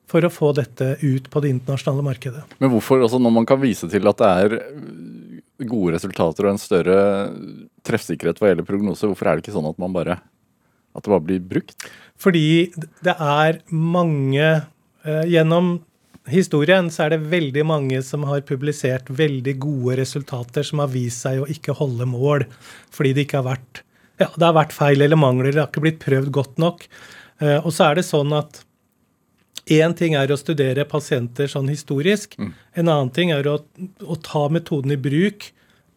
for 0.09 0.25
å 0.25 0.31
få 0.33 0.51
dette 0.57 0.95
ut 1.03 1.29
på 1.29 1.43
det 1.43 1.53
internasjonale 1.53 2.05
markedet. 2.07 2.41
Men 2.57 2.73
hvorfor, 2.73 3.03
altså 3.05 3.21
når 3.21 3.35
man 3.37 3.47
kan 3.49 3.61
vise 3.61 3.87
til 3.91 4.09
at 4.09 4.19
det 4.19 4.31
er 4.41 4.57
gode 5.69 5.93
resultater 5.97 6.47
og 6.47 6.55
en 6.55 6.61
større 6.61 6.99
treffsikkerhet 7.85 8.41
hva 8.41 8.51
gjelder 8.51 8.67
prognose, 8.67 9.05
hvorfor 9.05 9.29
er 9.29 9.37
det 9.37 9.45
ikke 9.45 9.55
sånn 9.57 9.69
at 9.69 9.79
man 9.81 9.93
bare 9.95 10.17
at 10.97 11.05
det 11.05 11.13
bare 11.13 11.25
blir 11.27 11.43
brukt? 11.45 11.85
Fordi 12.19 12.71
det 13.05 13.13
er 13.13 13.61
mange 13.69 14.47
eh, 14.49 15.25
Gjennom 15.29 15.77
historien 16.31 16.89
så 16.93 17.05
er 17.05 17.15
det 17.15 17.29
veldig 17.31 17.65
mange 17.67 17.99
som 18.05 18.25
har 18.29 18.45
publisert 18.47 19.09
veldig 19.11 19.55
gode 19.61 19.99
resultater 20.01 20.65
som 20.67 20.81
har 20.83 20.91
vist 20.93 21.25
seg 21.25 21.43
å 21.43 21.49
ikke 21.51 21.77
holde 21.77 22.07
mål 22.09 22.47
fordi 22.95 23.13
det 23.15 23.27
ikke 23.27 23.41
har 23.41 23.51
vært 23.51 23.83
ja, 24.19 24.27
det 24.35 24.43
har 24.43 24.57
vært 24.57 24.75
feil 24.75 25.01
eller 25.01 25.19
mangler, 25.19 25.53
det 25.53 25.61
har 25.61 25.69
ikke 25.69 25.85
blitt 25.85 26.01
prøvd 26.03 26.33
godt 26.35 26.57
nok. 26.59 26.81
Eh, 27.39 27.55
og 27.61 27.71
så 27.71 27.87
er 27.87 27.99
det 27.99 28.07
sånn 28.07 28.33
at 28.35 28.61
én 29.71 29.93
ting 29.95 30.17
er 30.19 30.31
å 30.31 30.39
studere 30.39 30.83
pasienter 30.89 31.47
sånn 31.47 31.69
historisk. 31.71 32.35
Mm. 32.39 32.51
En 32.81 32.91
annen 32.91 33.13
ting 33.15 33.31
er 33.35 33.47
å, 33.47 33.59
å, 34.03 34.17
ta 34.25 34.47
metoden 34.51 34.91
i 34.95 34.99
bruk 34.99 35.49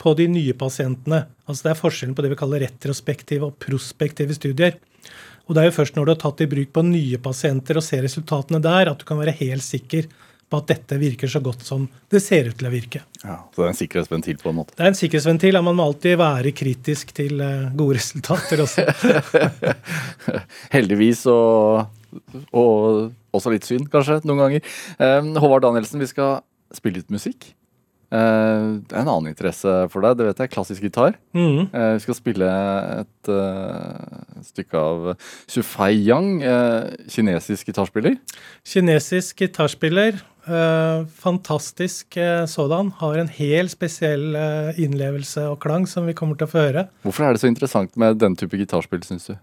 på 0.03 0.15
de 0.19 0.29
nye 0.31 0.55
pasientene. 0.59 1.25
Altså 1.47 1.67
Det 1.67 1.73
er 1.73 1.83
forskjellen 1.83 2.17
på 2.19 2.25
det 2.25 2.33
vi 2.35 2.39
kaller 2.39 2.63
retrospektive 2.63 3.49
og 3.49 3.59
prospektive 3.63 4.39
studier. 4.39 4.79
Og 5.47 5.55
det 5.57 5.63
er 5.63 5.71
jo 5.71 5.79
først 5.79 5.97
når 5.97 6.07
du 6.07 6.13
har 6.15 6.21
tatt 6.23 6.43
i 6.45 6.51
bruk 6.51 6.75
på 6.75 6.85
nye 6.87 7.19
pasienter 7.23 7.79
og 7.79 7.87
ser 7.87 8.05
resultatene 8.07 8.61
der, 8.63 8.93
at 8.93 9.01
du 9.01 9.07
kan 9.09 9.21
være 9.21 9.35
helt 9.41 9.65
sikker 9.67 10.09
på 10.53 10.61
at 10.61 10.69
dette 10.69 10.99
virker 11.01 11.31
så 11.33 11.41
godt 11.41 11.65
som 11.65 11.87
det 12.13 12.21
ser 12.21 12.51
ut 12.51 12.59
til 12.61 12.69
å 12.69 12.73
virke. 12.73 13.01
Ja, 13.23 13.39
Så 13.55 13.63
det 13.63 13.65
er 13.65 13.71
en 13.71 13.79
sikkerhetsventil 13.79 14.39
på 14.43 14.51
en 14.51 14.59
måte? 14.61 14.77
Det 14.77 14.85
er 14.85 14.93
en 14.93 14.99
sikkerhetsventil. 14.99 15.57
Ja, 15.57 15.63
Man 15.65 15.79
må 15.79 15.87
alltid 15.89 16.19
være 16.21 16.53
kritisk 16.53 17.15
til 17.17 17.41
eh, 17.41 17.71
gode 17.79 17.97
resultater 17.97 18.61
også. 18.67 18.85
Heldigvis 20.77 21.25
og, 21.33 21.89
og, 22.53 23.13
også 23.33 23.55
litt 23.55 23.65
synd, 23.65 23.89
kanskje, 23.93 24.21
noen 24.29 24.45
ganger. 24.45 24.73
Um, 25.01 25.33
Håvard 25.41 25.65
Danielsen, 25.65 26.03
vi 26.05 26.11
skal 26.11 26.43
spille 26.77 27.01
litt 27.01 27.13
musikk. 27.13 27.55
Det 28.13 28.93
er 28.93 29.01
en 29.01 29.09
annen 29.09 29.31
interesse 29.31 29.71
for 29.93 30.05
deg, 30.05 30.19
det 30.19 30.27
vet 30.27 30.43
jeg. 30.43 30.51
Klassisk 30.53 30.85
gitar. 30.85 31.15
Mm. 31.33 31.71
Uh, 31.73 31.95
vi 31.97 32.03
skal 32.05 32.19
spille 32.19 32.49
et 32.99 33.31
uh, 33.33 34.43
stykke 34.45 34.83
av 34.83 35.07
Sufei 35.49 35.95
Yang, 35.97 36.43
kinesisk 37.13 37.71
gitarspiller. 37.71 38.19
Kinesisk 38.69 39.41
gitarspiller. 39.41 40.21
fantastisk 41.23 42.17
sådan. 42.51 42.91
Har 42.99 43.19
en 43.19 43.29
helt 43.31 43.71
spesiell 43.71 44.35
innlevelse 44.75 45.45
og 45.53 45.61
klang 45.63 45.87
som 45.87 46.09
vi 46.11 46.17
kommer 46.19 46.35
til 46.35 46.49
å 46.49 46.51
få 46.51 46.65
høre. 46.67 46.89
Hvorfor 47.07 47.29
er 47.29 47.33
det 47.33 47.45
så 47.45 47.51
interessant 47.53 47.95
med 47.97 48.19
den 48.19 48.35
type 48.37 48.59
gitarspill, 48.59 49.05
syns 49.07 49.31
du? 49.31 49.37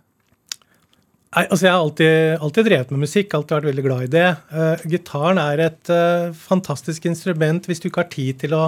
Nei, 1.30 1.46
altså 1.46 1.68
Jeg 1.68 1.74
har 1.76 1.84
alltid, 1.84 2.14
alltid, 2.42 2.66
drevet 2.66 2.92
med 2.94 3.04
musikk, 3.06 3.34
alltid 3.38 3.56
vært 3.60 3.70
veldig 3.70 3.84
glad 3.86 4.06
i 4.08 4.14
det. 4.16 4.30
Uh, 4.50 4.86
gitaren 4.90 5.42
er 5.42 5.62
et 5.68 5.92
uh, 5.94 6.32
fantastisk 6.34 7.06
instrument 7.06 7.68
hvis 7.70 7.82
du 7.84 7.90
ikke 7.90 8.02
har 8.02 8.14
tid 8.14 8.40
til 8.42 8.56
å 8.58 8.64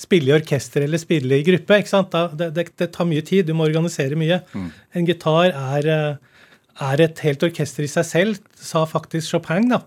spille 0.00 0.32
i 0.32 0.34
orkester 0.34 0.82
eller 0.86 0.98
spille 0.98 1.38
i 1.38 1.44
gruppe. 1.46 1.78
ikke 1.78 1.92
sant? 1.92 2.10
Da, 2.10 2.24
det, 2.34 2.50
det, 2.56 2.66
det, 2.80 2.88
tar 2.96 3.06
mye 3.06 3.22
tid, 3.26 3.46
du 3.46 3.54
må 3.54 3.68
organisere 3.68 4.18
mye. 4.18 4.40
Mm. 4.50 4.66
En 4.98 5.06
gitar 5.06 5.52
er, 5.52 5.86
uh, 5.86 6.48
er, 6.88 7.04
et 7.06 7.22
helt 7.26 7.46
orkester 7.46 7.86
i 7.86 7.92
seg 7.92 8.08
selv, 8.08 8.40
sa 8.58 8.82
faktisk 8.90 9.30
Chopin. 9.30 9.70
da. 9.70 9.84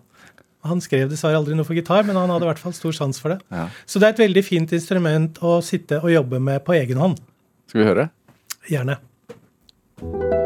Han 0.69 0.79
skrev 0.79 1.09
dessverre 1.11 1.41
aldri 1.41 1.57
noe 1.59 1.67
for 1.67 1.75
gitar, 1.75 2.07
men 2.07 2.15
han 2.15 2.31
hadde 2.31 2.47
i 2.47 2.51
hvert 2.53 2.61
fall 2.61 2.77
stor 2.77 2.95
sans 2.95 3.19
for 3.19 3.35
det. 3.35 3.41
Ja. 3.51 3.65
Så 3.83 3.99
det 3.99 4.07
er 4.07 4.15
et 4.15 4.23
veldig 4.23 4.45
fint 4.47 4.71
instrument 4.79 5.43
å 5.43 5.57
sitte 5.59 5.99
og 5.99 6.13
jobbe 6.13 6.39
med 6.39 6.63
på 6.63 6.77
egen 6.79 7.03
hånd. 7.03 7.19
Skal 7.67 7.83
vi 7.83 7.89
høre? 7.89 8.07
Gjerne. 8.71 8.95
Ja, 9.99 10.42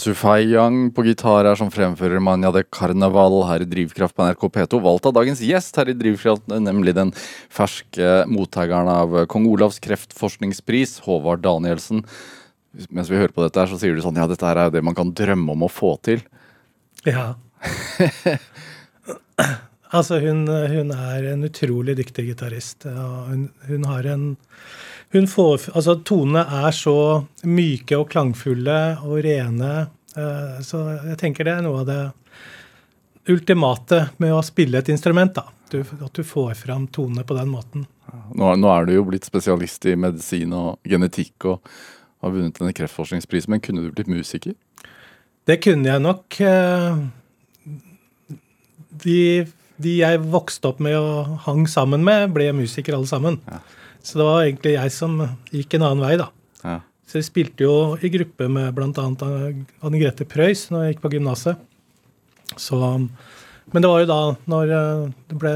Sufai 0.00 0.44
Yang 0.50 0.92
på 0.96 1.04
gitar 1.06 1.46
her 1.48 1.58
som 1.58 1.70
fremfører 1.72 2.22
Manja 2.22 2.50
de 2.54 2.62
Carnaval 2.64 3.40
her 3.48 3.64
i 3.64 3.68
Drivkraft 3.68 4.16
på 4.16 4.26
NRK 4.26 4.46
P2. 4.54 4.80
Valgt 4.84 5.08
av 5.08 5.14
dagens 5.16 5.42
gjest 5.44 5.76
her 5.80 5.90
i 5.92 5.96
Drivkraft, 5.96 6.46
nemlig 6.52 6.94
den 6.96 7.12
ferske 7.52 8.22
mottakeren 8.30 8.90
av 8.92 9.16
kong 9.32 9.48
Olavs 9.50 9.80
kreftforskningspris, 9.84 10.98
Håvard 11.06 11.42
Danielsen. 11.44 12.04
Mens 12.88 13.10
vi 13.12 13.18
hører 13.20 13.34
på 13.34 13.44
dette, 13.44 13.60
her, 13.60 13.68
så 13.68 13.80
sier 13.80 13.96
du 13.96 14.02
sånn 14.04 14.20
Ja, 14.20 14.28
dette 14.30 14.48
her 14.48 14.60
er 14.60 14.70
jo 14.70 14.76
det 14.76 14.84
man 14.86 14.96
kan 14.96 15.12
drømme 15.12 15.56
om 15.56 15.66
å 15.66 15.72
få 15.72 15.94
til. 16.06 16.22
Ja. 17.04 17.34
altså, 19.96 20.20
hun, 20.22 20.46
hun, 20.48 20.94
er 20.94 21.28
en 21.34 21.44
utrolig 21.48 21.98
dyktig 22.00 22.30
gitarist. 22.30 22.86
Hun, 22.86 23.50
hun 23.68 23.86
har 23.90 24.08
en 24.14 24.24
hun 25.12 25.26
får, 25.28 25.68
altså 25.76 25.98
Tonene 26.08 26.42
er 26.64 26.72
så 26.72 26.96
myke 27.44 27.98
og 28.00 28.08
klangfulle 28.12 28.78
og 29.04 29.18
rene. 29.26 29.72
Eh, 30.16 30.60
så 30.64 30.80
jeg 31.10 31.18
tenker 31.20 31.44
det 31.44 31.56
er 31.58 31.66
noe 31.66 31.82
av 31.82 31.88
det 31.90 32.02
ultimate 33.32 34.06
med 34.22 34.32
å 34.32 34.40
spille 34.44 34.80
et 34.80 34.88
instrument. 34.92 35.34
da. 35.36 35.44
Du, 35.72 35.82
at 35.82 36.12
du 36.16 36.24
får 36.24 36.54
fram 36.64 36.86
tonene 36.92 37.24
på 37.28 37.36
den 37.36 37.52
måten. 37.52 37.84
Nå, 38.32 38.54
nå, 38.56 38.68
er 38.72 38.88
du 38.88 38.94
jo 38.96 39.04
blitt 39.08 39.28
spesialist 39.28 39.86
i 39.88 39.96
medisin 39.96 40.52
og 40.56 40.80
genetikk 40.88 41.46
og 41.48 41.68
har 42.22 42.32
vunnet 42.32 42.58
denne 42.58 42.74
kreftforskningsprisen, 42.76 43.52
men 43.52 43.62
kunne 43.64 43.84
du 43.84 43.92
blitt 43.92 44.10
musiker? 44.10 44.56
Det 45.48 45.58
kunne 45.64 45.88
jeg 45.88 46.04
nok. 46.04 46.40
Eh, 46.40 47.04
de, 49.04 49.20
de 49.76 49.94
jeg 49.98 50.24
vokste 50.24 50.72
opp 50.72 50.82
med 50.84 50.96
og 50.96 51.38
hang 51.44 51.64
sammen 51.68 52.04
med, 52.06 52.30
ble 52.32 52.48
musikere 52.56 52.96
alle 53.00 53.12
sammen. 53.12 53.40
Ja. 53.48 53.60
Så 54.02 54.18
det 54.18 54.26
var 54.26 54.44
egentlig 54.44 54.74
jeg 54.74 54.94
som 54.94 55.20
gikk 55.52 55.76
en 55.78 55.86
annen 55.86 56.02
vei, 56.02 56.16
da. 56.20 56.28
Ja. 56.62 56.78
Så 57.06 57.20
jeg 57.20 57.28
spilte 57.28 57.66
jo 57.66 57.74
i 58.00 58.10
gruppe 58.12 58.48
med 58.50 58.72
bl.a. 58.74 58.88
Anne 59.04 60.00
Grete 60.00 60.26
Preus 60.28 60.68
når 60.72 60.86
jeg 60.86 60.94
gikk 60.94 61.04
på 61.04 61.12
gymnaset. 61.16 61.60
Men 63.72 63.84
det 63.84 63.90
var 63.90 64.02
jo 64.02 64.08
da, 64.10 64.20
når 64.50 64.72
eh, 64.76 65.04
det 65.30 65.38
ble 65.40 65.52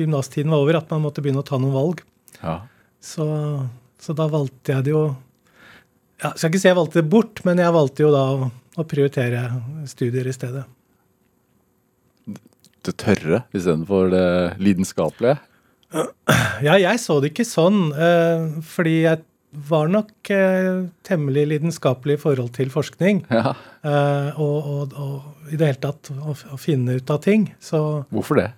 gymnastiden 0.00 0.52
var 0.54 0.64
over, 0.64 0.78
at 0.80 0.92
man 0.94 1.04
måtte 1.04 1.24
begynne 1.24 1.42
å 1.42 1.46
ta 1.46 1.58
noen 1.60 1.74
valg. 1.74 2.04
Ja. 2.40 2.60
Så, 3.02 3.26
så, 4.00 4.16
da 4.16 4.28
valgte 4.30 4.76
jeg 4.76 4.86
det 4.86 4.94
jo 4.94 5.04
ja, 6.20 6.34
skal 6.34 6.50
ikke 6.50 6.60
si 6.60 6.68
jeg 6.68 6.76
valgte 6.76 7.00
det 7.00 7.10
bort, 7.12 7.42
men 7.48 7.60
jeg 7.60 7.74
valgte 7.74 8.04
jo 8.04 8.10
da 8.12 8.24
å, 8.34 8.50
å 8.50 8.86
prioritere 8.88 9.44
studier 9.88 10.28
i 10.28 10.34
stedet. 10.36 10.66
Det 12.80 12.96
tørre 13.00 13.42
istedenfor 13.52 14.12
det 14.12 14.26
lidenskapelige? 14.60 15.40
Ja, 15.90 16.76
jeg 16.78 17.00
så 17.02 17.18
det 17.22 17.32
ikke 17.32 17.46
sånn, 17.48 17.90
eh, 17.96 18.46
fordi 18.66 19.02
jeg 19.02 19.22
var 19.66 19.88
nok 19.90 20.30
eh, 20.30 20.86
temmelig 21.06 21.46
lidenskapelig 21.50 22.18
i 22.18 22.20
forhold 22.22 22.52
til 22.54 22.70
forskning. 22.70 23.24
Ja. 23.32 23.54
Eh, 23.82 24.38
og, 24.38 24.68
og, 24.70 24.94
og 24.94 25.50
i 25.50 25.58
det 25.58 25.72
hele 25.72 25.82
tatt 25.82 26.12
å, 26.14 26.36
å 26.36 26.58
finne 26.60 26.98
ut 27.00 27.10
av 27.10 27.22
ting. 27.24 27.48
Så 27.64 28.04
Hvorfor 28.12 28.42
det? 28.42 28.50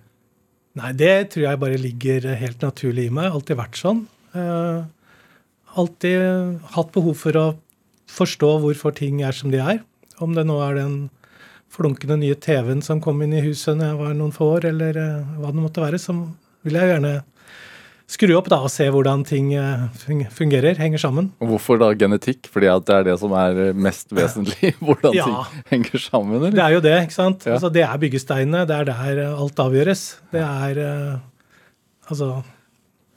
Nei, 0.77 0.91
det 0.97 1.13
tror 1.33 1.47
jeg 1.47 1.61
bare 1.61 1.79
ligger 1.81 2.27
helt 2.37 2.61
naturlig 2.65 3.07
i 3.07 3.13
meg. 3.13 3.31
Alltid 3.31 3.59
vært 3.59 3.77
sånn. 3.77 4.05
Alltid 5.77 6.63
hatt 6.73 6.93
behov 6.95 7.19
for 7.21 7.37
å 7.37 7.43
forstå 8.09 8.49
hvorfor 8.63 8.95
ting 8.97 9.21
er 9.25 9.37
som 9.37 9.53
de 9.53 9.61
er. 9.61 9.83
Om 10.21 10.33
det 10.33 10.47
nå 10.49 10.57
er 10.65 10.79
den 10.79 10.95
flunkende 11.73 12.17
nye 12.21 12.37
TV-en 12.41 12.81
som 12.85 13.01
kom 13.01 13.21
inn 13.21 13.35
i 13.37 13.43
huset 13.45 13.77
når 13.77 13.91
jeg 13.91 13.99
var 14.01 14.17
noen 14.17 14.33
få 14.33 14.49
år, 14.55 14.67
eller 14.71 14.97
hva 15.37 15.53
det 15.53 15.61
måtte 15.61 15.85
være, 15.85 16.01
så 16.01 16.17
vil 16.63 16.77
jeg 16.79 16.89
gjerne 16.93 17.13
skru 18.13 18.33
opp 18.37 18.49
da 18.51 18.59
og 18.61 18.69
se 18.69 18.85
hvordan 18.93 19.23
ting 19.25 19.53
eh, 19.57 19.85
fungerer, 20.35 20.75
henger 20.77 21.01
sammen. 21.01 21.31
Og 21.41 21.53
hvorfor 21.53 21.79
da 21.81 21.87
genetikk? 21.97 22.49
Fordi 22.51 22.67
at 22.69 22.85
det 22.85 22.95
er 22.99 23.07
det 23.07 23.15
som 23.21 23.31
er 23.39 23.61
mest 23.73 24.11
vesentlig? 24.13 24.73
Hvordan 24.85 25.15
Ja. 25.17 25.25
ting 25.25 25.63
henger 25.71 26.03
sammen, 26.03 26.43
Det 26.53 26.61
er 26.61 26.75
jo 26.75 26.81
det, 26.83 26.95
ikke 27.07 27.15
sant? 27.15 27.45
Ja. 27.47 27.55
Altså, 27.55 27.71
det 27.73 27.81
er 27.87 27.97
byggesteinene. 28.03 28.65
Det 28.69 28.75
er 28.75 28.89
der 28.91 29.21
eh, 29.23 29.39
alt 29.45 29.63
avgjøres. 29.63 30.03
Det 30.35 30.43
er 30.43 30.81
eh, 30.83 31.17
Altså 32.11 32.43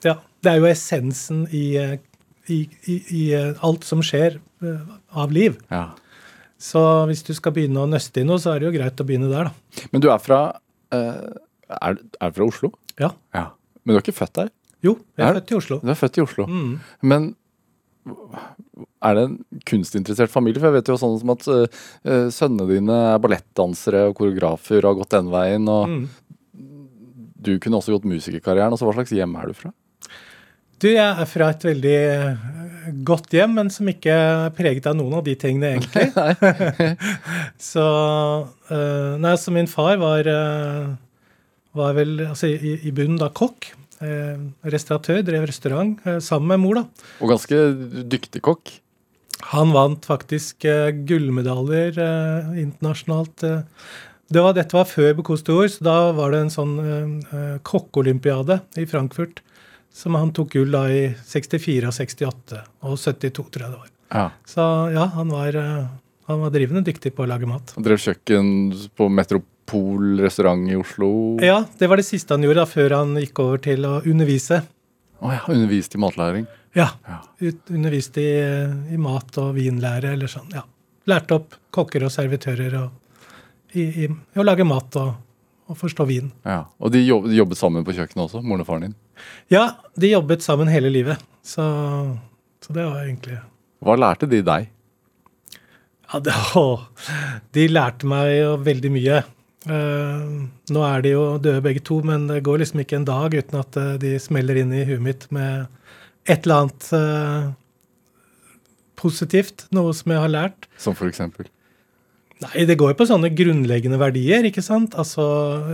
Ja. 0.06 0.16
Det 0.42 0.52
er 0.52 0.60
jo 0.62 0.68
essensen 0.70 1.44
i, 1.50 1.64
eh, 1.82 1.96
i, 2.48 2.60
i, 2.86 2.96
i 3.10 3.22
eh, 3.34 3.54
alt 3.66 3.84
som 3.84 4.00
skjer 4.06 4.38
eh, 4.62 4.82
av 5.18 5.32
liv. 5.34 5.58
Ja. 5.72 5.88
Så 6.62 6.80
hvis 7.10 7.24
du 7.26 7.34
skal 7.36 7.52
begynne 7.52 7.82
å 7.82 7.90
nøste 7.90 8.22
i 8.22 8.24
noe, 8.24 8.38
så 8.40 8.54
er 8.54 8.62
det 8.62 8.70
jo 8.70 8.76
greit 8.78 9.02
å 9.02 9.04
begynne 9.08 9.28
der, 9.28 9.50
da. 9.50 9.86
Men 9.92 10.00
du 10.04 10.06
er 10.14 10.22
fra 10.22 10.38
eh, 10.94 11.26
er, 11.82 11.98
er 12.22 12.30
fra 12.38 12.46
Oslo? 12.46 12.70
Ja. 13.00 13.10
Ja. 13.36 13.46
Men 13.84 13.94
du 13.94 13.98
er 14.00 14.04
ikke 14.04 14.16
født 14.18 14.34
der? 14.38 14.52
Jo, 14.84 14.96
jeg 15.16 15.24
Er 15.26 15.30
er 15.30 15.40
født 15.40 15.50
i 15.52 15.56
Oslo. 15.58 15.78
Du 15.82 15.90
er 15.92 15.98
født 15.98 16.18
i 16.18 16.22
Oslo. 16.24 16.46
Mm. 16.46 16.72
Men 17.02 17.28
er 19.02 19.16
det 19.18 19.22
en 19.26 19.38
kunstinteressert 19.66 20.30
familie? 20.30 20.60
For 20.62 20.70
jeg 20.70 20.78
vet 20.80 20.90
jo 20.92 20.98
sånn 21.00 21.16
som 21.20 21.32
at 21.34 21.46
eh, 21.50 22.28
sønnene 22.34 22.68
dine 22.70 22.98
er 23.14 23.22
ballettdansere 23.22 24.04
og 24.10 24.16
koreografer 24.20 24.82
og 24.84 24.92
har 24.92 25.00
gått 25.00 25.16
den 25.16 25.32
veien. 25.32 25.66
Og 25.72 25.88
Mm. 25.90 26.04
du 27.46 27.58
kunne 27.62 27.78
også 27.80 27.94
gått 27.96 28.06
musikerkarrieren. 28.10 28.72
Altså, 28.74 28.86
hva 28.88 28.94
slags 28.96 29.12
hjem 29.14 29.34
er 29.38 29.46
du 29.50 29.54
fra? 29.54 29.72
Du, 30.78 30.88
jeg 30.90 31.00
er 31.08 31.24
fra 31.30 31.48
et 31.54 31.62
veldig 31.64 31.96
eh, 32.12 32.46
godt 33.06 33.32
hjem, 33.32 33.54
men 33.56 33.70
som 33.72 33.88
ikke 33.88 34.12
er 34.12 34.50
preget 34.52 34.86
av 34.90 34.96
noen 34.98 35.14
av 35.16 35.24
de 35.24 35.34
tingene, 35.40 35.70
egentlig. 35.78 36.10
så 37.72 37.84
uh, 38.70 39.16
Nei, 39.22 39.32
så 39.40 39.54
min 39.54 39.66
far 39.70 39.96
var, 40.02 40.28
eh, 40.28 40.90
var 41.76 41.94
vel 41.98 42.16
altså, 42.30 42.48
i, 42.52 42.78
i 42.88 42.92
bunnen 42.96 43.18
da 43.20 43.28
kokk. 43.34 43.72
eh, 44.04 44.36
restauratør, 44.68 45.22
drev 45.24 45.46
restaurant 45.48 46.02
eh, 46.06 46.18
sammen 46.20 46.50
med 46.54 46.60
mor, 46.64 46.80
da. 46.82 47.06
Og 47.24 47.30
ganske 47.32 47.60
dyktig 48.12 48.42
kokk. 48.44 48.74
Han 49.52 49.72
vant 49.76 50.04
faktisk 50.08 50.64
eh, 50.68 50.90
gullmedaljer 51.08 51.96
eh, 52.00 52.50
internasjonalt. 52.64 53.44
eh. 53.44 53.62
Det 54.28 54.42
var, 54.42 54.56
dette 54.56 54.74
var 54.74 54.88
før 54.90 55.12
Bocuse 55.20 55.44
d'Or, 55.46 55.68
så 55.70 55.84
da 55.86 55.96
var 56.16 56.32
det 56.34 56.40
en 56.44 56.52
sånn 56.52 56.72
eh, 56.82 57.36
eh, 57.36 57.58
kokkeolympiade 57.64 58.58
i 58.82 58.86
Frankfurt. 58.90 59.40
Som 59.96 60.16
han 60.18 60.28
tok 60.36 60.50
gull 60.52 60.74
da 60.74 60.82
i 60.92 61.04
64 61.24 61.88
og 61.88 61.94
68 61.96 62.58
og 62.84 62.98
72, 63.00 63.46
tror 63.48 63.62
jeg 63.64 63.70
det 63.72 63.78
var. 63.80 63.92
Ja. 64.12 64.26
Så 64.44 64.64
ja, 64.92 65.06
han 65.16 65.30
var, 65.32 65.56
han 66.28 66.42
var 66.42 66.52
drivende 66.52 66.82
dyktig 66.84 67.14
på 67.16 67.24
å 67.24 67.30
lage 67.30 67.48
mat. 67.48 67.72
Han 67.78 67.86
drev 67.86 68.02
kjøkken 68.04 68.50
på 68.92 69.08
Metropol 69.66 70.20
restaurant 70.20 70.68
i 70.70 70.76
Oslo. 70.76 71.38
Ja, 71.42 71.64
det 71.78 71.86
var 71.88 71.96
det 71.96 72.04
siste 72.06 72.34
han 72.34 72.42
gjorde 72.44 72.60
da, 72.62 72.66
før 72.66 72.94
han 73.00 73.16
gikk 73.18 73.38
over 73.42 73.58
til 73.58 73.84
å 73.84 73.96
undervise. 74.06 74.60
Å 75.20 75.32
ja, 75.32 75.40
undervist 75.48 75.94
i 75.94 75.98
matlæring. 75.98 76.46
Ja, 76.74 76.90
Ja. 77.08 77.20
ut, 77.40 77.70
underviste 77.70 78.20
i, 78.20 78.94
i 78.94 78.96
mat 78.98 79.36
og 79.38 79.54
vinlære 79.56 80.12
eller 80.12 80.26
sånn. 80.28 80.50
ja. 80.54 80.62
Lærte 81.06 81.34
opp 81.38 81.54
kokker 81.70 82.04
og 82.04 82.10
servitører 82.10 82.74
og, 82.82 82.90
i, 83.74 84.04
i, 84.04 84.08
å 84.36 84.42
lage 84.44 84.64
mat 84.64 84.94
og, 84.96 85.14
og 85.68 85.76
forstå 85.78 86.06
vin. 86.06 86.30
Ja. 86.44 86.64
Og 86.80 86.92
de 86.92 87.00
jobb, 87.06 87.28
de 87.30 87.36
jobbet 87.38 87.58
sammen 87.58 87.84
på 87.84 87.92
kjøkkenet 87.94 88.24
også, 88.26 88.42
moren 88.42 88.60
og 88.62 88.66
faren 88.66 88.86
din. 88.88 88.96
Ja, 89.50 89.76
de 89.96 90.10
jobbet 90.12 90.42
sammen 90.42 90.68
hele 90.68 90.90
livet, 90.90 91.18
så, 91.42 91.62
så 92.60 92.72
det 92.74 92.84
var 92.84 93.04
egentlig 93.06 93.38
Hva 93.82 93.96
lærte 93.96 94.26
de 94.28 94.42
deg? 94.42 94.68
Ja, 96.12 96.20
det, 96.20 96.34
å, 96.58 96.82
de 97.54 97.66
lærte 97.70 98.06
meg 98.06 98.60
veldig 98.66 98.92
mye. 98.94 99.22
Eh, 99.66 100.26
nå 100.70 100.82
er 100.86 101.02
de 101.02 101.12
jo 101.16 101.24
døde 101.42 101.62
begge 101.64 101.82
to, 101.86 101.98
men 102.06 102.28
det 102.30 102.44
går 102.46 102.62
liksom 102.62 102.82
ikke 102.84 103.00
en 103.00 103.08
dag 103.08 103.34
uten 103.34 103.58
at 103.58 103.78
eh, 103.80 103.94
de 104.02 104.12
smeller 104.22 104.60
inn 104.60 104.74
i 104.74 104.84
huet 104.86 105.02
mitt 105.02 105.26
med 105.34 105.66
et 106.26 106.46
eller 106.46 106.66
annet 106.66 106.86
eh, 106.94 107.48
positivt. 108.98 109.66
Noe 109.74 109.94
som 109.96 110.14
jeg 110.14 110.22
har 110.22 110.32
lært. 110.32 110.68
Som 110.78 110.94
for 110.98 111.10
eksempel? 111.10 111.50
Nei, 112.44 112.66
det 112.68 112.76
går 112.78 112.92
jo 112.92 112.98
på 113.00 113.08
sånne 113.08 113.32
grunnleggende 113.32 113.98
verdier, 113.98 114.44
ikke 114.46 114.62
sant? 114.62 114.94
Altså 115.00 115.24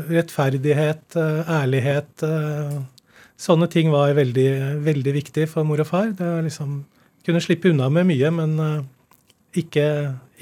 rettferdighet, 0.06 1.16
ærlighet. 1.50 2.22
Sånne 3.34 3.66
ting 3.66 3.90
var 3.90 4.14
veldig, 4.14 4.46
veldig 4.86 5.14
viktig 5.16 5.48
for 5.50 5.66
mor 5.66 5.82
og 5.82 5.88
far. 5.90 6.12
Det 6.14 6.22
var 6.22 6.46
liksom 6.46 6.84
Kunne 7.22 7.38
slippe 7.38 7.70
unna 7.70 7.86
med 7.86 8.08
mye, 8.08 8.30
men 8.34 8.56
ikke, 9.54 9.84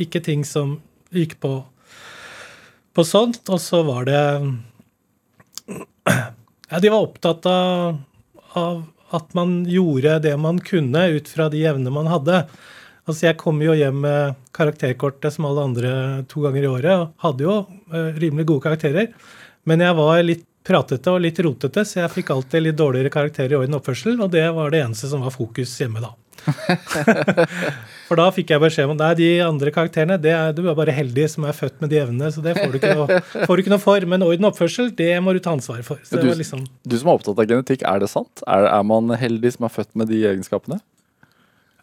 ikke 0.01 0.23
ting 0.25 0.47
som 0.49 0.79
gikk 1.13 1.35
på, 1.43 1.59
på 2.97 3.05
sånt. 3.07 3.43
Og 3.49 3.61
så 3.63 3.83
var 3.87 4.09
det 4.09 4.23
Ja, 6.71 6.79
de 6.79 6.91
var 6.91 7.03
opptatt 7.03 7.47
av, 7.51 7.99
av 8.59 8.83
at 9.11 9.33
man 9.35 9.65
gjorde 9.67 10.19
det 10.23 10.37
man 10.39 10.61
kunne 10.63 11.09
ut 11.17 11.29
fra 11.29 11.49
de 11.51 11.65
evnene 11.67 11.93
man 11.95 12.11
hadde. 12.11 12.45
Altså, 13.09 13.27
Jeg 13.27 13.41
kom 13.41 13.59
jo 13.63 13.75
hjem 13.75 14.05
med 14.05 14.37
karakterkortet 14.55 15.35
som 15.35 15.49
alle 15.49 15.67
andre 15.67 15.91
to 16.31 16.45
ganger 16.45 16.63
i 16.63 16.71
året, 16.71 16.95
og 16.95 17.27
hadde 17.27 17.47
jo 17.47 17.57
eh, 17.91 18.13
rimelig 18.23 18.47
gode 18.47 18.69
karakterer. 18.69 19.11
Men 19.67 19.83
jeg 19.83 19.97
var 19.99 20.23
litt 20.23 20.47
pratete 20.67 21.11
og 21.11 21.25
litt 21.25 21.41
rotete, 21.43 21.85
så 21.89 22.05
jeg 22.05 22.15
fikk 22.15 22.31
alltid 22.35 22.69
litt 22.69 22.79
dårligere 22.79 23.13
karakterer 23.13 23.57
i 23.57 23.59
orden 23.59 23.79
oppførsel, 23.81 24.21
og 24.21 24.31
det 24.35 24.47
var 24.55 24.71
det 24.71 24.85
eneste 24.85 25.11
som 25.11 25.25
var 25.25 25.35
fokus 25.35 25.73
hjemme 25.81 26.03
da. 26.05 26.13
For 28.11 28.19
da 28.19 28.27
fikk 28.35 28.51
jeg 28.51 28.59
beskjed 28.63 28.91
om 28.91 28.97
nei, 28.99 29.13
de 29.19 29.29
andre 29.45 29.71
karakterene 29.75 30.17
det 30.19 30.33
er, 30.35 30.55
du 30.57 30.65
er 30.67 30.75
bare 30.79 30.91
heldig 30.95 31.29
som 31.31 31.45
er 31.47 31.55
født 31.55 31.77
med 31.83 31.93
de 31.93 32.01
evnene, 32.03 32.31
så 32.35 32.43
det 32.43 32.57
får 32.59 32.73
du 32.73 32.79
ikke 32.81 32.95
noe, 32.99 33.19
får 33.47 33.53
du 33.55 33.63
ikke 33.63 33.73
noe 33.75 33.83
for. 33.85 34.07
Men 34.11 34.25
orden 34.27 34.49
oppførsel, 34.49 34.91
det 34.99 35.13
må 35.23 35.35
du 35.37 35.39
ta 35.45 35.53
ansvaret 35.55 35.87
for. 35.87 36.01
Så 36.03 36.19
du- 36.19 36.27
var 36.27 36.41
liksom, 36.41 36.65
Du 36.83 36.97
som 36.99 37.13
er 37.13 37.21
opptatt 37.21 37.39
av 37.39 37.47
genetikk, 37.53 37.85
er 37.87 38.03
det 38.03 38.11
sant? 38.11 38.43
Er, 38.51 38.67
er 38.67 38.83
man 38.91 39.15
heldig 39.21 39.53
som 39.55 39.69
er 39.69 39.75
født 39.77 39.95
med 39.95 40.11
de 40.11 40.25
egenskapene? 40.33 40.81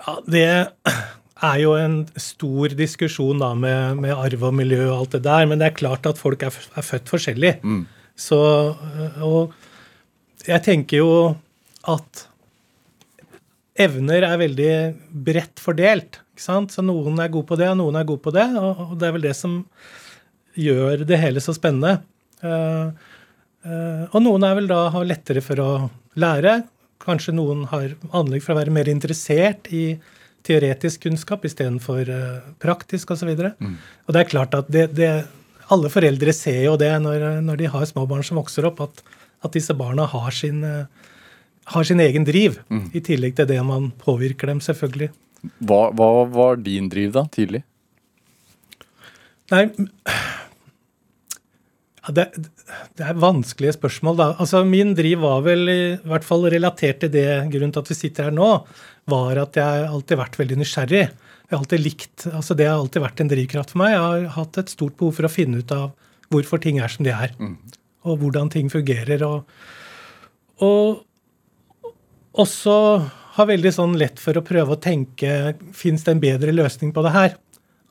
Ja, 0.04 0.18
Det 0.28 0.48
er 1.48 1.58
jo 1.62 1.74
en 1.78 1.98
stor 2.20 2.74
diskusjon 2.76 3.40
da 3.40 3.54
med, 3.56 4.00
med 4.04 4.12
arv 4.18 4.44
og 4.50 4.54
miljø 4.58 4.84
og 4.90 4.98
alt 5.06 5.12
det 5.16 5.24
der, 5.30 5.46
men 5.48 5.60
det 5.62 5.68
er 5.72 5.78
klart 5.80 6.06
at 6.10 6.18
folk 6.20 6.44
er, 6.44 6.52
er 6.76 6.86
født 6.86 7.08
forskjellig. 7.14 7.54
Så, 8.18 8.40
øh, 8.74 9.22
og 9.24 9.54
jeg 10.48 10.64
tenker 10.66 10.98
jo 11.06 11.12
at 11.88 12.28
evner 13.78 14.26
er 14.26 14.40
veldig 14.42 14.72
bredt 15.28 15.62
fordelt. 15.62 16.22
ikke 16.34 16.44
sant? 16.44 16.74
Så 16.74 16.84
noen 16.86 17.20
er 17.22 17.32
gode 17.34 17.50
på 17.50 17.60
det, 17.60 17.70
og 17.72 17.80
noen 17.82 18.00
er 18.00 18.08
gode 18.08 18.24
på 18.26 18.34
det. 18.36 18.48
Og 18.58 18.98
det 19.00 19.08
er 19.08 19.16
vel 19.16 19.28
det 19.28 19.36
som 19.38 19.60
gjør 20.58 21.06
det 21.08 21.22
hele 21.22 21.44
så 21.44 21.54
spennende. 21.56 22.02
Eh, 22.42 22.90
eh, 23.68 24.04
og 24.10 24.20
noen 24.26 24.46
er 24.48 24.58
vel 24.58 24.70
da 24.72 24.88
har 24.94 25.10
lettere 25.10 25.44
for 25.46 25.62
å 25.62 25.72
lære. 26.18 26.60
Kanskje 27.04 27.36
noen 27.38 27.68
har 27.72 27.94
anlegg 28.18 28.44
for 28.46 28.56
å 28.56 28.60
være 28.60 28.74
mer 28.74 28.90
interessert 28.92 29.70
i 29.70 30.00
teoretisk 30.48 31.04
kunnskap 31.04 31.46
istedenfor 31.48 32.08
uh, 32.08 32.46
praktisk 32.64 33.12
osv. 33.12 33.34
Og, 33.34 33.42
så 33.42 33.68
og 34.08 34.16
det 34.16 34.22
er 34.22 34.32
klart 34.32 34.56
at 34.56 34.70
det, 34.72 34.86
det, 34.96 35.12
alle 35.74 35.92
foreldre 35.92 36.34
ser 36.36 36.62
jo 36.64 36.78
det 36.80 36.94
når, 37.04 37.28
når 37.44 37.62
de 37.62 37.72
har 37.74 37.88
små 37.90 38.06
barn 38.10 38.24
som 38.26 38.40
vokser 38.40 38.68
opp, 38.70 38.80
at, 38.86 39.02
at 39.44 39.56
disse 39.58 39.76
barna 39.78 40.08
har 40.08 40.32
sin, 40.36 40.64
eh, 40.64 41.10
har 41.74 41.88
sin 41.88 42.00
egen 42.00 42.26
driv. 42.28 42.60
I 42.96 43.04
tillegg 43.04 43.36
til 43.38 43.50
det 43.50 43.60
man 43.66 43.92
påvirker 44.04 44.52
dem, 44.52 44.62
selvfølgelig. 44.64 45.12
Hva, 45.68 45.88
hva 45.96 46.12
var 46.32 46.60
din 46.64 46.88
driv 46.92 47.14
da, 47.16 47.26
tidlig? 47.32 47.64
Nei, 49.52 49.64
det, 52.12 52.26
det 52.98 53.06
er 53.06 53.20
vanskelige 53.20 53.76
spørsmål, 53.78 54.18
da. 54.20 54.28
Altså, 54.40 54.64
Min 54.68 54.94
driv 54.98 55.24
var 55.24 55.44
vel 55.46 55.72
i 55.72 55.80
hvert 56.08 56.26
fall 56.28 56.48
relatert 56.52 57.02
til 57.04 57.12
det 57.14 57.28
grunnen 57.52 57.74
til 57.76 57.84
at 57.84 57.92
vi 57.92 58.00
sitter 58.00 58.30
her 58.30 58.36
nå, 58.36 58.52
var 59.08 59.40
at 59.44 59.60
jeg 59.60 59.64
har 59.64 59.88
alltid 59.92 60.20
vært 60.20 60.40
veldig 60.40 60.60
nysgjerrig. 60.62 61.06
Jeg 61.48 61.56
har 61.56 61.64
alltid 61.64 61.84
likt, 61.84 62.28
altså 62.34 62.56
Det 62.60 62.68
har 62.68 62.76
alltid 62.76 63.04
vært 63.04 63.24
en 63.24 63.32
drivkraft 63.32 63.72
for 63.72 63.84
meg. 63.84 63.94
Jeg 63.96 64.04
har 64.04 64.30
hatt 64.36 64.60
et 64.60 64.72
stort 64.72 64.98
behov 65.00 65.16
for 65.20 65.28
å 65.28 65.32
finne 65.32 65.64
ut 65.64 65.72
av 65.76 65.92
hvorfor 66.34 66.60
ting 66.64 66.80
er 66.84 66.92
som 66.92 67.08
de 67.08 67.14
er, 67.16 67.36
og 68.04 68.20
hvordan 68.20 68.52
ting 68.52 68.72
fungerer. 68.72 69.24
og, 69.24 69.48
og 70.60 71.07
også 72.42 72.78
har 73.38 73.50
veldig 73.50 73.74
sånn 73.74 73.98
lett 74.00 74.22
for 74.22 74.38
å 74.38 74.46
prøve 74.46 74.76
å 74.76 74.82
tenke 74.82 75.56
fins 75.76 76.06
det 76.06 76.16
en 76.16 76.24
bedre 76.24 76.54
løsning 76.56 76.94
på 76.96 77.04
det 77.06 77.14
her. 77.14 77.36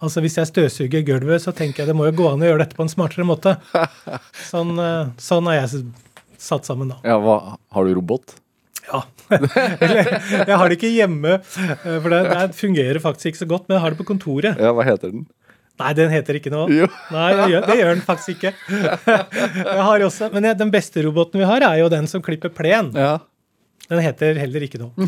Altså 0.03 0.21
Hvis 0.21 0.37
jeg 0.37 0.51
støvsuger 0.51 1.05
gulvet, 1.07 1.41
så 1.45 1.55
tenker 1.57 1.83
jeg 1.83 1.91
det 1.91 1.97
må 1.97 2.09
jo 2.11 2.17
gå 2.19 2.27
an 2.29 2.43
å 2.43 2.49
gjøre 2.51 2.65
dette 2.65 2.77
på 2.77 2.85
en 2.85 2.93
smartere 2.93 3.25
måte. 3.29 3.55
Sånn, 4.51 4.75
eh, 4.83 5.15
sånn 5.23 5.49
er 5.49 5.63
jeg 5.63 5.87
satt 6.43 6.69
sammen, 6.69 6.91
da. 6.93 6.99
Ja, 7.07 7.17
hva, 7.23 7.57
Har 7.73 7.87
du 7.87 7.95
robot? 7.97 8.37
Ja. 8.87 9.01
Eller, 9.83 10.11
jeg 10.21 10.59
har 10.61 10.69
det 10.69 10.77
ikke 10.77 10.93
hjemme, 10.93 11.39
eh, 11.41 11.97
for 11.97 12.13
det, 12.13 12.21
det 12.29 12.59
fungerer 12.59 13.01
faktisk 13.03 13.33
ikke 13.33 13.41
så 13.41 13.49
godt. 13.55 13.65
Men 13.67 13.79
jeg 13.79 13.85
har 13.87 13.95
det 13.95 14.01
på 14.03 14.09
kontoret. 14.11 14.61
Ja, 14.61 14.75
hva 14.77 14.85
heter 14.87 15.15
den? 15.15 15.25
Nei, 15.81 15.93
den 15.97 16.13
heter 16.13 16.39
ikke 16.39 16.53
noe. 16.53 16.69
Jo. 16.73 16.87
Nei, 17.13 17.31
det 17.37 17.49
gjør, 17.53 17.65
det 17.69 17.79
gjør 17.81 17.91
den 17.93 18.05
faktisk 18.05 18.37
ikke. 18.37 18.53
Jeg 19.61 19.83
har 19.85 20.05
også, 20.07 20.31
men 20.33 20.47
den 20.57 20.71
beste 20.73 21.03
roboten 21.05 21.43
vi 21.43 21.49
har, 21.49 21.65
er 21.69 21.83
jo 21.83 21.91
den 21.93 22.09
som 22.09 22.23
klipper 22.25 22.49
plen. 22.49 22.89
Ja. 22.97 23.19
Den 23.87 24.01
heter 24.03 24.35
heller 24.41 24.65
ikke 24.67 24.81
noe. 24.83 24.91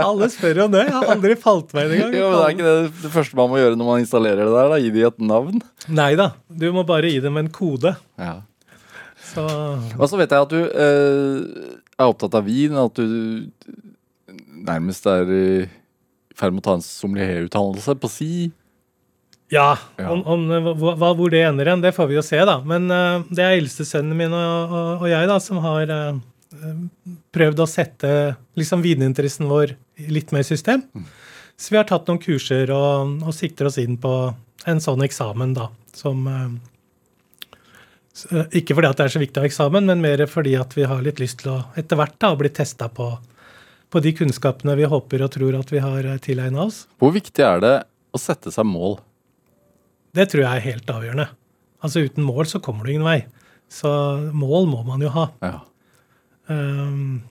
Alle 0.00 0.28
spør 0.32 0.62
om 0.64 0.72
det. 0.74 0.84
Jeg 0.86 0.94
har 0.94 1.10
aldri 1.14 1.34
falt 1.40 1.74
meg 1.76 1.90
inn 1.90 1.96
engang. 1.98 2.14
Jo, 2.16 2.28
men 2.30 2.38
det 2.38 2.44
er 2.46 2.54
ikke 2.54 2.68
det, 2.68 2.76
det 3.02 3.10
første 3.14 3.36
man 3.38 3.50
må 3.52 3.56
gjøre 3.60 3.76
når 3.78 3.88
man 3.90 4.02
installerer 4.04 4.44
det 4.48 4.54
der? 4.54 4.68
da, 4.72 4.76
Gi 4.80 4.92
de 4.94 5.02
et 5.08 5.18
navn? 5.30 5.56
Nei 5.92 6.12
da. 6.20 6.26
Du 6.48 6.66
må 6.76 6.82
bare 6.88 7.10
gi 7.12 7.20
dem 7.24 7.36
en 7.40 7.50
kode. 7.52 7.92
Ja. 8.20 8.34
Så 9.30 9.44
Og 9.98 10.06
så 10.10 10.16
vet 10.20 10.32
jeg 10.32 10.46
at 10.46 10.54
du 10.54 10.60
eh, 10.64 11.36
er 12.00 12.08
opptatt 12.08 12.38
av 12.40 12.44
vin, 12.48 12.74
at 12.80 12.96
du 12.96 13.04
nærmest 14.60 15.04
er 15.08 15.24
i 15.36 15.44
ferd 16.40 16.52
med 16.56 16.62
å 16.64 16.68
ta 16.70 16.74
en 16.78 16.84
sommelierutdannelse 16.84 17.92
på 18.00 18.08
si. 18.12 18.32
ja, 19.52 19.74
Ja. 20.00 20.08
om, 20.14 20.20
om 20.24 20.40
hva, 20.80 20.94
hva- 20.96 21.12
hvor 21.18 21.28
det 21.32 21.42
ender 21.44 21.68
hen, 21.68 21.82
det 21.84 21.92
får 21.96 22.06
vi 22.08 22.16
jo 22.16 22.24
se, 22.24 22.40
da. 22.48 22.56
Men 22.64 22.88
uh, 22.88 23.20
det 23.28 23.44
er 23.44 23.58
eldste 23.58 23.84
sønnen 23.88 24.16
min 24.16 24.32
og, 24.32 24.72
og, 24.72 25.02
og 25.04 25.08
jeg 25.10 25.28
da, 25.28 25.36
som 25.42 25.58
har 25.64 25.84
eh, 25.90 26.20
prøvd 27.34 27.62
å 27.62 27.68
sette 27.68 28.10
liksom 28.58 28.82
vininteressen 28.84 29.48
vår 29.50 29.74
litt 30.10 30.32
mer 30.34 30.44
i 30.44 30.48
system. 30.48 30.84
Så 31.60 31.74
vi 31.74 31.78
har 31.80 31.88
tatt 31.88 32.08
noen 32.08 32.20
kurser 32.22 32.70
og, 32.72 33.18
og 33.20 33.36
sikter 33.36 33.68
oss 33.68 33.78
inn 33.82 33.98
på 34.00 34.12
en 34.68 34.80
sånn 34.80 35.04
eksamen, 35.04 35.54
da, 35.56 35.68
som 35.96 36.26
eh, 36.28 36.46
eh, 38.30 38.58
Ikke 38.60 38.76
fordi 38.76 38.90
at 38.90 39.00
det 39.00 39.06
er 39.06 39.14
så 39.16 39.22
viktig 39.22 39.42
ha 39.42 39.48
eksamen, 39.48 39.88
men 39.88 40.04
mer 40.04 40.24
fordi 40.28 40.54
at 40.60 40.76
vi 40.76 40.86
har 40.88 41.02
litt 41.04 41.20
lyst 41.20 41.42
til 41.42 41.54
å 41.54 41.58
etter 41.80 42.00
hvert 42.00 42.16
da, 42.20 42.32
bli 42.36 42.52
testa 42.52 42.88
på, 42.92 43.10
på 43.90 44.04
de 44.04 44.14
kunnskapene 44.16 44.76
vi 44.80 44.88
håper 44.88 45.24
og 45.26 45.32
tror 45.36 45.60
at 45.60 45.72
vi 45.72 45.84
har 45.84 46.08
tilegna 46.24 46.66
oss. 46.68 46.84
Hvor 47.00 47.12
viktig 47.16 47.44
er 47.44 47.64
det 47.64 47.76
å 48.12 48.20
sette 48.20 48.52
seg 48.52 48.68
mål? 48.68 48.98
Det 50.16 50.26
tror 50.32 50.44
jeg 50.44 50.50
er 50.50 50.68
helt 50.72 50.90
avgjørende. 50.90 51.28
Altså 51.80 52.02
Uten 52.04 52.24
mål 52.26 52.48
så 52.50 52.60
kommer 52.62 52.84
du 52.84 52.94
ingen 52.94 53.06
vei. 53.06 53.20
Så 53.70 53.90
mål 54.34 54.66
må 54.68 54.82
man 54.88 55.04
jo 55.04 55.12
ha. 55.14 55.28
Ja. 55.44 55.60
Ehm, 56.50 57.22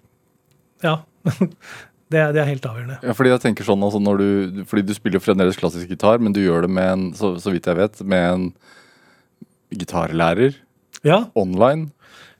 ja. 0.86 0.95
det, 2.11 2.20
er, 2.20 2.34
det 2.36 2.41
er 2.41 2.49
helt 2.49 2.67
avgjørende. 2.70 2.99
Ja, 3.03 3.15
fordi 3.17 3.34
jeg 3.34 3.43
tenker 3.43 3.67
sånn 3.67 3.86
altså 3.86 4.01
du, 4.01 4.63
fordi 4.70 4.86
du 4.88 4.95
spiller 4.97 5.20
jo 5.20 5.26
fremdeles 5.26 5.59
klassisk 5.59 5.91
gitar, 5.91 6.22
men 6.24 6.36
du 6.36 6.41
gjør 6.41 6.65
det 6.65 6.74
med 6.80 6.91
en, 6.93 7.07
så, 7.17 7.36
så 7.41 7.53
vidt 7.53 7.70
jeg 7.70 7.80
vet, 7.80 8.01
med 8.01 8.26
en 8.32 8.49
gitarlærer 9.70 10.55
Ja, 11.05 11.28
online. 11.38 11.91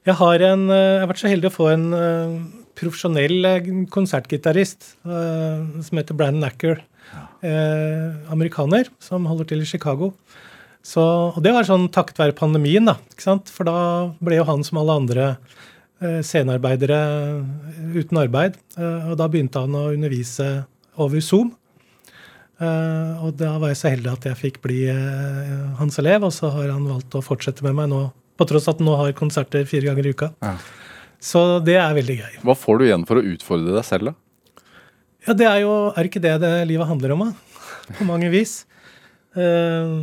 jeg 0.08 0.18
har, 0.18 0.46
en, 0.50 0.66
eh, 0.72 0.86
jeg 0.96 1.02
har 1.04 1.12
vært 1.12 1.22
så 1.22 1.30
heldig 1.30 1.50
å 1.52 1.54
få 1.54 1.68
en 1.70 1.88
eh, 1.94 2.38
profesjonell 2.80 3.44
eh, 3.46 3.72
konsertgitarist 3.92 4.94
som 5.04 6.00
heter 6.00 6.16
Brandon 6.16 6.48
Acker. 6.48 6.80
Eh, 7.40 8.32
amerikaner 8.32 8.90
som 9.00 9.24
holder 9.24 9.48
til 9.48 9.62
i 9.64 9.68
Chicago. 9.68 10.12
Så, 10.84 11.00
og 11.00 11.40
det 11.44 11.52
var 11.54 11.64
sånn 11.68 11.88
takket 11.92 12.20
være 12.20 12.36
pandemien, 12.36 12.84
da. 12.88 12.96
For 13.52 13.68
da 13.68 13.76
ble 14.20 14.38
jo 14.40 14.46
han 14.48 14.64
som 14.64 14.80
alle 14.80 14.96
andre 15.02 15.26
scenearbeidere 16.00 16.98
eh, 16.98 17.96
uten 18.00 18.20
arbeid. 18.22 18.58
Eh, 18.76 19.10
og 19.10 19.18
da 19.20 19.28
begynte 19.30 19.62
han 19.64 19.76
å 19.76 19.90
undervise 19.92 20.48
over 21.00 21.22
Zoom. 21.24 21.52
Eh, 22.60 23.24
og 23.24 23.36
da 23.40 23.54
var 23.60 23.72
jeg 23.72 23.80
så 23.80 23.92
heldig 23.94 24.12
at 24.12 24.28
jeg 24.30 24.40
fikk 24.40 24.60
bli 24.64 24.82
eh, 24.92 25.52
hans 25.80 26.00
elev, 26.02 26.26
og 26.28 26.34
så 26.36 26.52
har 26.52 26.72
han 26.72 26.88
valgt 26.88 27.16
å 27.16 27.24
fortsette 27.24 27.64
med 27.66 27.78
meg 27.78 27.90
nå, 27.92 28.02
på 28.40 28.48
tross 28.48 28.68
at 28.72 28.80
han 28.80 28.88
nå 28.88 28.96
har 29.00 29.16
konserter 29.16 29.64
fire 29.68 29.88
ganger 29.88 30.08
i 30.08 30.14
uka. 30.16 30.32
Ja. 30.44 30.56
Så 31.20 31.44
det 31.64 31.76
er 31.76 31.92
veldig 31.96 32.16
gøy. 32.16 32.40
Hva 32.48 32.56
får 32.56 32.80
du 32.80 32.86
igjen 32.86 33.06
for 33.08 33.20
å 33.20 33.24
utfordre 33.34 33.76
deg 33.76 33.84
selv, 33.84 34.10
da? 34.10 34.64
Ja, 35.26 35.34
det 35.36 35.44
er 35.44 35.58
jo 35.66 35.72
Er 35.92 36.06
ikke 36.08 36.22
det 36.24 36.38
det 36.40 36.52
livet 36.70 36.88
handler 36.88 37.12
om, 37.12 37.28
da? 37.28 37.66
På 37.98 38.06
mange 38.08 38.30
vis. 38.32 38.62
Eh, 39.36 39.96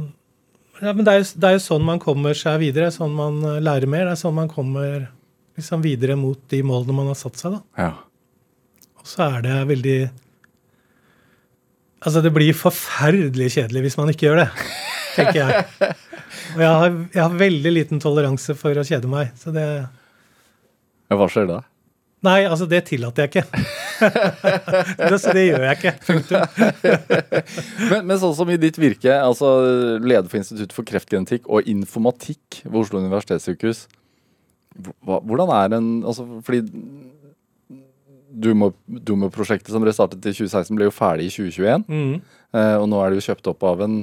ja, 0.77 0.93
men 0.93 1.01
det 1.01 1.13
er, 1.13 1.23
jo, 1.23 1.29
det 1.41 1.49
er 1.49 1.55
jo 1.57 1.63
sånn 1.63 1.85
man 1.85 2.01
kommer 2.01 2.37
seg 2.37 2.59
videre. 2.61 2.91
Sånn 2.93 3.15
man 3.17 3.39
eh, 3.41 3.61
lærer 3.63 3.89
mer. 3.89 4.05
Det 4.05 4.13
er 4.13 4.21
sånn 4.21 4.37
man 4.37 4.51
kommer 4.51 5.07
liksom 5.57 5.83
videre 5.83 6.15
mot 6.19 6.39
de 6.51 6.61
målene 6.65 6.95
man 6.95 7.11
har 7.11 7.17
satt 7.19 7.39
seg. 7.39 7.57
da. 7.57 7.83
Ja. 7.87 8.87
Og 9.01 9.09
så 9.09 9.27
er 9.27 9.43
det 9.45 9.59
veldig 9.73 9.99
Altså, 11.97 12.21
det 12.21 12.29
blir 12.29 12.53
forferdelig 12.53 13.47
kjedelig 13.55 13.81
hvis 13.87 13.95
man 13.97 14.11
ikke 14.11 14.27
gjør 14.27 14.43
det, 14.43 14.49
tenker 15.15 15.39
jeg. 15.39 15.93
Og 16.53 16.61
jeg 16.61 16.69
har, 16.69 16.91
jeg 17.15 17.21
har 17.23 17.39
veldig 17.39 17.71
liten 17.73 18.01
toleranse 18.03 18.53
for 18.55 18.77
å 18.77 18.83
kjede 18.85 19.09
meg. 19.09 19.31
Så 19.41 19.49
det 19.55 19.65
ja 21.07 21.15
hva 21.15 21.27
skjer 21.31 21.47
da? 21.49 21.61
Nei, 22.25 22.41
altså, 22.49 22.65
det 22.67 22.81
tillater 22.89 23.27
jeg 23.27 23.29
ikke. 23.29 23.61
det, 24.99 25.19
så 25.21 25.33
det 25.35 25.43
gjør 25.45 25.63
jeg 25.67 25.77
ikke. 25.77 25.93
Punktum. 26.07 26.41
Men, 27.91 28.01
men 28.09 28.17
sånn 28.19 28.33
som 28.35 28.49
i 28.51 28.57
ditt 28.59 28.75
virke, 28.81 29.13
altså 29.21 29.47
leder 30.01 30.27
for 30.27 30.41
Institutt 30.41 30.73
for 30.75 30.87
kreftgenetikk 30.87 31.45
og 31.47 31.69
informatikk 31.69 32.59
ved 32.65 32.79
Oslo 32.81 32.99
universitetssykehus. 33.03 33.85
Hvordan 35.05 35.49
er 35.55 35.75
en 35.77 35.87
altså, 36.05 36.25
Fordi 36.45 36.61
Dumo-prosjektet 38.37 39.71
som 39.73 39.81
ble 39.81 39.93
startet 39.95 40.25
i 40.27 40.33
2016, 40.35 40.75
ble 40.77 40.87
jo 40.89 40.93
ferdig 40.93 41.29
i 41.29 41.33
2021. 41.33 41.85
Mm. 41.87 42.19
Eh, 42.53 42.75
og 42.77 42.85
nå 42.91 42.99
er 43.01 43.11
det 43.13 43.21
jo 43.21 43.25
kjøpt 43.31 43.49
opp 43.53 43.63
av 43.65 43.81
en, 43.85 43.95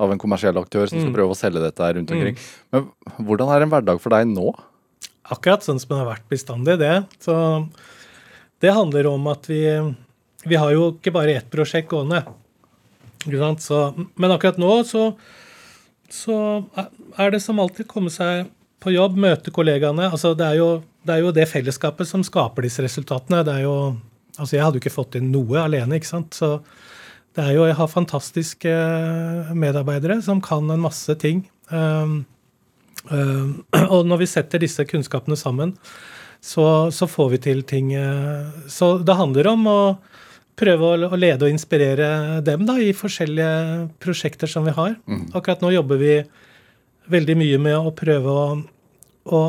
av 0.00 0.14
en 0.14 0.20
kommersiell 0.22 0.56
aktør 0.60 0.86
som 0.88 1.00
skal 1.00 1.10
Mm. 1.10 1.16
prøve 1.18 1.34
å 1.34 1.38
selge 1.38 1.60
dette 1.64 1.82
her 1.84 1.94
rundt 1.98 2.10
omkring. 2.14 2.38
Men 2.72 2.88
hvordan 3.18 3.50
er 3.52 3.62
en 3.66 3.70
hverdag 3.74 4.00
for 4.00 4.14
deg 4.14 4.26
nå? 4.30 4.54
Akkurat 5.28 5.62
sånn 5.66 5.80
som 5.82 5.90
den 5.90 5.98
har 6.06 6.14
vært 6.14 6.28
bestandig, 6.30 6.78
det. 6.78 7.04
Så 7.20 7.68
det 8.60 8.72
handler 8.72 9.06
om 9.12 9.26
at 9.28 9.46
vi 9.46 9.94
Vi 10.46 10.54
har 10.54 10.70
jo 10.72 10.92
ikke 10.94 11.12
bare 11.12 11.34
ett 11.36 11.50
prosjekt 11.50 11.90
gående. 11.90 12.22
Så, 13.58 14.08
men 14.16 14.30
akkurat 14.30 14.56
nå 14.56 14.84
så, 14.86 15.16
så 16.08 16.64
er 17.18 17.30
det 17.32 17.42
som 17.42 17.58
alltid 17.58 17.88
komme 17.88 18.08
seg 18.08 18.46
på 18.82 18.92
jobb, 18.94 19.16
møte 19.18 19.50
kollegaene. 19.54 20.10
Altså 20.12 20.34
det, 20.38 20.46
er 20.46 20.60
jo, 20.60 20.68
det 21.06 21.16
er 21.16 21.24
jo 21.24 21.32
det 21.34 21.48
fellesskapet 21.50 22.06
som 22.06 22.22
skaper 22.26 22.66
disse 22.66 22.82
resultatene. 22.84 23.42
Det 23.46 23.56
er 23.58 23.64
jo, 23.66 23.74
altså 24.38 24.56
Jeg 24.56 24.64
hadde 24.64 24.78
jo 24.78 24.84
ikke 24.84 24.94
fått 24.94 25.12
til 25.16 25.24
noe 25.26 25.64
alene. 25.64 25.98
ikke 25.98 26.10
sant? 26.12 26.34
Så 26.38 26.60
det 27.34 27.44
er 27.44 27.54
jo, 27.56 27.66
Jeg 27.66 27.78
har 27.78 27.90
fantastiske 27.92 28.74
medarbeidere 29.58 30.20
som 30.22 30.40
kan 30.44 30.70
en 30.70 30.84
masse 30.84 31.14
ting. 31.20 31.44
Um, 31.70 32.20
um, 33.10 33.64
og 33.94 34.06
når 34.06 34.22
vi 34.24 34.30
setter 34.30 34.62
disse 34.62 34.86
kunnskapene 34.88 35.36
sammen, 35.38 35.74
så, 36.40 36.90
så 36.94 37.08
får 37.10 37.30
vi 37.34 37.38
til 37.48 37.62
ting. 37.66 37.92
eh, 37.98 38.46
Så 38.70 38.98
det 39.02 39.16
handler 39.18 39.48
om 39.50 39.64
å 39.66 39.78
prøve 40.58 40.86
å, 40.86 41.08
å 41.10 41.18
lede 41.18 41.46
og 41.46 41.50
inspirere 41.50 42.40
dem 42.46 42.62
da, 42.66 42.76
i 42.78 42.92
forskjellige 42.94 43.88
prosjekter 44.02 44.50
som 44.50 44.66
vi 44.66 44.74
har. 44.74 44.94
Akkurat 45.34 45.62
nå 45.62 45.72
jobber 45.74 45.98
vi 45.98 46.12
veldig 47.12 47.36
mye 47.40 47.58
med 47.62 47.76
å 47.78 47.94
prøve 47.96 48.32
å, 48.32 48.46
å 49.32 49.42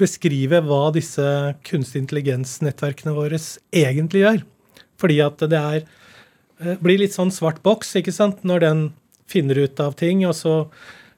beskrive 0.00 0.60
hva 0.66 0.88
disse 0.94 1.24
kunstig 1.66 2.04
intelligens-nettverkene 2.04 3.14
våre 3.16 3.38
egentlig 3.70 4.24
gjør. 4.24 4.44
Fordi 5.00 5.18
at 5.24 5.44
det 5.50 5.60
er, 5.60 5.84
eh, 6.60 6.76
blir 6.82 7.00
litt 7.00 7.16
sånn 7.16 7.32
svart 7.32 7.62
boks 7.62 7.94
ikke 7.96 8.14
sant? 8.14 8.44
når 8.44 8.60
den 8.60 8.92
finner 9.30 9.58
ut 9.58 9.78
av 9.80 9.94
ting, 9.94 10.24
og 10.26 10.34
så 10.34 10.66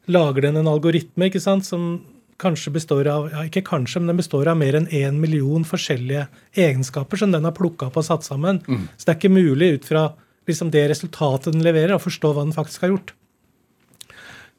lager 0.07 0.43
den 0.43 0.57
en 0.61 0.69
algoritme 0.69 1.31
ikke 1.31 1.41
sant? 1.41 1.65
som 1.65 2.05
kanskje 2.43 2.73
består 2.75 3.07
av 3.07 3.31
ja, 3.31 3.45
ikke 3.47 3.63
kanskje, 3.63 4.01
men 4.01 4.13
den 4.13 4.21
består 4.21 4.49
av 4.51 4.59
mer 4.59 4.75
enn 4.75 4.89
én 4.91 5.21
million 5.23 5.65
forskjellige 5.65 6.27
egenskaper 6.59 7.21
som 7.21 7.31
den 7.31 7.47
har 7.47 7.55
plukka 7.55 7.87
opp 7.87 8.01
og 8.01 8.07
satt 8.09 8.27
sammen. 8.27 8.59
Så 8.97 9.07
det 9.07 9.13
er 9.13 9.19
ikke 9.21 9.33
mulig 9.33 9.69
ut 9.77 9.85
fra 9.87 10.09
liksom, 10.49 10.73
det 10.75 10.89
resultatet 10.91 11.53
den 11.55 11.63
leverer, 11.63 11.95
å 11.95 12.03
forstå 12.03 12.33
hva 12.33 12.43
den 12.43 12.57
faktisk 12.57 12.83
har 12.83 12.97
gjort. 12.97 13.15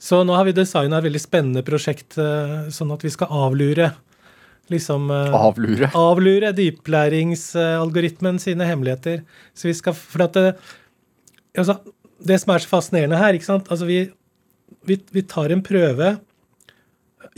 Så 0.03 0.19
nå 0.27 0.35
har 0.35 0.47
vi 0.47 0.55
designa 0.55 0.99
et 0.99 1.05
veldig 1.05 1.21
spennende 1.21 1.63
prosjekt 1.63 2.17
eh, 2.19 2.65
sånn 2.75 2.91
at 2.91 3.05
vi 3.05 3.11
skal 3.13 3.31
avlure 3.31 3.93
liksom 4.71 5.07
eh, 5.11 5.35
Avlure? 5.35 5.89
avlure 5.95 6.51
dyplæringsalgoritmen 6.55 8.39
sine 8.43 8.67
hemmeligheter. 8.67 9.21
Så 9.55 9.69
vi 9.69 9.77
skal, 9.77 9.95
for 9.95 10.25
at 10.27 10.35
det, 10.35 10.51
altså, 11.55 11.79
det 12.23 12.41
som 12.43 12.53
er 12.53 12.65
så 12.65 12.71
fascinerende 12.71 13.21
her 13.21 13.37
ikke 13.37 13.47
sant? 13.47 13.71
Altså 13.71 13.87
vi, 13.87 14.03
vi, 14.87 14.99
vi 15.15 15.25
tar 15.29 15.55
en 15.55 15.63
prøve, 15.63 16.17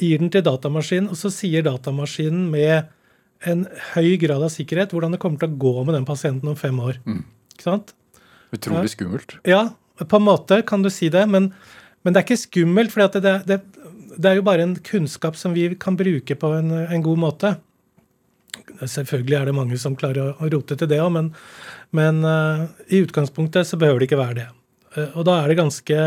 gir 0.02 0.20
den 0.22 0.34
til 0.34 0.44
datamaskinen, 0.46 1.12
og 1.14 1.20
så 1.20 1.32
sier 1.34 1.66
datamaskinen 1.66 2.50
med 2.52 2.92
en 3.46 3.66
høy 3.94 4.16
grad 4.22 4.42
av 4.42 4.52
sikkerhet 4.54 4.94
hvordan 4.96 5.14
det 5.14 5.22
kommer 5.22 5.42
til 5.42 5.54
å 5.54 5.62
gå 5.62 5.74
med 5.84 6.00
den 6.00 6.08
pasienten 6.08 6.50
om 6.50 6.58
fem 6.58 6.78
år. 6.82 6.98
Ikke 7.54 7.68
sant? 7.68 7.94
Utrolig 8.56 8.94
skummelt. 8.94 9.38
Ja, 9.48 9.68
på 10.02 10.18
en 10.20 10.26
måte 10.28 10.62
kan 10.68 10.84
du 10.86 10.90
si 10.94 11.12
det, 11.14 11.26
men, 11.30 11.52
men 12.06 12.14
det 12.14 12.22
er 12.22 12.28
ikke 12.28 12.44
skummelt. 12.46 12.94
For 12.94 13.18
det, 13.18 13.34
det, 13.50 13.60
det 14.16 14.30
er 14.30 14.38
jo 14.38 14.46
bare 14.46 14.66
en 14.66 14.76
kunnskap 14.86 15.38
som 15.40 15.56
vi 15.58 15.68
kan 15.82 15.98
bruke 15.98 16.38
på 16.38 16.52
en, 16.60 16.70
en 16.86 17.06
god 17.06 17.22
måte. 17.24 17.56
Selvfølgelig 18.82 19.38
er 19.40 19.50
det 19.50 19.56
mange 19.56 19.80
som 19.82 19.98
klarer 19.98 20.34
å, 20.34 20.50
rote 20.52 20.78
til 20.78 20.90
det 20.92 21.02
òg, 21.02 21.12
men, 21.16 21.34
men 21.96 22.22
uh, 22.28 22.66
i 22.92 23.02
utgangspunktet 23.06 23.68
så 23.68 23.80
behøver 23.80 24.04
det 24.04 24.10
ikke 24.10 24.22
være 24.22 24.40
det. 24.40 24.48
Uh, 24.96 25.12
og 25.12 25.28
da 25.28 25.42
er 25.42 25.52
det 25.52 25.60
ganske 25.60 26.00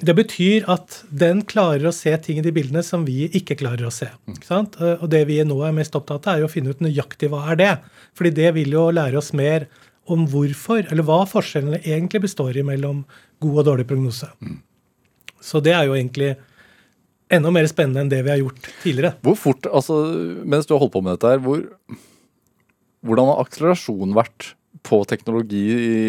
Det 0.00 0.14
betyr 0.16 0.68
at 0.72 1.02
den 1.10 1.42
klarer 1.44 1.90
å 1.90 1.94
se 1.94 2.12
ting 2.24 2.38
i 2.40 2.44
de 2.44 2.54
bildene 2.56 2.82
som 2.86 3.04
vi 3.04 3.28
ikke 3.36 3.58
klarer 3.60 3.88
å 3.88 3.92
se. 3.92 4.08
Eh, 4.32 4.96
Og 4.96 5.10
det 5.12 5.26
vi 5.28 5.36
nå 5.44 5.58
er 5.66 5.76
mest 5.76 5.96
opptatt 5.98 6.26
av, 6.26 6.34
er 6.34 6.40
jo 6.40 6.48
å 6.48 6.52
finne 6.52 6.72
ut 6.72 6.80
nøyaktig 6.80 7.28
hva 7.28 7.42
er 7.52 7.60
det. 7.60 7.74
Fordi 8.16 8.32
det 8.38 8.54
vil 8.56 8.72
jo 8.72 8.86
lære 8.96 9.20
oss 9.20 9.34
mer 9.36 9.68
om 10.10 10.26
hvorfor, 10.30 10.84
eller 10.90 11.06
hva 11.06 11.22
forskjellene 11.28 11.82
egentlig 11.82 12.24
består 12.26 12.56
i 12.58 12.66
mellom 12.66 13.04
god 13.42 13.62
og 13.62 13.66
dårlig 13.70 13.88
prognose. 13.88 14.28
Så 15.40 15.62
det 15.64 15.72
er 15.76 15.88
jo 15.88 15.96
egentlig 15.96 16.34
enda 17.30 17.52
mer 17.54 17.68
spennende 17.70 18.04
enn 18.04 18.12
det 18.12 18.22
vi 18.26 18.32
har 18.32 18.40
gjort 18.42 18.70
tidligere. 18.82 19.14
Hvor 19.24 19.36
fort, 19.38 19.68
altså, 19.70 19.98
mens 20.44 20.66
du 20.66 20.74
har 20.74 20.82
holdt 20.82 20.96
på 20.96 21.04
med 21.06 21.16
dette 21.16 21.34
her, 21.34 21.42
hvor, 21.44 21.62
hvordan 23.06 23.30
har 23.30 23.44
akselerasjonen 23.44 24.16
vært 24.18 24.54
på 24.86 25.00
teknologi 25.08 25.64
i, 25.76 26.00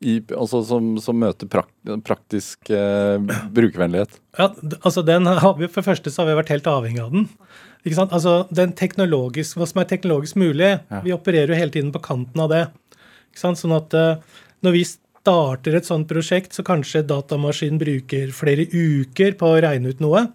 i, 0.00 0.14
altså 0.32 0.62
som, 0.66 0.94
som 1.02 1.18
møter 1.20 1.50
prakt, 1.50 1.74
praktisk 2.06 2.70
eh, 2.72 3.18
brukervennlighet? 3.54 4.18
Ja, 4.38 4.50
altså 4.80 5.04
den 5.06 5.28
har 5.28 5.56
vi, 5.58 5.68
For 5.68 5.82
det 5.82 5.90
første 5.90 6.12
så 6.12 6.22
har 6.22 6.30
vi 6.30 6.38
vært 6.40 6.52
helt 6.54 6.70
avhengig 6.70 7.02
av 7.04 7.14
den. 7.14 7.26
Ikke 7.84 7.98
sant? 7.98 8.14
Altså 8.14 8.40
den 8.54 8.74
teknologisk, 8.78 9.58
Hva 9.58 9.68
som 9.68 9.82
er 9.82 9.90
teknologisk 9.90 10.38
mulig. 10.40 10.76
Ja. 10.88 11.02
Vi 11.04 11.14
opererer 11.14 11.52
jo 11.52 11.60
hele 11.60 11.74
tiden 11.74 11.92
på 11.94 12.02
kanten 12.04 12.44
av 12.44 12.52
det. 12.52 12.64
Sånn 13.36 13.74
at 13.76 13.94
eh, 13.94 14.16
når 14.64 14.72
vi 14.74 14.84
starter 14.88 15.76
et 15.76 15.86
sånt 15.88 16.08
prosjekt, 16.08 16.54
så 16.56 16.64
kanskje 16.66 17.04
datamaskinen 17.06 17.78
bruker 17.80 18.30
flere 18.32 18.64
uker 18.72 19.34
på 19.38 19.50
å 19.54 19.58
regne 19.62 19.92
ut 19.92 20.00
noe. 20.00 20.26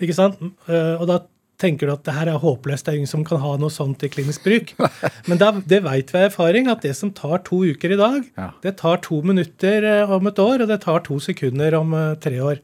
Ikke 0.00 0.14
sant? 0.16 0.38
Eh, 0.70 0.94
og 0.96 1.06
da 1.10 1.18
tenker 1.58 1.88
du 1.88 1.92
at 1.92 2.04
det 2.06 2.14
her 2.14 2.28
er 2.30 2.38
håpløst, 2.38 2.86
det 2.86 2.92
er 2.92 2.98
ingen 3.00 3.10
som 3.10 3.24
kan 3.26 3.40
ha 3.42 3.56
noe 3.58 3.70
sånt 3.74 4.02
i 4.06 4.10
klinisk 4.14 4.44
bruk. 4.46 4.72
Men 5.26 5.40
da, 5.40 5.50
det 5.58 5.80
vet 5.82 6.12
vi 6.14 6.20
av 6.20 6.28
erfaring, 6.28 6.68
at 6.70 6.84
det 6.86 6.94
som 6.94 7.10
tar 7.10 7.42
to 7.46 7.64
uker 7.66 7.96
i 7.96 7.98
dag, 7.98 8.20
Ja. 8.38 8.50
det 8.62 8.76
tar 8.78 9.02
to 9.02 9.20
minutter 9.26 9.82
eh, 9.82 10.10
om 10.14 10.26
et 10.30 10.38
år, 10.38 10.62
og 10.62 10.68
det 10.70 10.80
tar 10.86 11.02
to 11.06 11.18
sekunder 11.20 11.74
om 11.80 11.94
tre 12.22 12.38
år. 12.40 12.60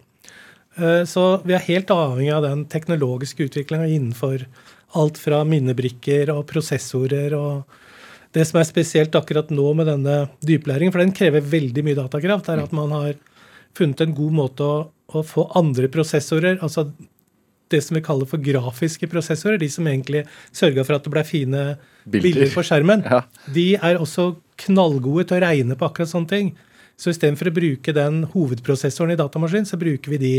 Så 1.07 1.23
vi 1.47 1.55
er 1.55 1.63
helt 1.69 1.87
avhengig 1.95 2.33
av 2.35 2.43
den 2.43 2.65
teknologiske 2.67 3.45
utviklinga 3.47 3.87
innenfor 3.95 4.43
alt 4.99 5.21
fra 5.23 5.45
minnebrikker 5.47 6.33
og 6.35 6.49
prosessorer 6.51 7.31
og 7.39 7.63
det 8.35 8.45
som 8.49 8.59
er 8.61 8.67
spesielt 8.69 9.15
akkurat 9.15 9.51
nå 9.55 9.69
med 9.79 9.87
denne 9.87 10.17
dyplæringen, 10.43 10.93
for 10.95 11.03
den 11.05 11.15
krever 11.15 11.45
veldig 11.47 11.85
mye 11.87 11.99
datakraft, 11.99 12.49
er 12.51 12.65
at 12.65 12.73
man 12.75 12.91
har 12.95 13.15
funnet 13.79 14.01
en 14.05 14.15
god 14.15 14.33
måte 14.35 14.67
å, 14.67 14.79
å 15.15 15.23
få 15.27 15.49
andre 15.59 15.89
prosessorer, 15.93 16.59
altså 16.63 16.89
det 17.73 17.81
som 17.83 17.97
vi 17.97 18.03
kaller 18.05 18.29
for 18.29 18.43
grafiske 18.45 19.07
prosessorer, 19.11 19.59
de 19.59 19.69
som 19.73 19.87
egentlig 19.89 20.25
sørga 20.55 20.85
for 20.87 20.99
at 20.99 21.07
det 21.07 21.13
ble 21.15 21.23
fine 21.27 21.63
Bilder. 22.05 22.27
bilder 22.29 22.53
på 22.55 22.63
skjermen, 22.67 23.03
Ja. 23.09 23.23
de 23.55 23.75
er 23.77 23.99
også 23.99 24.35
knallgode 24.67 25.27
til 25.31 25.39
å 25.39 25.43
regne 25.47 25.79
på 25.79 25.87
akkurat 25.89 26.11
sånne 26.11 26.29
ting. 26.31 26.53
Så 27.01 27.11
istedenfor 27.11 27.51
å 27.51 27.55
bruke 27.57 27.95
den 27.97 28.21
hovedprosessoren 28.35 29.15
i 29.15 29.19
datamaskinen, 29.19 29.67
så 29.67 29.79
bruker 29.81 30.13
vi 30.15 30.19
de 30.19 30.35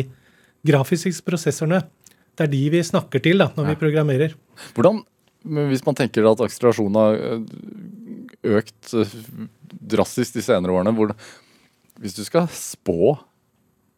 grafiske 0.66 1.12
prosessorene. 1.26 1.82
Det 2.36 2.46
er 2.48 2.52
de 2.52 2.62
vi 2.70 2.84
snakker 2.84 3.24
til 3.24 3.40
da, 3.44 3.50
når 3.58 3.74
vi 3.74 3.76
programmerer. 3.82 4.36
Hvordan, 4.76 5.02
men 5.46 5.70
hvis 5.70 5.86
man 5.86 5.98
tenker 5.98 6.26
at 6.28 6.42
akselerasjonen 6.44 7.00
har 7.00 7.22
øh, 7.30 7.42
økt 8.58 8.94
øh, 8.98 9.16
drastisk 9.96 10.38
de 10.38 10.44
senere 10.46 10.74
årene, 10.74 10.94
hvor, 10.98 11.14
hvis 12.02 12.18
du 12.18 12.24
skal 12.26 12.50
spå, 12.52 13.16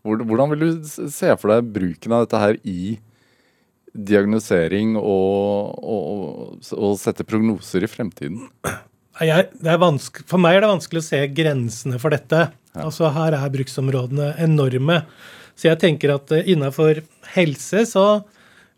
hvor, 0.05 0.23
hvordan 0.23 0.53
vil 0.53 0.65
du 0.65 0.87
se 0.87 1.33
for 1.39 1.53
deg 1.53 1.71
bruken 1.75 2.15
av 2.15 2.25
dette 2.25 2.43
her 2.43 2.59
i 2.67 2.97
diagnosering 3.97 4.93
og, 4.99 5.73
og, 5.81 6.67
og 6.75 6.99
sette 7.01 7.25
prognoser 7.27 7.87
i 7.87 7.89
fremtiden? 7.89 8.45
Jeg, 9.25 9.47
det 9.57 9.73
er 9.73 9.81
for 10.29 10.37
meg 10.41 10.57
er 10.57 10.63
det 10.63 10.69
vanskelig 10.75 11.01
å 11.01 11.07
se 11.07 11.23
grensene 11.33 11.97
for 12.01 12.13
dette. 12.13 12.43
Altså 12.77 13.09
Her 13.15 13.33
er 13.33 13.53
bruksområdene 13.53 14.35
enorme. 14.43 15.01
Så 15.57 15.71
jeg 15.71 15.81
tenker 15.81 16.13
at 16.13 16.29
uh, 16.35 16.43
innafor 16.45 17.01
helse 17.33 17.81
så 17.89 18.05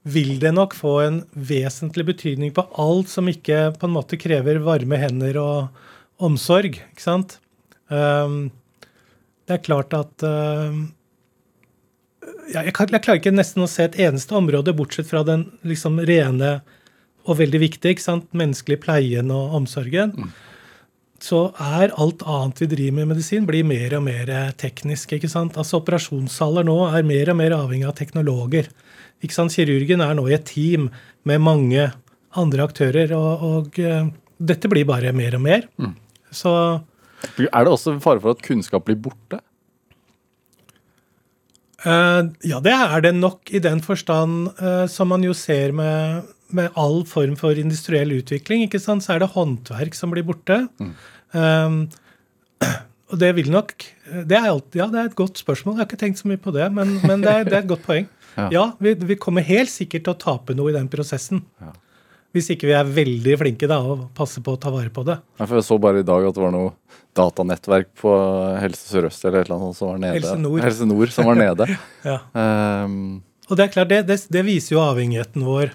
vil 0.07 0.37
det 0.39 0.51
nok 0.55 0.75
få 0.77 0.93
en 1.03 1.19
vesentlig 1.33 2.05
betydning 2.13 2.53
på 2.55 2.63
alt 2.79 3.11
som 3.11 3.27
ikke 3.29 3.69
på 3.79 3.87
en 3.87 3.95
måte 3.97 4.19
krever 4.19 4.61
varme 4.63 4.99
hender 4.99 5.39
og 5.41 6.23
omsorg. 6.23 6.79
ikke 6.79 7.03
sant? 7.03 7.39
Um, 7.89 8.49
det 9.49 9.57
er 9.57 9.65
klart 9.65 9.93
at 9.97 10.23
uh, 10.23 10.75
jeg, 12.49 12.63
jeg, 12.69 12.73
kan, 12.75 12.91
jeg 12.93 13.03
klarer 13.05 13.21
ikke 13.21 13.35
nesten 13.35 13.65
å 13.65 13.69
se 13.69 13.87
et 13.87 13.97
eneste 13.99 14.35
område 14.37 14.75
bortsett 14.77 15.09
fra 15.09 15.23
den 15.27 15.47
liksom 15.67 15.99
rene 16.07 16.59
og 17.29 17.39
veldig 17.41 17.61
viktige 17.61 17.95
ikke 17.95 18.05
sant? 18.05 18.29
menneskelig 18.33 18.79
pleien 18.85 19.33
og 19.33 19.57
omsorgen. 19.59 20.15
Så 21.19 21.49
er 21.59 21.91
alt 21.99 22.23
annet 22.23 22.61
vi 22.63 22.69
driver 22.71 22.95
med 22.95 23.03
i 23.03 23.09
medisin, 23.11 23.47
blir 23.47 23.65
mer 23.67 23.97
og 23.97 24.05
mer 24.05 24.31
teknisk. 24.57 25.11
ikke 25.17 25.29
sant? 25.29 25.57
Altså 25.59 25.81
Operasjonssaler 25.81 26.65
nå 26.65 26.77
er 26.87 27.03
mer 27.05 27.33
og 27.33 27.41
mer 27.41 27.57
avhengig 27.57 27.89
av 27.89 27.97
teknologer. 27.99 28.71
Ikke 29.23 29.35
sant? 29.35 29.53
Kirurgen 29.55 30.03
er 30.05 30.15
nå 30.15 30.27
i 30.29 30.37
et 30.37 30.47
team 30.47 30.89
med 31.27 31.43
mange 31.43 31.89
andre 32.39 32.65
aktører, 32.69 33.11
og, 33.17 33.43
og 33.43 33.79
eh, 33.81 34.07
dette 34.39 34.71
blir 34.71 34.87
bare 34.87 35.13
mer 35.15 35.35
og 35.37 35.43
mer. 35.43 35.67
Så 36.31 36.53
Er 37.39 37.65
det 37.65 37.71
også 37.73 37.97
fare 37.99 38.21
for 38.23 38.37
at 38.37 38.43
kunnskap 38.45 38.85
blir 38.87 38.99
borte? 39.01 39.41
Uh, 41.79 42.27
ja, 42.43 42.59
det 42.59 42.73
er 42.75 43.01
det 43.05 43.13
nok 43.15 43.49
i 43.55 43.61
den 43.63 43.79
forstand 43.79 44.49
uh, 44.59 44.83
som 44.91 45.07
man 45.13 45.23
jo 45.23 45.31
ser 45.31 45.71
med, 45.71 46.27
med 46.51 46.75
all 46.75 47.05
form 47.07 47.37
for 47.39 47.55
industriell 47.55 48.11
utvikling. 48.17 48.65
ikke 48.67 48.81
sant? 48.83 49.05
Så 49.05 49.15
er 49.15 49.23
det 49.23 49.31
håndverk 49.31 49.95
som 49.95 50.11
blir 50.11 50.27
borte. 50.27 50.65
Eh, 51.29 51.77
og 53.09 53.19
det 53.21 53.31
vil 53.37 53.51
nok 53.53 53.85
det 54.09 54.37
er, 54.37 54.49
alltid, 54.49 54.79
ja, 54.81 54.87
det 54.89 54.99
er 54.99 55.09
et 55.11 55.17
godt 55.17 55.37
spørsmål. 55.37 55.75
Jeg 55.75 55.83
har 55.83 55.87
ikke 55.87 55.99
tenkt 56.01 56.19
så 56.19 56.29
mye 56.29 56.41
på 56.41 56.51
det, 56.55 56.65
men, 56.73 56.95
men 57.05 57.21
det, 57.21 57.29
er, 57.29 57.43
det 57.45 57.53
er 57.53 57.61
et 57.63 57.69
godt 57.69 57.85
poeng. 57.85 58.07
Ja. 58.37 58.47
Ja, 58.53 58.63
vi, 58.79 58.93
vi 58.93 59.15
kommer 59.19 59.45
helt 59.45 59.71
sikkert 59.73 60.05
til 60.07 60.13
å 60.13 60.19
tape 60.21 60.55
noe 60.57 60.71
i 60.71 60.75
den 60.75 60.87
prosessen. 60.91 61.41
Ja. 61.61 61.71
Hvis 62.35 62.51
ikke 62.53 62.67
vi 62.69 62.75
er 62.77 62.85
veldig 62.85 63.35
flinke 63.41 63.65
da, 63.67 63.79
og 63.81 64.03
passer 64.17 64.43
på 64.45 64.53
å 64.53 64.59
ta 64.61 64.69
vare 64.69 64.91
på 64.93 65.01
det. 65.07 65.15
Ja, 65.39 65.47
for 65.49 65.57
Jeg 65.57 65.65
så 65.65 65.79
bare 65.81 66.03
i 66.03 66.05
dag 66.05 66.27
at 66.29 66.35
det 66.37 66.43
var 66.43 66.53
noe 66.53 66.75
datanettverk 67.17 67.89
på 67.97 68.11
Helse 68.61 68.85
Sør-Øst 68.91 69.25
eller 69.25 69.41
et 69.41 69.49
eller 69.49 69.57
annet 69.57 69.77
som 69.79 69.89
var 69.89 70.01
nede. 70.03 70.19
Helse 70.19 70.35
Nord. 70.37 70.61
Helse 70.61 70.85
Nord 70.91 71.13
som 71.15 71.25
var 71.31 71.39
nede. 71.39 71.65
Ja. 72.05 72.19
Um, 72.37 73.23
Og 73.49 73.57
det 73.57 73.65
er 73.65 73.71
klart, 73.73 73.89
det, 73.89 74.03
det, 74.11 74.19
det 74.29 74.43
viser 74.45 74.75
jo 74.75 74.83
avhengigheten 74.85 75.41
vår. 75.47 75.73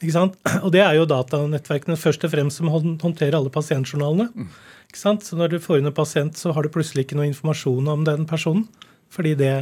ikke 0.00 0.14
sant? 0.16 0.38
Og 0.64 0.72
det 0.72 0.80
er 0.86 0.96
jo 0.96 1.04
datanettverkene 1.10 1.98
først 2.00 2.24
og 2.24 2.32
fremst 2.32 2.62
som 2.62 2.72
håndterer 2.72 3.36
alle 3.36 3.52
pasientjournalene. 3.52 4.30
ikke 4.88 5.02
sant? 5.02 5.28
Så 5.28 5.36
når 5.36 5.52
du 5.52 5.58
får 5.60 5.82
inn 5.82 5.90
en 5.92 5.98
pasient, 6.00 6.32
så 6.40 6.56
har 6.56 6.64
du 6.64 6.72
plutselig 6.72 7.04
ikke 7.04 7.20
noe 7.20 7.28
informasjon 7.28 7.92
om 7.92 8.08
den 8.08 8.24
personen. 8.30 8.64
Fordi 9.12 9.34
det, 9.36 9.52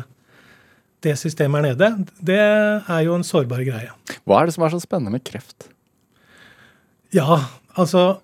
det 1.04 1.14
systemet 1.20 1.60
er 1.60 1.66
nede. 1.72 1.90
Det 2.20 2.38
er 2.38 3.02
jo 3.06 3.16
en 3.16 3.26
sårbar 3.26 3.62
greie. 3.66 3.90
hva 4.24 4.40
er 4.40 4.48
det 4.48 4.56
som 4.56 4.64
er 4.66 4.74
så 4.74 4.80
spennende 4.82 5.14
med 5.14 5.24
kreft? 5.26 5.70
Ja, 7.14 7.44
altså 7.74 8.20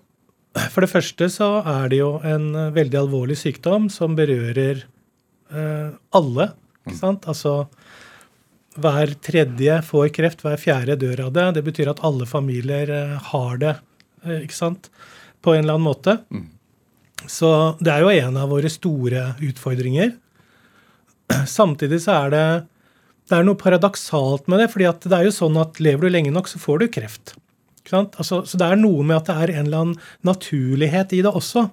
For 0.71 0.85
det 0.85 0.91
første 0.91 1.27
så 1.27 1.47
er 1.67 1.89
det 1.91 1.97
jo 1.99 2.13
en 2.23 2.53
veldig 2.71 2.95
alvorlig 3.01 3.35
sykdom 3.35 3.89
som 3.91 4.13
berører 4.15 4.85
eh, 5.51 5.89
alle. 6.15 6.45
ikke 6.85 6.95
sant? 6.95 7.25
Altså 7.27 7.65
hver 8.79 9.13
tredje 9.23 9.77
får 9.87 10.09
kreft, 10.15 10.43
hver 10.43 10.59
fjerde 10.59 10.97
dør 10.99 11.25
av 11.27 11.33
det. 11.35 11.45
Det 11.57 11.63
betyr 11.65 11.91
at 11.91 12.01
alle 12.07 12.27
familier 12.27 12.91
eh, 12.91 13.15
har 13.31 13.59
det, 13.59 13.73
eh, 14.23 14.45
ikke 14.45 14.55
sant? 14.55 14.87
På 15.43 15.53
en 15.55 15.65
eller 15.65 15.75
annen 15.75 15.87
måte. 15.87 16.17
Så 17.31 17.49
det 17.79 17.91
er 17.91 18.03
jo 18.03 18.11
en 18.11 18.39
av 18.39 18.51
våre 18.51 18.71
store 18.71 19.33
utfordringer. 19.43 20.15
Samtidig 21.57 22.01
så 22.05 22.19
er 22.25 22.33
det 22.33 22.47
det 23.25 23.39
er 23.39 23.45
noe 23.47 23.57
paradoksalt 23.57 24.45
med 24.51 24.61
det. 24.61 24.69
fordi 24.73 24.85
det 25.09 25.17
er 25.17 25.25
jo 25.25 25.33
sånn 25.33 25.57
at 25.57 25.79
lever 25.81 26.05
du 26.05 26.13
lenge 26.13 26.33
nok, 26.33 26.49
så 26.49 26.61
får 26.61 26.83
du 26.83 26.87
kreft. 26.93 27.33
Altså, 27.93 28.43
så 28.45 28.57
det 28.57 28.67
er 28.67 28.79
noe 28.81 29.05
med 29.05 29.17
at 29.17 29.29
det 29.29 29.35
er 29.35 29.53
en 29.55 29.65
eller 29.67 29.81
annen 29.83 29.99
naturlighet 30.25 31.13
i 31.13 31.21
det 31.25 31.33
også. 31.33 31.67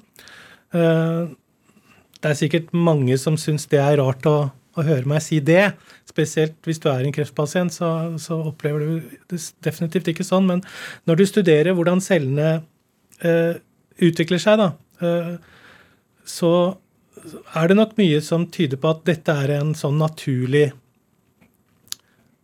Eh, 0.76 1.28
det 2.22 2.30
er 2.30 2.38
sikkert 2.38 2.72
mange 2.72 3.16
som 3.20 3.36
syns 3.40 3.66
det 3.72 3.80
er 3.82 3.98
rart 4.00 4.26
å, 4.28 4.36
å 4.52 4.84
høre 4.86 5.08
meg 5.08 5.24
si 5.24 5.40
det. 5.44 5.72
Spesielt 6.08 6.56
hvis 6.68 6.80
du 6.82 6.88
er 6.92 7.04
en 7.04 7.14
kreftpasient, 7.14 7.74
så, 7.74 7.90
så 8.20 8.38
opplever 8.52 8.84
du 8.84 9.16
det 9.32 9.40
definitivt 9.64 10.12
ikke 10.12 10.26
sånn. 10.26 10.48
Men 10.48 10.64
når 11.08 11.20
du 11.20 11.26
studerer 11.28 11.76
hvordan 11.76 12.04
cellene 12.04 12.62
eh, 13.24 13.58
utvikler 14.02 14.40
seg, 14.40 14.60
da, 14.60 14.70
eh, 15.04 15.34
så 16.28 16.52
er 17.30 17.70
det 17.70 17.76
nok 17.78 17.94
mye 18.00 18.20
som 18.24 18.46
tyder 18.50 18.80
på 18.80 18.90
at 18.92 19.04
dette 19.08 19.34
er 19.44 19.54
en 19.58 19.72
sånn 19.78 19.98
naturlig 20.00 20.72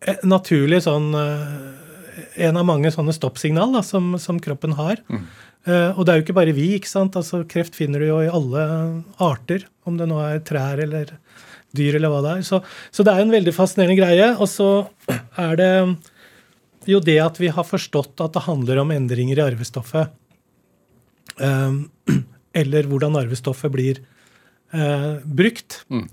eh, 0.07 0.21
Naturlig 0.29 0.83
sånn 0.87 1.11
eh, 1.19 2.39
En 2.47 2.59
av 2.61 2.67
mange 2.69 2.93
sånne 2.95 3.15
stoppsignal 3.15 3.75
da, 3.75 3.83
som, 3.87 4.15
som 4.23 4.39
kroppen 4.43 4.77
har. 4.79 5.01
Eh, 5.67 5.91
og 5.95 6.05
det 6.05 6.13
er 6.13 6.21
jo 6.21 6.25
ikke 6.27 6.37
bare 6.39 6.55
vi. 6.57 6.69
ikke 6.77 6.91
sant? 6.91 7.17
Altså, 7.19 7.43
kreft 7.51 7.79
finner 7.79 8.03
du 8.03 8.09
jo 8.09 8.21
i 8.23 8.31
alle 8.31 8.63
arter, 9.23 9.67
om 9.89 9.99
det 9.99 10.07
nå 10.11 10.19
er 10.23 10.43
trær 10.47 10.81
eller 10.83 11.13
dyr 11.77 11.99
eller 11.99 12.13
hva 12.13 12.23
det 12.25 12.35
er. 12.37 12.45
Så, 12.47 12.61
så 12.95 13.05
det 13.07 13.15
er 13.15 13.25
en 13.25 13.35
veldig 13.35 13.55
fascinerende 13.55 13.99
greie. 13.99 14.31
Og 14.39 14.49
så 14.51 14.69
er 15.39 15.59
det 15.61 15.73
jo 16.89 17.03
det 17.05 17.19
at 17.21 17.41
vi 17.43 17.51
har 17.53 17.67
forstått 17.69 18.23
at 18.25 18.37
det 18.37 18.47
handler 18.47 18.83
om 18.85 18.95
endringer 18.95 19.41
i 19.41 19.47
arvestoffet. 19.51 20.15
Eh, 21.39 21.75
eller 22.63 22.89
hvordan 22.91 23.19
arvestoffet 23.21 23.75
blir 23.75 24.03
eh, 24.73 25.15
brukt. 25.25 25.83
Mm. 25.89 26.07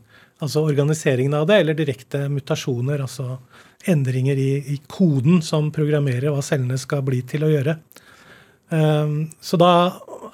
Altså 0.43 0.65
organiseringen 0.67 1.33
av 1.37 1.47
det, 1.47 1.61
eller 1.63 1.77
direkte 1.77 2.25
mutasjoner, 2.29 3.01
altså 3.05 3.37
endringer 3.89 4.39
i, 4.41 4.51
i 4.75 4.79
koden 4.89 5.41
som 5.45 5.69
programmerer 5.73 6.33
hva 6.33 6.43
cellene 6.43 6.77
skal 6.81 7.03
bli 7.05 7.21
til 7.27 7.45
å 7.47 7.51
gjøre. 7.53 7.77
Eh, 8.75 9.13
så 9.41 9.61
da 9.61 9.73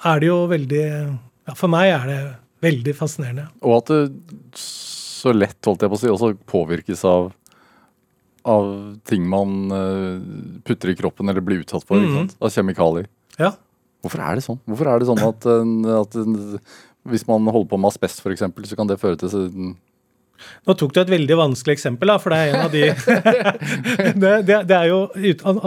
er 0.08 0.22
det 0.22 0.30
jo 0.30 0.38
veldig 0.50 0.84
ja, 0.88 1.52
For 1.52 1.68
meg 1.70 1.90
er 1.92 2.08
det 2.08 2.20
veldig 2.64 2.94
fascinerende. 2.96 3.50
Og 3.66 3.76
at 3.80 3.92
det 3.92 4.58
så 4.58 5.30
lett, 5.34 5.58
holdt 5.66 5.84
jeg 5.84 5.92
på 5.92 5.98
å 5.98 6.00
si, 6.00 6.10
også 6.10 6.34
påvirkes 6.50 7.06
av 7.06 7.30
av 8.42 8.98
ting 9.06 9.22
man 9.30 9.70
eh, 9.70 10.22
putter 10.66 10.90
i 10.90 10.96
kroppen 10.98 11.28
eller 11.30 11.44
blir 11.46 11.60
utsatt 11.62 11.84
for. 11.86 12.02
sant? 12.10 12.34
Av 12.42 12.50
kjemikalier. 12.50 13.06
Ja. 13.38 13.52
Hvorfor 14.02 14.22
er 14.26 14.38
det 14.38 14.42
sånn? 14.42 14.58
Hvorfor 14.66 14.90
er 14.90 14.98
det 14.98 15.06
sånn 15.06 15.22
at, 15.22 15.46
at 16.00 16.16
hvis 17.08 17.26
man 17.28 17.48
holder 17.48 17.70
på 17.70 17.80
med 17.80 17.92
asbest 17.92 18.22
f.eks., 18.22 18.44
så 18.68 18.78
kan 18.78 18.90
det 18.90 19.00
føre 19.02 19.18
til 19.20 19.74
Nå 20.66 20.74
tok 20.78 20.92
du 20.94 21.00
et 21.02 21.10
veldig 21.10 21.36
vanskelig 21.38 21.76
eksempel, 21.76 22.10
da, 22.10 22.18
for 22.22 22.34
det 22.34 22.38
er 22.38 22.52
en 22.52 22.64
av 22.64 22.72
de 22.72 22.82
det, 24.22 24.32
det, 24.48 24.58
det 24.68 24.76
er 24.76 24.88
jo 24.90 24.98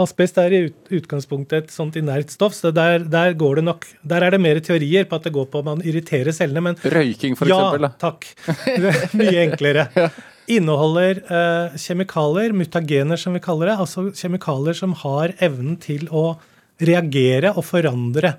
Asbest 0.04 0.40
er 0.40 0.52
i 0.52 0.60
ut, 0.68 0.76
utgangspunktet 0.98 1.66
et 1.66 1.74
sånt 1.74 1.96
inert 2.00 2.32
stoff, 2.32 2.56
så 2.56 2.72
der, 2.74 3.04
der 3.12 3.36
går 3.38 3.60
det 3.60 3.66
nok 3.70 3.86
Der 4.08 4.26
er 4.26 4.34
det 4.34 4.42
mer 4.42 4.60
teorier 4.64 5.08
på 5.08 5.18
at 5.18 5.28
det 5.28 5.34
går 5.36 5.48
på 5.52 5.62
at 5.62 5.68
man 5.68 5.84
irriterer 5.84 6.34
cellene, 6.36 6.64
men 6.70 6.80
Røyking, 6.80 7.36
for 7.38 7.50
ja, 7.50 7.58
eksempel. 7.58 7.86
Da. 7.86 7.92
takk. 8.00 8.28
Det 8.66 8.92
er 8.92 9.16
mye 9.20 9.44
enklere. 9.46 9.86
Inneholder 10.56 11.22
eh, 11.24 11.78
kjemikalier, 11.82 12.54
mutagener 12.56 13.20
som 13.20 13.34
vi 13.34 13.42
kaller 13.42 13.72
det, 13.72 13.78
altså 13.82 14.08
kjemikalier 14.14 14.76
som 14.78 14.94
har 15.02 15.34
evnen 15.42 15.74
til 15.82 16.06
å 16.14 16.36
reagere 16.84 17.54
og 17.56 17.64
forandre 17.66 18.36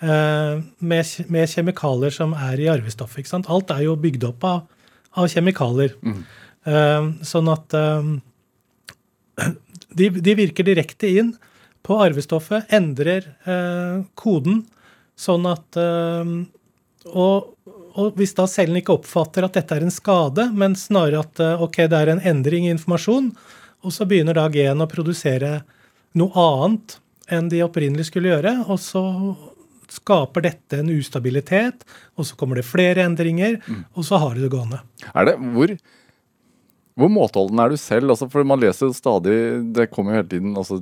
med, 0.00 1.04
kje- 1.04 1.26
med 1.28 1.48
kjemikalier 1.52 2.10
som 2.14 2.32
er 2.32 2.60
i 2.62 2.68
arvestoffet. 2.72 3.18
ikke 3.20 3.28
sant? 3.34 3.50
Alt 3.52 3.70
er 3.74 3.82
jo 3.84 3.96
bygd 4.00 4.24
opp 4.30 4.44
av, 4.48 4.62
av 5.20 5.28
kjemikalier. 5.28 5.92
Eh, 6.64 7.10
sånn 7.26 7.48
at 7.52 7.74
eh, 7.76 8.08
de, 9.98 10.08
de 10.10 10.34
virker 10.38 10.64
direkte 10.66 11.08
inn 11.20 11.34
på 11.84 11.96
arvestoffet, 12.04 12.68
endrer 12.76 13.24
eh, 13.48 14.02
koden, 14.20 14.62
sånn 15.20 15.46
at 15.48 15.76
eh, 15.80 16.32
og, 17.10 17.54
og 17.96 18.16
hvis 18.20 18.34
da 18.36 18.44
cellen 18.48 18.76
ikke 18.80 18.98
oppfatter 18.98 19.46
at 19.46 19.56
dette 19.56 19.76
er 19.78 19.86
en 19.86 19.92
skade, 19.94 20.48
men 20.52 20.76
snarere 20.76 21.22
at 21.24 21.40
eh, 21.44 21.62
ok, 21.64 21.82
det 21.90 22.00
er 22.02 22.12
en 22.14 22.24
endring 22.32 22.68
i 22.68 22.74
informasjon, 22.74 23.30
og 23.80 23.94
så 23.96 24.04
begynner 24.08 24.36
da 24.36 24.48
gen 24.52 24.84
å 24.84 24.88
produsere 24.90 25.62
noe 26.20 26.32
annet 26.44 26.98
enn 27.32 27.48
de 27.48 27.62
opprinnelig 27.64 28.08
skulle 28.10 28.32
gjøre, 28.34 28.52
og 28.68 28.76
så 28.82 29.00
skaper 29.90 30.46
dette 30.46 30.80
en 30.80 30.92
ustabilitet, 30.94 31.84
og 32.16 32.28
så 32.28 32.36
kommer 32.38 32.60
det 32.60 32.68
flere 32.68 33.04
endringer, 33.06 33.58
og 33.94 34.06
så 34.06 34.20
har 34.22 34.36
du 34.36 34.44
det 34.44 34.52
gående. 34.52 34.80
Er 35.14 35.30
det, 35.30 35.36
hvor, 35.54 35.74
hvor 37.00 37.12
måteholden 37.12 37.62
er 37.62 37.72
du 37.72 37.78
selv? 37.80 38.12
Altså, 38.14 38.28
for 38.30 38.46
Man 38.46 38.60
leser 38.62 38.90
jo 38.90 38.96
stadig 38.96 39.36
Det 39.74 39.90
kommer 39.90 40.12
jo 40.12 40.20
hele 40.20 40.28
tiden 40.28 40.56
altså, 40.58 40.80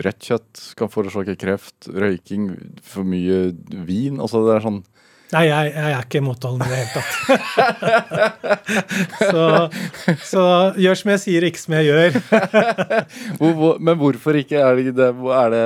Rødt 0.00 0.26
kjøtt 0.26 0.62
kan 0.78 0.90
forårsake 0.90 1.36
kreft. 1.38 1.88
Røyking, 1.88 2.50
for 2.82 3.06
mye 3.06 3.52
vin. 3.86 4.20
altså 4.20 4.42
det 4.46 4.56
er 4.56 4.66
sånn 4.66 4.82
Nei, 5.30 5.44
jeg, 5.46 5.68
jeg 5.76 5.92
er 5.94 6.06
ikke 6.08 6.20
måteholden 6.26 6.64
i 6.64 6.70
det 6.72 6.78
hele 6.80 6.90
tatt. 6.90 7.12
så, 9.30 9.44
så 10.26 10.42
gjør 10.74 10.98
som 10.98 11.12
jeg 11.12 11.22
sier, 11.22 11.46
ikke 11.46 11.62
som 11.62 11.76
jeg 11.78 11.86
gjør. 11.86 12.18
Men 13.86 14.00
hvorfor 14.00 14.40
ikke? 14.40 14.58
Er 14.58 14.80
det, 14.80 15.06
er 15.06 15.54
det, 15.54 15.62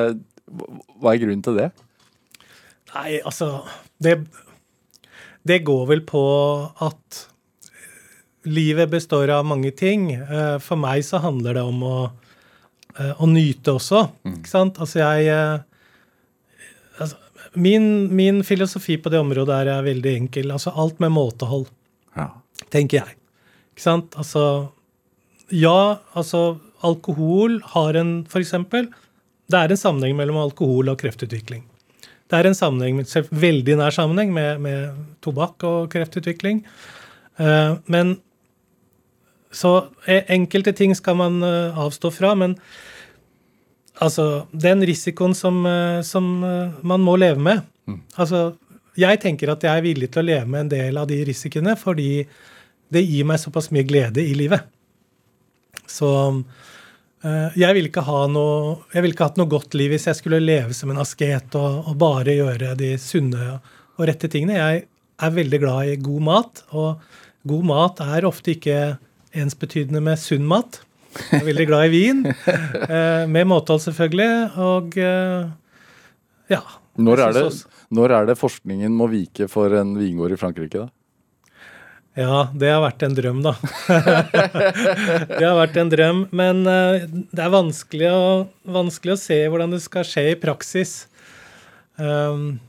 hva 1.01 1.15
er 1.15 1.23
grunnen 1.23 1.41
til 1.47 1.57
det? 1.63 1.71
Nei, 2.95 3.19
altså 3.27 3.65
det, 4.03 4.19
det 5.49 5.63
går 5.67 5.87
vel 5.91 6.03
på 6.07 6.21
at 6.85 7.23
livet 8.45 8.91
består 8.93 9.31
av 9.35 9.47
mange 9.49 9.73
ting. 9.77 10.11
Eh, 10.15 10.59
For 10.63 10.77
meg 10.81 11.03
så 11.07 11.19
handler 11.25 11.57
det 11.59 11.65
om 11.65 11.81
å, 11.89 11.97
eh, 12.99 13.15
å 13.19 13.27
nyte 13.31 13.75
også. 13.79 14.05
Ikke 14.31 14.51
sant? 14.53 14.79
Altså 14.85 15.01
jeg 15.01 15.31
eh, 15.33 15.65
altså, 17.01 17.17
min, 17.57 17.89
min 18.15 18.43
filosofi 18.47 18.97
på 19.01 19.11
det 19.15 19.21
området 19.25 19.61
er 19.65 19.87
veldig 19.87 20.15
enkel. 20.21 20.53
Altså 20.55 20.75
alt 20.77 21.01
med 21.03 21.15
måtehold, 21.17 21.67
Ja. 22.17 22.29
tenker 22.71 23.01
jeg. 23.03 23.17
Ikke 23.75 23.87
sant? 23.89 24.15
Altså 24.21 24.71
Ja, 25.53 25.99
altså 26.15 26.59
alkohol 26.85 27.59
har 27.75 27.97
en 27.99 28.25
For 28.31 28.41
eksempel, 28.41 28.87
det 29.51 29.59
er 29.59 29.71
en 29.75 29.77
sammenheng 29.81 30.17
mellom 30.17 30.39
alkohol 30.41 30.89
og 30.93 30.99
kreftutvikling. 31.03 31.65
Det 32.31 32.39
er 32.39 32.49
en 32.49 32.57
sammenheng, 32.57 33.03
veldig 33.31 33.77
nær 33.79 33.95
sammenheng 33.95 34.33
med, 34.33 34.63
med 34.65 34.95
tobakk 35.25 35.65
og 35.69 35.91
kreftutvikling. 35.93 36.63
Uh, 37.39 37.77
men 37.91 38.17
så 39.55 39.77
eh, 40.11 40.25
enkelte 40.35 40.73
ting 40.75 40.95
skal 40.99 41.19
man 41.19 41.39
uh, 41.45 41.77
avstå 41.85 42.11
fra, 42.15 42.33
men 42.39 42.57
altså 44.03 44.47
den 44.51 44.83
risikoen 44.87 45.37
som, 45.39 45.61
uh, 45.67 46.01
som 46.03 46.27
man 46.83 47.05
må 47.05 47.17
leve 47.21 47.41
med 47.43 47.63
Altså, 48.17 48.55
jeg 48.97 49.19
tenker 49.21 49.51
at 49.53 49.65
jeg 49.67 49.77
er 49.77 49.85
villig 49.85 50.07
til 50.09 50.23
å 50.23 50.25
leve 50.25 50.49
med 50.49 50.63
en 50.63 50.71
del 50.71 50.97
av 50.97 51.09
de 51.11 51.19
risikoene 51.29 51.75
fordi 51.77 52.23
det 52.95 53.03
gir 53.05 53.27
meg 53.29 53.43
såpass 53.43 53.69
mye 53.75 53.85
glede 53.85 54.23
i 54.25 54.33
livet. 54.39 54.65
Så 55.85 56.09
jeg 57.25 57.77
ville 57.77 57.89
ikke 57.89 58.05
ha 58.05 58.27
noe 58.29 58.75
jeg 58.93 59.01
ville 59.01 59.17
ikke 59.17 59.29
hatt 59.31 59.39
noe 59.41 59.49
godt 59.49 59.77
liv 59.79 59.95
hvis 59.95 60.05
jeg 60.11 60.19
skulle 60.19 60.43
leve 60.43 60.77
som 60.77 60.91
en 60.93 61.01
asket 61.01 61.57
og, 61.57 61.87
og 61.89 61.97
bare 62.01 62.35
gjøre 62.37 62.75
de 62.77 62.91
sunne 63.01 63.57
og 63.95 64.09
rette 64.09 64.29
tingene. 64.31 64.59
Jeg 64.59 64.85
er 65.23 65.35
veldig 65.35 65.61
glad 65.63 65.93
i 65.93 65.99
god 66.03 66.25
mat, 66.27 66.65
og 66.75 67.03
god 67.49 67.69
mat 67.69 68.03
er 68.05 68.27
ofte 68.29 68.55
ikke 68.55 68.79
ensbetydende 69.35 70.03
med 70.05 70.21
sunn 70.21 70.47
mat. 70.49 70.81
Jeg 71.15 71.43
er 71.43 71.47
veldig 71.47 71.67
glad 71.71 71.87
i 71.87 71.93
vin, 71.93 72.25
eh, 72.27 73.25
med 73.31 73.47
måtehold 73.47 73.85
selvfølgelig, 73.85 74.33
og 74.59 74.97
eh, 74.99 75.53
ja. 76.51 76.63
Når 76.95 77.23
er, 77.23 77.37
det, 77.37 77.45
når 77.95 78.17
er 78.19 78.27
det 78.31 78.39
forskningen 78.39 78.95
må 78.95 79.09
vike 79.11 79.49
for 79.51 79.73
en 79.75 79.95
vingård 79.99 80.35
i 80.35 80.39
Frankrike, 80.39 80.85
da? 80.85 80.91
Ja, 82.15 82.45
det 82.55 82.69
har 82.71 82.83
vært 82.85 83.03
en 83.03 83.15
drøm, 83.17 83.41
da. 83.43 83.57
det 83.91 85.43
har 85.43 85.57
vært 85.59 85.79
en 85.83 85.91
drøm, 85.91 86.21
men 86.31 86.63
eh, 86.71 87.09
det 87.11 87.43
er 87.43 87.51
vanskelig 87.51 88.11
å, 88.15 88.29
vanskelig 88.71 89.17
å 89.17 89.19
se 89.19 89.41
hvordan 89.51 89.75
det 89.75 89.81
skal 89.83 90.07
skje 90.07 90.29
i 90.31 90.37
praksis. 90.39 90.93
Um, 91.99 92.61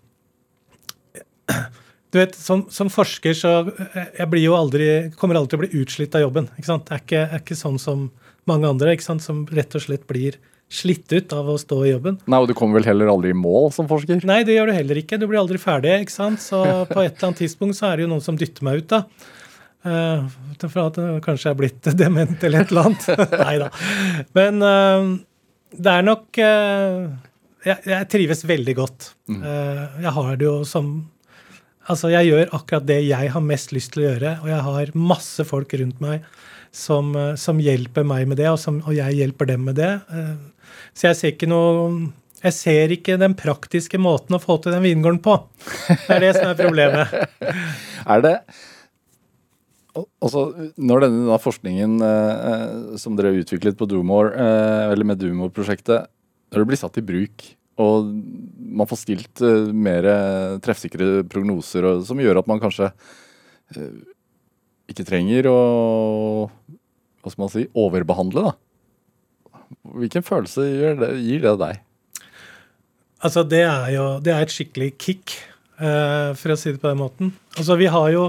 du 2.10 2.18
vet, 2.18 2.34
som, 2.34 2.64
som 2.74 2.89
forsker 2.89 3.38
så 3.38 3.54
eh, 3.68 4.10
jeg 4.18 4.30
blir 4.34 4.48
jo 4.48 4.58
aldri, 4.58 4.89
kommer 5.20 5.38
aldri 5.38 5.54
til 5.54 5.60
å 5.60 5.64
bli 5.66 5.84
utslitt 5.84 6.18
av 6.18 6.26
jobben. 6.26 6.50
ikke 6.58 6.72
sant? 6.72 6.89
Det 6.89 6.98
er 6.98 7.06
ikke, 7.06 7.24
er 7.28 7.46
ikke 7.46 7.62
sånn 7.62 7.78
som 7.82 8.10
mange 8.50 8.70
andre, 8.70 8.98
ikke 8.98 9.10
sant? 9.12 9.26
som 9.26 9.46
rett 9.54 9.78
og 9.78 9.86
slett 9.86 10.10
blir 10.10 10.39
slitt 10.72 11.11
ut 11.13 11.34
av 11.36 11.49
å 11.53 11.57
stå 11.61 11.78
i 11.86 11.91
jobben. 11.93 12.18
Nei, 12.30 12.39
og 12.41 12.49
du 12.49 12.55
kommer 12.57 12.80
vel 12.80 12.89
heller 12.89 13.11
aldri 13.11 13.32
i 13.36 13.38
mål 13.38 13.70
som 13.76 13.88
forsker? 13.89 14.24
Nei, 14.28 14.41
det 14.47 14.57
gjør 14.57 14.72
du 14.72 14.78
heller 14.78 14.99
ikke. 15.01 15.20
Du 15.22 15.28
blir 15.30 15.41
aldri 15.41 15.61
ferdig. 15.61 15.93
ikke 16.05 16.16
sant? 16.16 16.41
Så 16.43 16.63
på 16.93 17.03
et 17.03 17.13
eller 17.13 17.30
annet 17.30 17.43
tidspunkt 17.43 17.78
så 17.80 17.91
er 17.91 17.97
det 17.97 18.07
jo 18.07 18.11
noen 18.16 18.26
som 18.26 18.39
dytter 18.39 18.68
meg 18.68 18.84
ut, 18.84 18.91
da. 18.95 19.32
Uh, 19.86 20.26
for 20.66 20.88
at 20.88 20.95
jeg 20.97 21.22
kanskje 21.22 21.51
er 21.51 21.59
blitt 21.59 21.91
dement 22.01 22.43
eller 22.43 22.66
et 22.66 22.74
eller 22.74 22.89
annet. 22.89 23.07
Nei 23.45 23.55
da. 23.61 23.70
Men 24.38 24.66
uh, 24.66 25.13
det 25.76 25.93
er 25.93 26.07
nok 26.09 26.41
uh, 26.41 27.13
jeg, 27.66 27.82
jeg 27.89 28.07
trives 28.13 28.43
veldig 28.47 28.76
godt. 28.78 29.11
Eh, 29.32 29.84
jeg 30.05 30.16
har 30.20 30.39
det 30.39 30.49
jo 30.49 30.61
som 30.68 30.95
Altså, 31.86 32.09
jeg 32.09 32.32
gjør 32.32 32.49
akkurat 32.57 32.86
det 32.89 32.95
jeg 33.05 33.30
har 33.30 33.43
mest 33.45 33.70
lyst 33.70 33.91
til 33.93 34.01
å 34.01 34.05
gjøre, 34.07 34.30
og 34.41 34.47
jeg 34.49 34.61
har 34.66 34.88
masse 34.97 35.43
folk 35.45 35.70
rundt 35.78 35.99
meg 36.01 36.24
som, 36.74 37.11
eh, 37.13 37.36
som 37.38 37.59
hjelper 37.61 38.07
meg 38.09 38.24
med 38.32 38.39
det, 38.41 38.47
og, 38.49 38.57
som, 38.57 38.80
og 38.89 38.95
jeg 38.97 39.20
hjelper 39.20 39.51
dem 39.51 39.68
med 39.70 39.78
det. 39.78 39.91
Eh, 40.09 40.32
Så 40.96 41.10
jeg 41.10 41.18
ser 41.20 41.34
ikke 41.36 41.50
noe 41.52 41.89
Jeg 42.46 42.54
ser 42.56 42.91
ikke 42.93 43.18
den 43.20 43.34
praktiske 43.38 43.98
måten 44.00 44.36
å 44.38 44.41
få 44.43 44.56
til 44.62 44.76
den 44.76 44.84
vingården 44.86 45.20
på. 45.26 45.34
Det 45.89 46.14
er 46.14 46.22
det 46.28 46.34
som 46.38 46.52
er 46.52 46.60
problemet. 46.60 47.14
Er 48.16 48.22
det 48.22 48.36
Al- 49.96 50.06
Altså, 50.22 50.41
når 50.78 51.06
denne 51.06 51.24
da, 51.32 51.38
forskningen 51.41 51.96
eh, 52.04 52.48
eh, 52.52 52.98
som 53.02 53.16
dere 53.16 53.32
har 53.32 53.39
utviklet 53.41 53.78
på 53.80 53.88
Doomore, 53.89 54.34
eh, 54.36 54.91
eller 54.91 55.08
med 55.08 55.22
Doomore-prosjektet, 55.22 56.10
når 56.52 56.62
det 56.62 56.68
blir 56.70 56.80
satt 56.82 57.00
i 57.00 57.04
bruk, 57.08 57.46
og 57.82 58.10
man 58.76 58.89
får 58.91 59.00
stilt 59.02 59.41
eh, 59.43 59.72
mer 59.72 60.06
treffsikre 60.64 61.24
prognoser, 61.32 61.88
og, 61.88 62.04
som 62.08 62.20
gjør 62.22 62.41
at 62.43 62.52
man 62.52 62.60
kanskje 62.62 62.91
eh, 62.91 63.96
ikke 64.91 65.08
trenger 65.08 65.48
å 65.50 65.58
hva 67.24 67.32
skal 67.32 67.41
man 67.48 67.54
si, 67.56 67.66
overbehandle, 67.74 68.52
da. 68.52 68.54
Hvilken 69.95 70.26
følelse 70.26 70.68
gir 70.68 70.99
det, 70.99 71.11
gir 71.24 71.43
det 71.45 71.55
deg? 71.61 71.82
Altså, 73.26 73.45
det 73.47 73.63
er 73.66 73.89
jo 73.95 74.05
det 74.24 74.34
er 74.34 74.45
et 74.45 74.53
skikkelig 74.53 74.91
kick, 75.01 75.38
eh, 75.80 76.32
for 76.38 76.53
å 76.53 76.59
si 76.59 76.74
det 76.74 76.82
på 76.84 76.91
den 76.91 77.01
måten. 77.01 77.34
Altså, 77.55 77.78
vi 77.80 77.89
har 77.89 78.09
jo, 78.13 78.28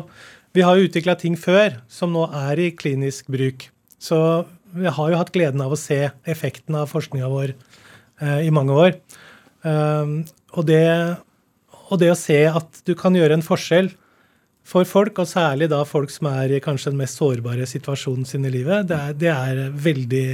vi 0.57 0.65
har 0.65 0.81
utvikla 0.81 1.17
ting 1.21 1.37
før 1.37 1.81
som 1.93 2.15
nå 2.15 2.29
er 2.47 2.63
i 2.63 2.71
klinisk 2.77 3.29
bruk. 3.33 3.69
Så 4.01 4.19
vi 4.77 4.89
har 4.89 5.13
jo 5.13 5.21
hatt 5.21 5.33
gleden 5.35 5.63
av 5.65 5.75
å 5.75 5.81
se 5.81 5.99
effekten 6.29 6.77
av 6.79 6.91
forskninga 6.93 7.29
vår 7.33 7.53
eh, 7.53 8.47
i 8.47 8.53
mange 8.55 8.77
år. 8.77 8.97
Um, 9.67 10.21
og, 10.55 10.67
det, 10.69 10.85
og 11.91 12.01
det 12.01 12.13
å 12.13 12.19
se 12.19 12.39
at 12.49 12.83
du 12.87 12.95
kan 12.99 13.17
gjøre 13.17 13.39
en 13.39 13.45
forskjell 13.45 13.91
for 14.67 14.87
folk, 14.89 15.21
og 15.23 15.31
særlig 15.31 15.69
da 15.71 15.83
folk 15.87 16.11
som 16.13 16.29
er 16.33 16.57
i 16.57 16.63
kanskje 16.63 16.93
den 16.93 17.01
mest 17.01 17.21
sårbare 17.21 17.67
situasjonen 17.69 18.27
sin 18.27 18.47
i 18.47 18.53
livet, 18.53 18.89
det 18.91 18.99
er, 18.99 19.17
det 19.21 19.33
er 19.33 19.61
veldig, 19.71 20.29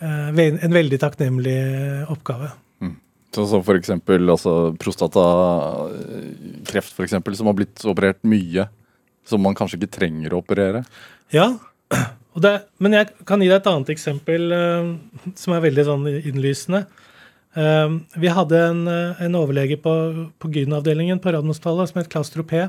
en 0.00 0.74
veldig 0.74 0.98
takknemlig 1.02 1.58
oppgave. 2.08 2.54
Så, 3.34 3.46
så 3.46 3.62
for 3.62 3.78
eksempel 3.78 4.30
altså, 4.32 4.72
prostatakreft, 4.80 6.94
for 6.96 7.04
eksempel, 7.06 7.36
som 7.38 7.46
har 7.46 7.54
blitt 7.58 7.84
operert 7.86 8.24
mye, 8.26 8.64
som 9.26 9.42
man 9.44 9.54
kanskje 9.58 9.78
ikke 9.78 9.96
trenger 10.00 10.34
å 10.34 10.40
operere. 10.42 10.80
Ja, 11.34 11.46
det, 12.44 12.54
men 12.82 12.96
jeg 12.98 13.06
kan 13.28 13.42
gi 13.42 13.50
deg 13.50 13.60
et 13.60 13.70
annet 13.70 13.92
eksempel 13.94 14.42
uh, 14.50 14.90
som 15.38 15.54
er 15.54 15.66
veldig 15.68 15.84
sånn 15.86 16.04
innlysende. 16.18 16.80
Uh, 17.54 17.88
vi 18.18 18.28
hadde 18.34 18.58
en, 18.72 18.82
en 18.90 19.38
overlege 19.38 19.78
på, 19.82 19.92
på 20.42 20.50
Gyn-avdelingen 20.54 21.22
på 21.22 21.30
Radiumhospitalet 21.34 21.90
som 21.92 22.00
het 22.02 22.10
Klaus 22.10 22.30
Tropé. 22.34 22.60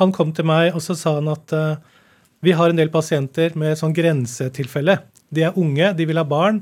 Han 0.00 0.10
kom 0.14 0.30
til 0.34 0.46
meg 0.50 0.74
og 0.74 0.82
så 0.82 0.94
sa 0.98 1.14
han 1.20 1.30
at 1.30 1.46
uh, 1.54 1.78
vi 2.46 2.54
har 2.54 2.70
en 2.70 2.78
del 2.78 2.92
pasienter 2.94 3.56
med 3.58 3.74
sånn 3.78 3.94
grensetilfelle. 3.96 5.00
De 5.34 5.42
er 5.48 5.56
unge, 5.58 5.90
de 5.98 6.06
vil 6.06 6.20
ha 6.20 6.26
barn. 6.26 6.60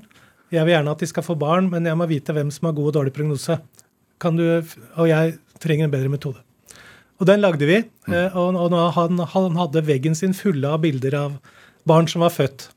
Jeg 0.55 0.65
vil 0.65 0.77
gjerne 0.77 0.95
at 0.95 1.03
de 1.03 1.09
skal 1.11 1.27
få 1.27 1.37
barn, 1.37 1.69
men 1.73 1.85
jeg 1.85 1.99
må 1.99 2.07
vite 2.09 2.33
hvem 2.33 2.53
som 2.55 2.71
har 2.71 2.77
god 2.77 2.93
og 2.93 2.97
dårlig 2.99 3.13
prognose. 3.17 3.59
Kan 4.23 4.39
du, 4.39 4.47
og 4.97 5.11
jeg 5.11 5.35
trenger 5.61 5.89
en 5.89 5.93
bedre 5.93 6.13
metode. 6.13 6.41
Og 7.21 7.29
den 7.29 7.43
lagde 7.45 7.69
vi. 7.69 7.83
Og, 8.09 8.57
og 8.59 8.79
han, 8.97 9.21
han 9.35 9.61
hadde 9.61 9.85
veggen 9.87 10.17
sin 10.19 10.33
fulle 10.37 10.73
av 10.73 10.81
bilder 10.83 11.19
av 11.19 11.37
barn 11.89 12.09
som 12.11 12.25
var 12.25 12.33
født. 12.35 12.71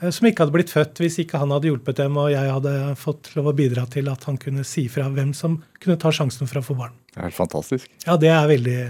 Eh, 0.00 0.10
som 0.14 0.28
ikke 0.28 0.44
hadde 0.44 0.54
blitt 0.54 0.72
født 0.72 1.02
hvis 1.02 1.18
ikke 1.24 1.40
han 1.42 1.52
hadde 1.54 1.70
hjulpet 1.70 2.00
dem 2.00 2.16
og 2.20 2.30
jeg 2.32 2.54
hadde 2.54 2.74
fått 3.00 3.32
lov 3.36 3.50
å 3.50 3.56
bidra 3.58 3.86
til 3.90 4.10
at 4.12 4.24
han 4.28 4.38
kunne 4.40 4.66
si 4.66 4.86
fra 4.92 5.08
hvem 5.12 5.34
som 5.36 5.58
kunne 5.82 5.98
ta 6.00 6.12
sjansen 6.14 6.50
for 6.50 6.62
å 6.62 6.66
få 6.70 6.78
barn. 6.78 6.96
Det 7.10 7.20
er 7.20 7.30
helt 7.30 7.38
fantastisk. 7.38 7.90
Ja, 8.06 8.18
det 8.20 8.30
er 8.32 8.50
veldig 8.50 8.80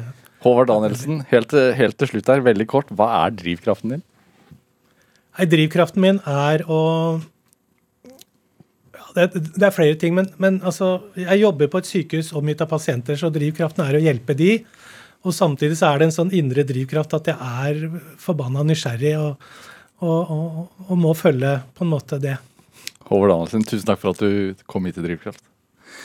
Håvard 0.45 0.71
Danielsen, 0.71 1.25
helt, 1.33 1.55
helt 1.79 1.99
til 1.99 2.13
slutt 2.13 2.31
her, 2.31 2.45
veldig 2.47 2.67
kort. 2.71 2.93
Hva 2.95 3.09
er 3.25 3.35
drivkraften 3.35 3.97
din? 3.97 4.05
Nei, 5.39 5.47
Drivkraften 5.51 6.03
min 6.03 6.21
er 6.27 6.65
å 6.67 6.81
ja, 8.95 9.05
det, 9.15 9.27
det, 9.55 9.63
er 9.63 9.75
flere 9.75 9.99
ting, 9.99 10.17
men, 10.17 10.31
men 10.43 10.61
altså, 10.67 10.97
jeg 11.19 11.43
jobber 11.43 11.71
på 11.71 11.83
et 11.83 11.91
sykehus 11.91 12.33
omgitt 12.39 12.63
av 12.65 12.71
pasienter, 12.71 13.19
så 13.19 13.31
drivkraften 13.35 13.85
er 13.87 13.99
å 13.99 14.03
hjelpe 14.03 14.35
de. 14.39 14.53
Og 15.27 15.35
samtidig 15.35 15.79
så 15.79 15.91
er 15.91 16.01
det 16.01 16.09
en 16.09 16.15
sånn 16.15 16.35
indre 16.35 16.65
drivkraft 16.67 17.15
at 17.19 17.31
jeg 17.33 17.39
er 17.39 18.01
forbanna 18.23 18.63
nysgjerrig 18.67 19.15
og, 19.19 19.49
og, 20.03 20.35
og, 20.35 20.61
og, 20.87 20.95
må 20.99 21.15
følge 21.19 21.57
på 21.75 21.87
en 21.87 21.93
måte 21.95 22.21
det. 22.23 22.37
Håvard 23.09 23.35
Danielsen, 23.35 23.67
tusen 23.67 23.87
takk 23.89 24.03
for 24.03 24.15
at 24.15 24.23
du 24.23 24.67
kom 24.71 24.87
hit 24.87 24.99
til 24.99 25.07
Drivkraft. 25.07 25.43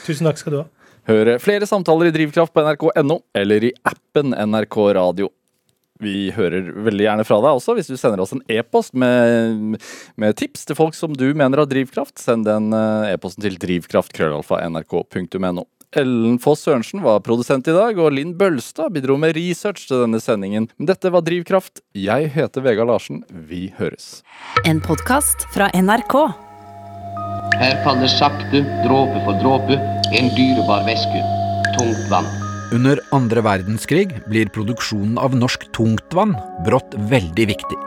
Tusen 0.06 0.26
takk 0.26 0.40
skal 0.40 0.54
du 0.54 0.60
ha. 0.62 0.66
Hør 1.04 1.34
flere 1.42 1.66
samtaler 1.68 2.08
i 2.08 2.14
Drivkraft 2.14 2.54
på 2.54 2.62
nrk.no 2.64 3.18
eller 3.36 3.68
i 3.68 3.72
appen 3.84 4.32
NRK 4.32 4.78
Radio. 4.96 5.28
Vi 6.02 6.32
hører 6.34 6.72
veldig 6.84 7.04
gjerne 7.04 7.24
fra 7.26 7.36
deg 7.44 7.54
også, 7.54 7.74
hvis 7.78 7.90
du 7.92 7.96
sender 8.00 8.20
oss 8.24 8.32
en 8.34 8.42
e-post 8.50 8.96
med, 8.98 9.76
med, 10.18 10.36
tips 10.40 10.66
til 10.66 10.76
folk 10.78 10.94
som 10.98 11.14
du 11.14 11.28
mener 11.36 11.58
har 11.62 11.68
drivkraft. 11.70 12.18
Send 12.18 12.48
den 12.48 12.72
eh, 12.74 13.12
e-posten 13.14 13.42
til 13.46 13.58
drivkraft.krøllalfa.nrk.no. 13.62 15.64
Ellen 15.94 16.40
Foss 16.42 16.64
Sørensen 16.66 17.04
var 17.04 17.22
produsent 17.22 17.68
i 17.70 17.76
dag, 17.76 17.98
og 18.02 18.16
Linn 18.16 18.34
Bølstad 18.38 18.90
bidro 18.96 19.14
med 19.20 19.36
research 19.38 19.86
til 19.86 20.02
denne 20.02 20.18
sendingen. 20.22 20.66
Dette 20.82 21.12
var 21.14 21.22
Drivkraft. 21.22 21.74
Jeg 21.94 22.32
heter 22.34 22.60
Vegard 22.64 22.90
Larsen. 22.90 23.22
Vi 23.30 23.72
høres. 23.78 24.24
En 24.66 24.82
podkast 24.82 25.46
fra 25.54 25.70
NRK. 25.70 26.53
Her 27.60 27.76
faller 27.84 28.10
sakte, 28.10 28.64
dråpe 28.82 29.20
for 29.26 29.38
dråpe, 29.38 29.76
en 30.10 30.30
dyrebar 30.34 30.82
væske. 30.88 31.20
Tungt 31.76 32.08
vann. 32.10 32.26
Under 32.74 32.98
andre 33.14 33.44
verdenskrig 33.46 34.08
blir 34.26 34.50
produksjonen 34.50 35.18
av 35.22 35.36
norsk 35.38 35.68
tungtvann 35.76 36.34
brått 36.66 36.96
veldig 37.12 37.46
viktig. 37.52 37.78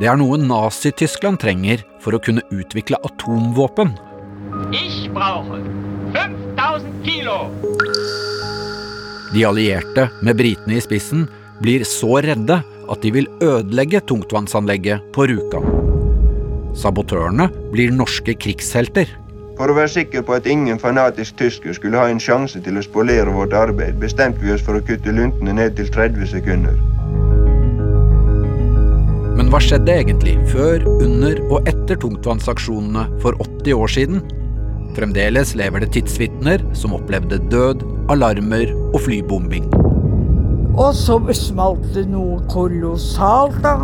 Det 0.00 0.08
er 0.08 0.16
noe 0.16 0.38
Nazi-Tyskland 0.40 1.42
trenger 1.42 1.84
for 2.00 2.16
å 2.16 2.22
kunne 2.24 2.44
utvikle 2.54 2.96
atomvåpen. 3.04 3.92
Ich 4.72 5.10
brauche 5.12 5.60
5000 6.16 7.04
kilo! 7.04 7.36
De 9.34 9.44
allierte, 9.44 10.08
med 10.24 10.40
britene 10.40 10.80
i 10.80 10.82
spissen, 10.82 11.28
blir 11.60 11.84
så 11.84 12.16
redde 12.24 12.62
at 12.64 13.04
de 13.04 13.12
vil 13.14 13.28
ødelegge 13.44 14.00
tungtvannsanlegget 14.08 15.12
på 15.14 15.28
Rjukan. 15.28 15.99
Sabotørene 16.78 17.48
blir 17.72 17.92
norske 17.94 18.34
krigshelter. 18.38 19.10
For 19.60 19.68
å 19.68 19.76
være 19.76 19.92
sikker 19.92 20.22
på 20.24 20.38
at 20.38 20.46
ingen 20.48 20.78
fanatisk 20.80 21.36
tysker 21.36 21.74
skulle 21.76 22.00
ha 22.00 22.08
en 22.08 22.22
sjanse 22.22 22.62
til 22.64 22.78
å 22.80 22.84
spolere 22.84 23.28
vårt 23.34 23.52
arbeid, 23.52 23.98
bestemte 24.00 24.40
vi 24.40 24.54
oss 24.54 24.64
for 24.64 24.78
å 24.78 24.84
kutte 24.84 25.12
luntene 25.12 25.52
ned 25.58 25.76
til 25.76 25.90
30 25.92 26.30
sekunder. 26.30 26.78
Men 29.36 29.50
hva 29.52 29.60
skjedde 29.60 29.98
egentlig 30.00 30.38
før, 30.48 30.86
under 31.00 31.38
og 31.50 31.68
etter 31.68 32.00
tungtvannsaksjonene 32.00 33.06
for 33.20 33.36
80 33.40 33.76
år 33.76 33.92
siden? 33.92 34.24
Fremdeles 34.96 35.54
lever 35.58 35.84
det 35.84 35.92
tidsvitner 35.94 36.64
som 36.76 36.96
opplevde 36.96 37.38
død, 37.52 37.84
alarmer 38.12 38.72
og 38.94 39.00
flybombing. 39.04 39.68
Og 40.80 40.94
så 40.96 41.18
smalt 41.36 41.84
det 41.94 42.06
noe 42.10 42.40
kolossalt, 42.50 43.60
da. 43.64 43.76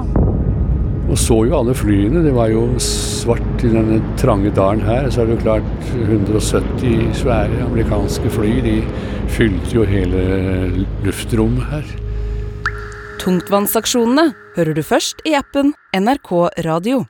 Og 1.06 1.18
så 1.20 1.36
jo 1.46 1.54
alle 1.60 1.74
flyene. 1.76 2.24
Det 2.24 2.34
var 2.34 2.50
jo 2.50 2.64
svart 2.82 3.62
i 3.64 3.70
denne 3.70 4.00
trange 4.18 4.50
dalen 4.54 4.82
her. 4.86 5.06
Så 5.10 5.22
er 5.22 5.28
det 5.28 5.36
jo 5.36 5.44
klart 5.44 5.92
170 5.94 7.14
svære 7.22 7.62
amerikanske 7.68 8.32
fly. 8.34 8.50
De 8.66 8.76
fylte 9.30 9.78
jo 9.78 9.86
hele 9.86 10.24
luftrommet 11.06 11.70
her. 11.70 11.94
Tungtvannsaksjonene 13.22 14.32
hører 14.58 14.76
du 14.76 14.82
først 14.86 15.22
i 15.26 15.34
appen 15.38 15.74
NRK 15.94 16.32
Radio. 16.66 17.06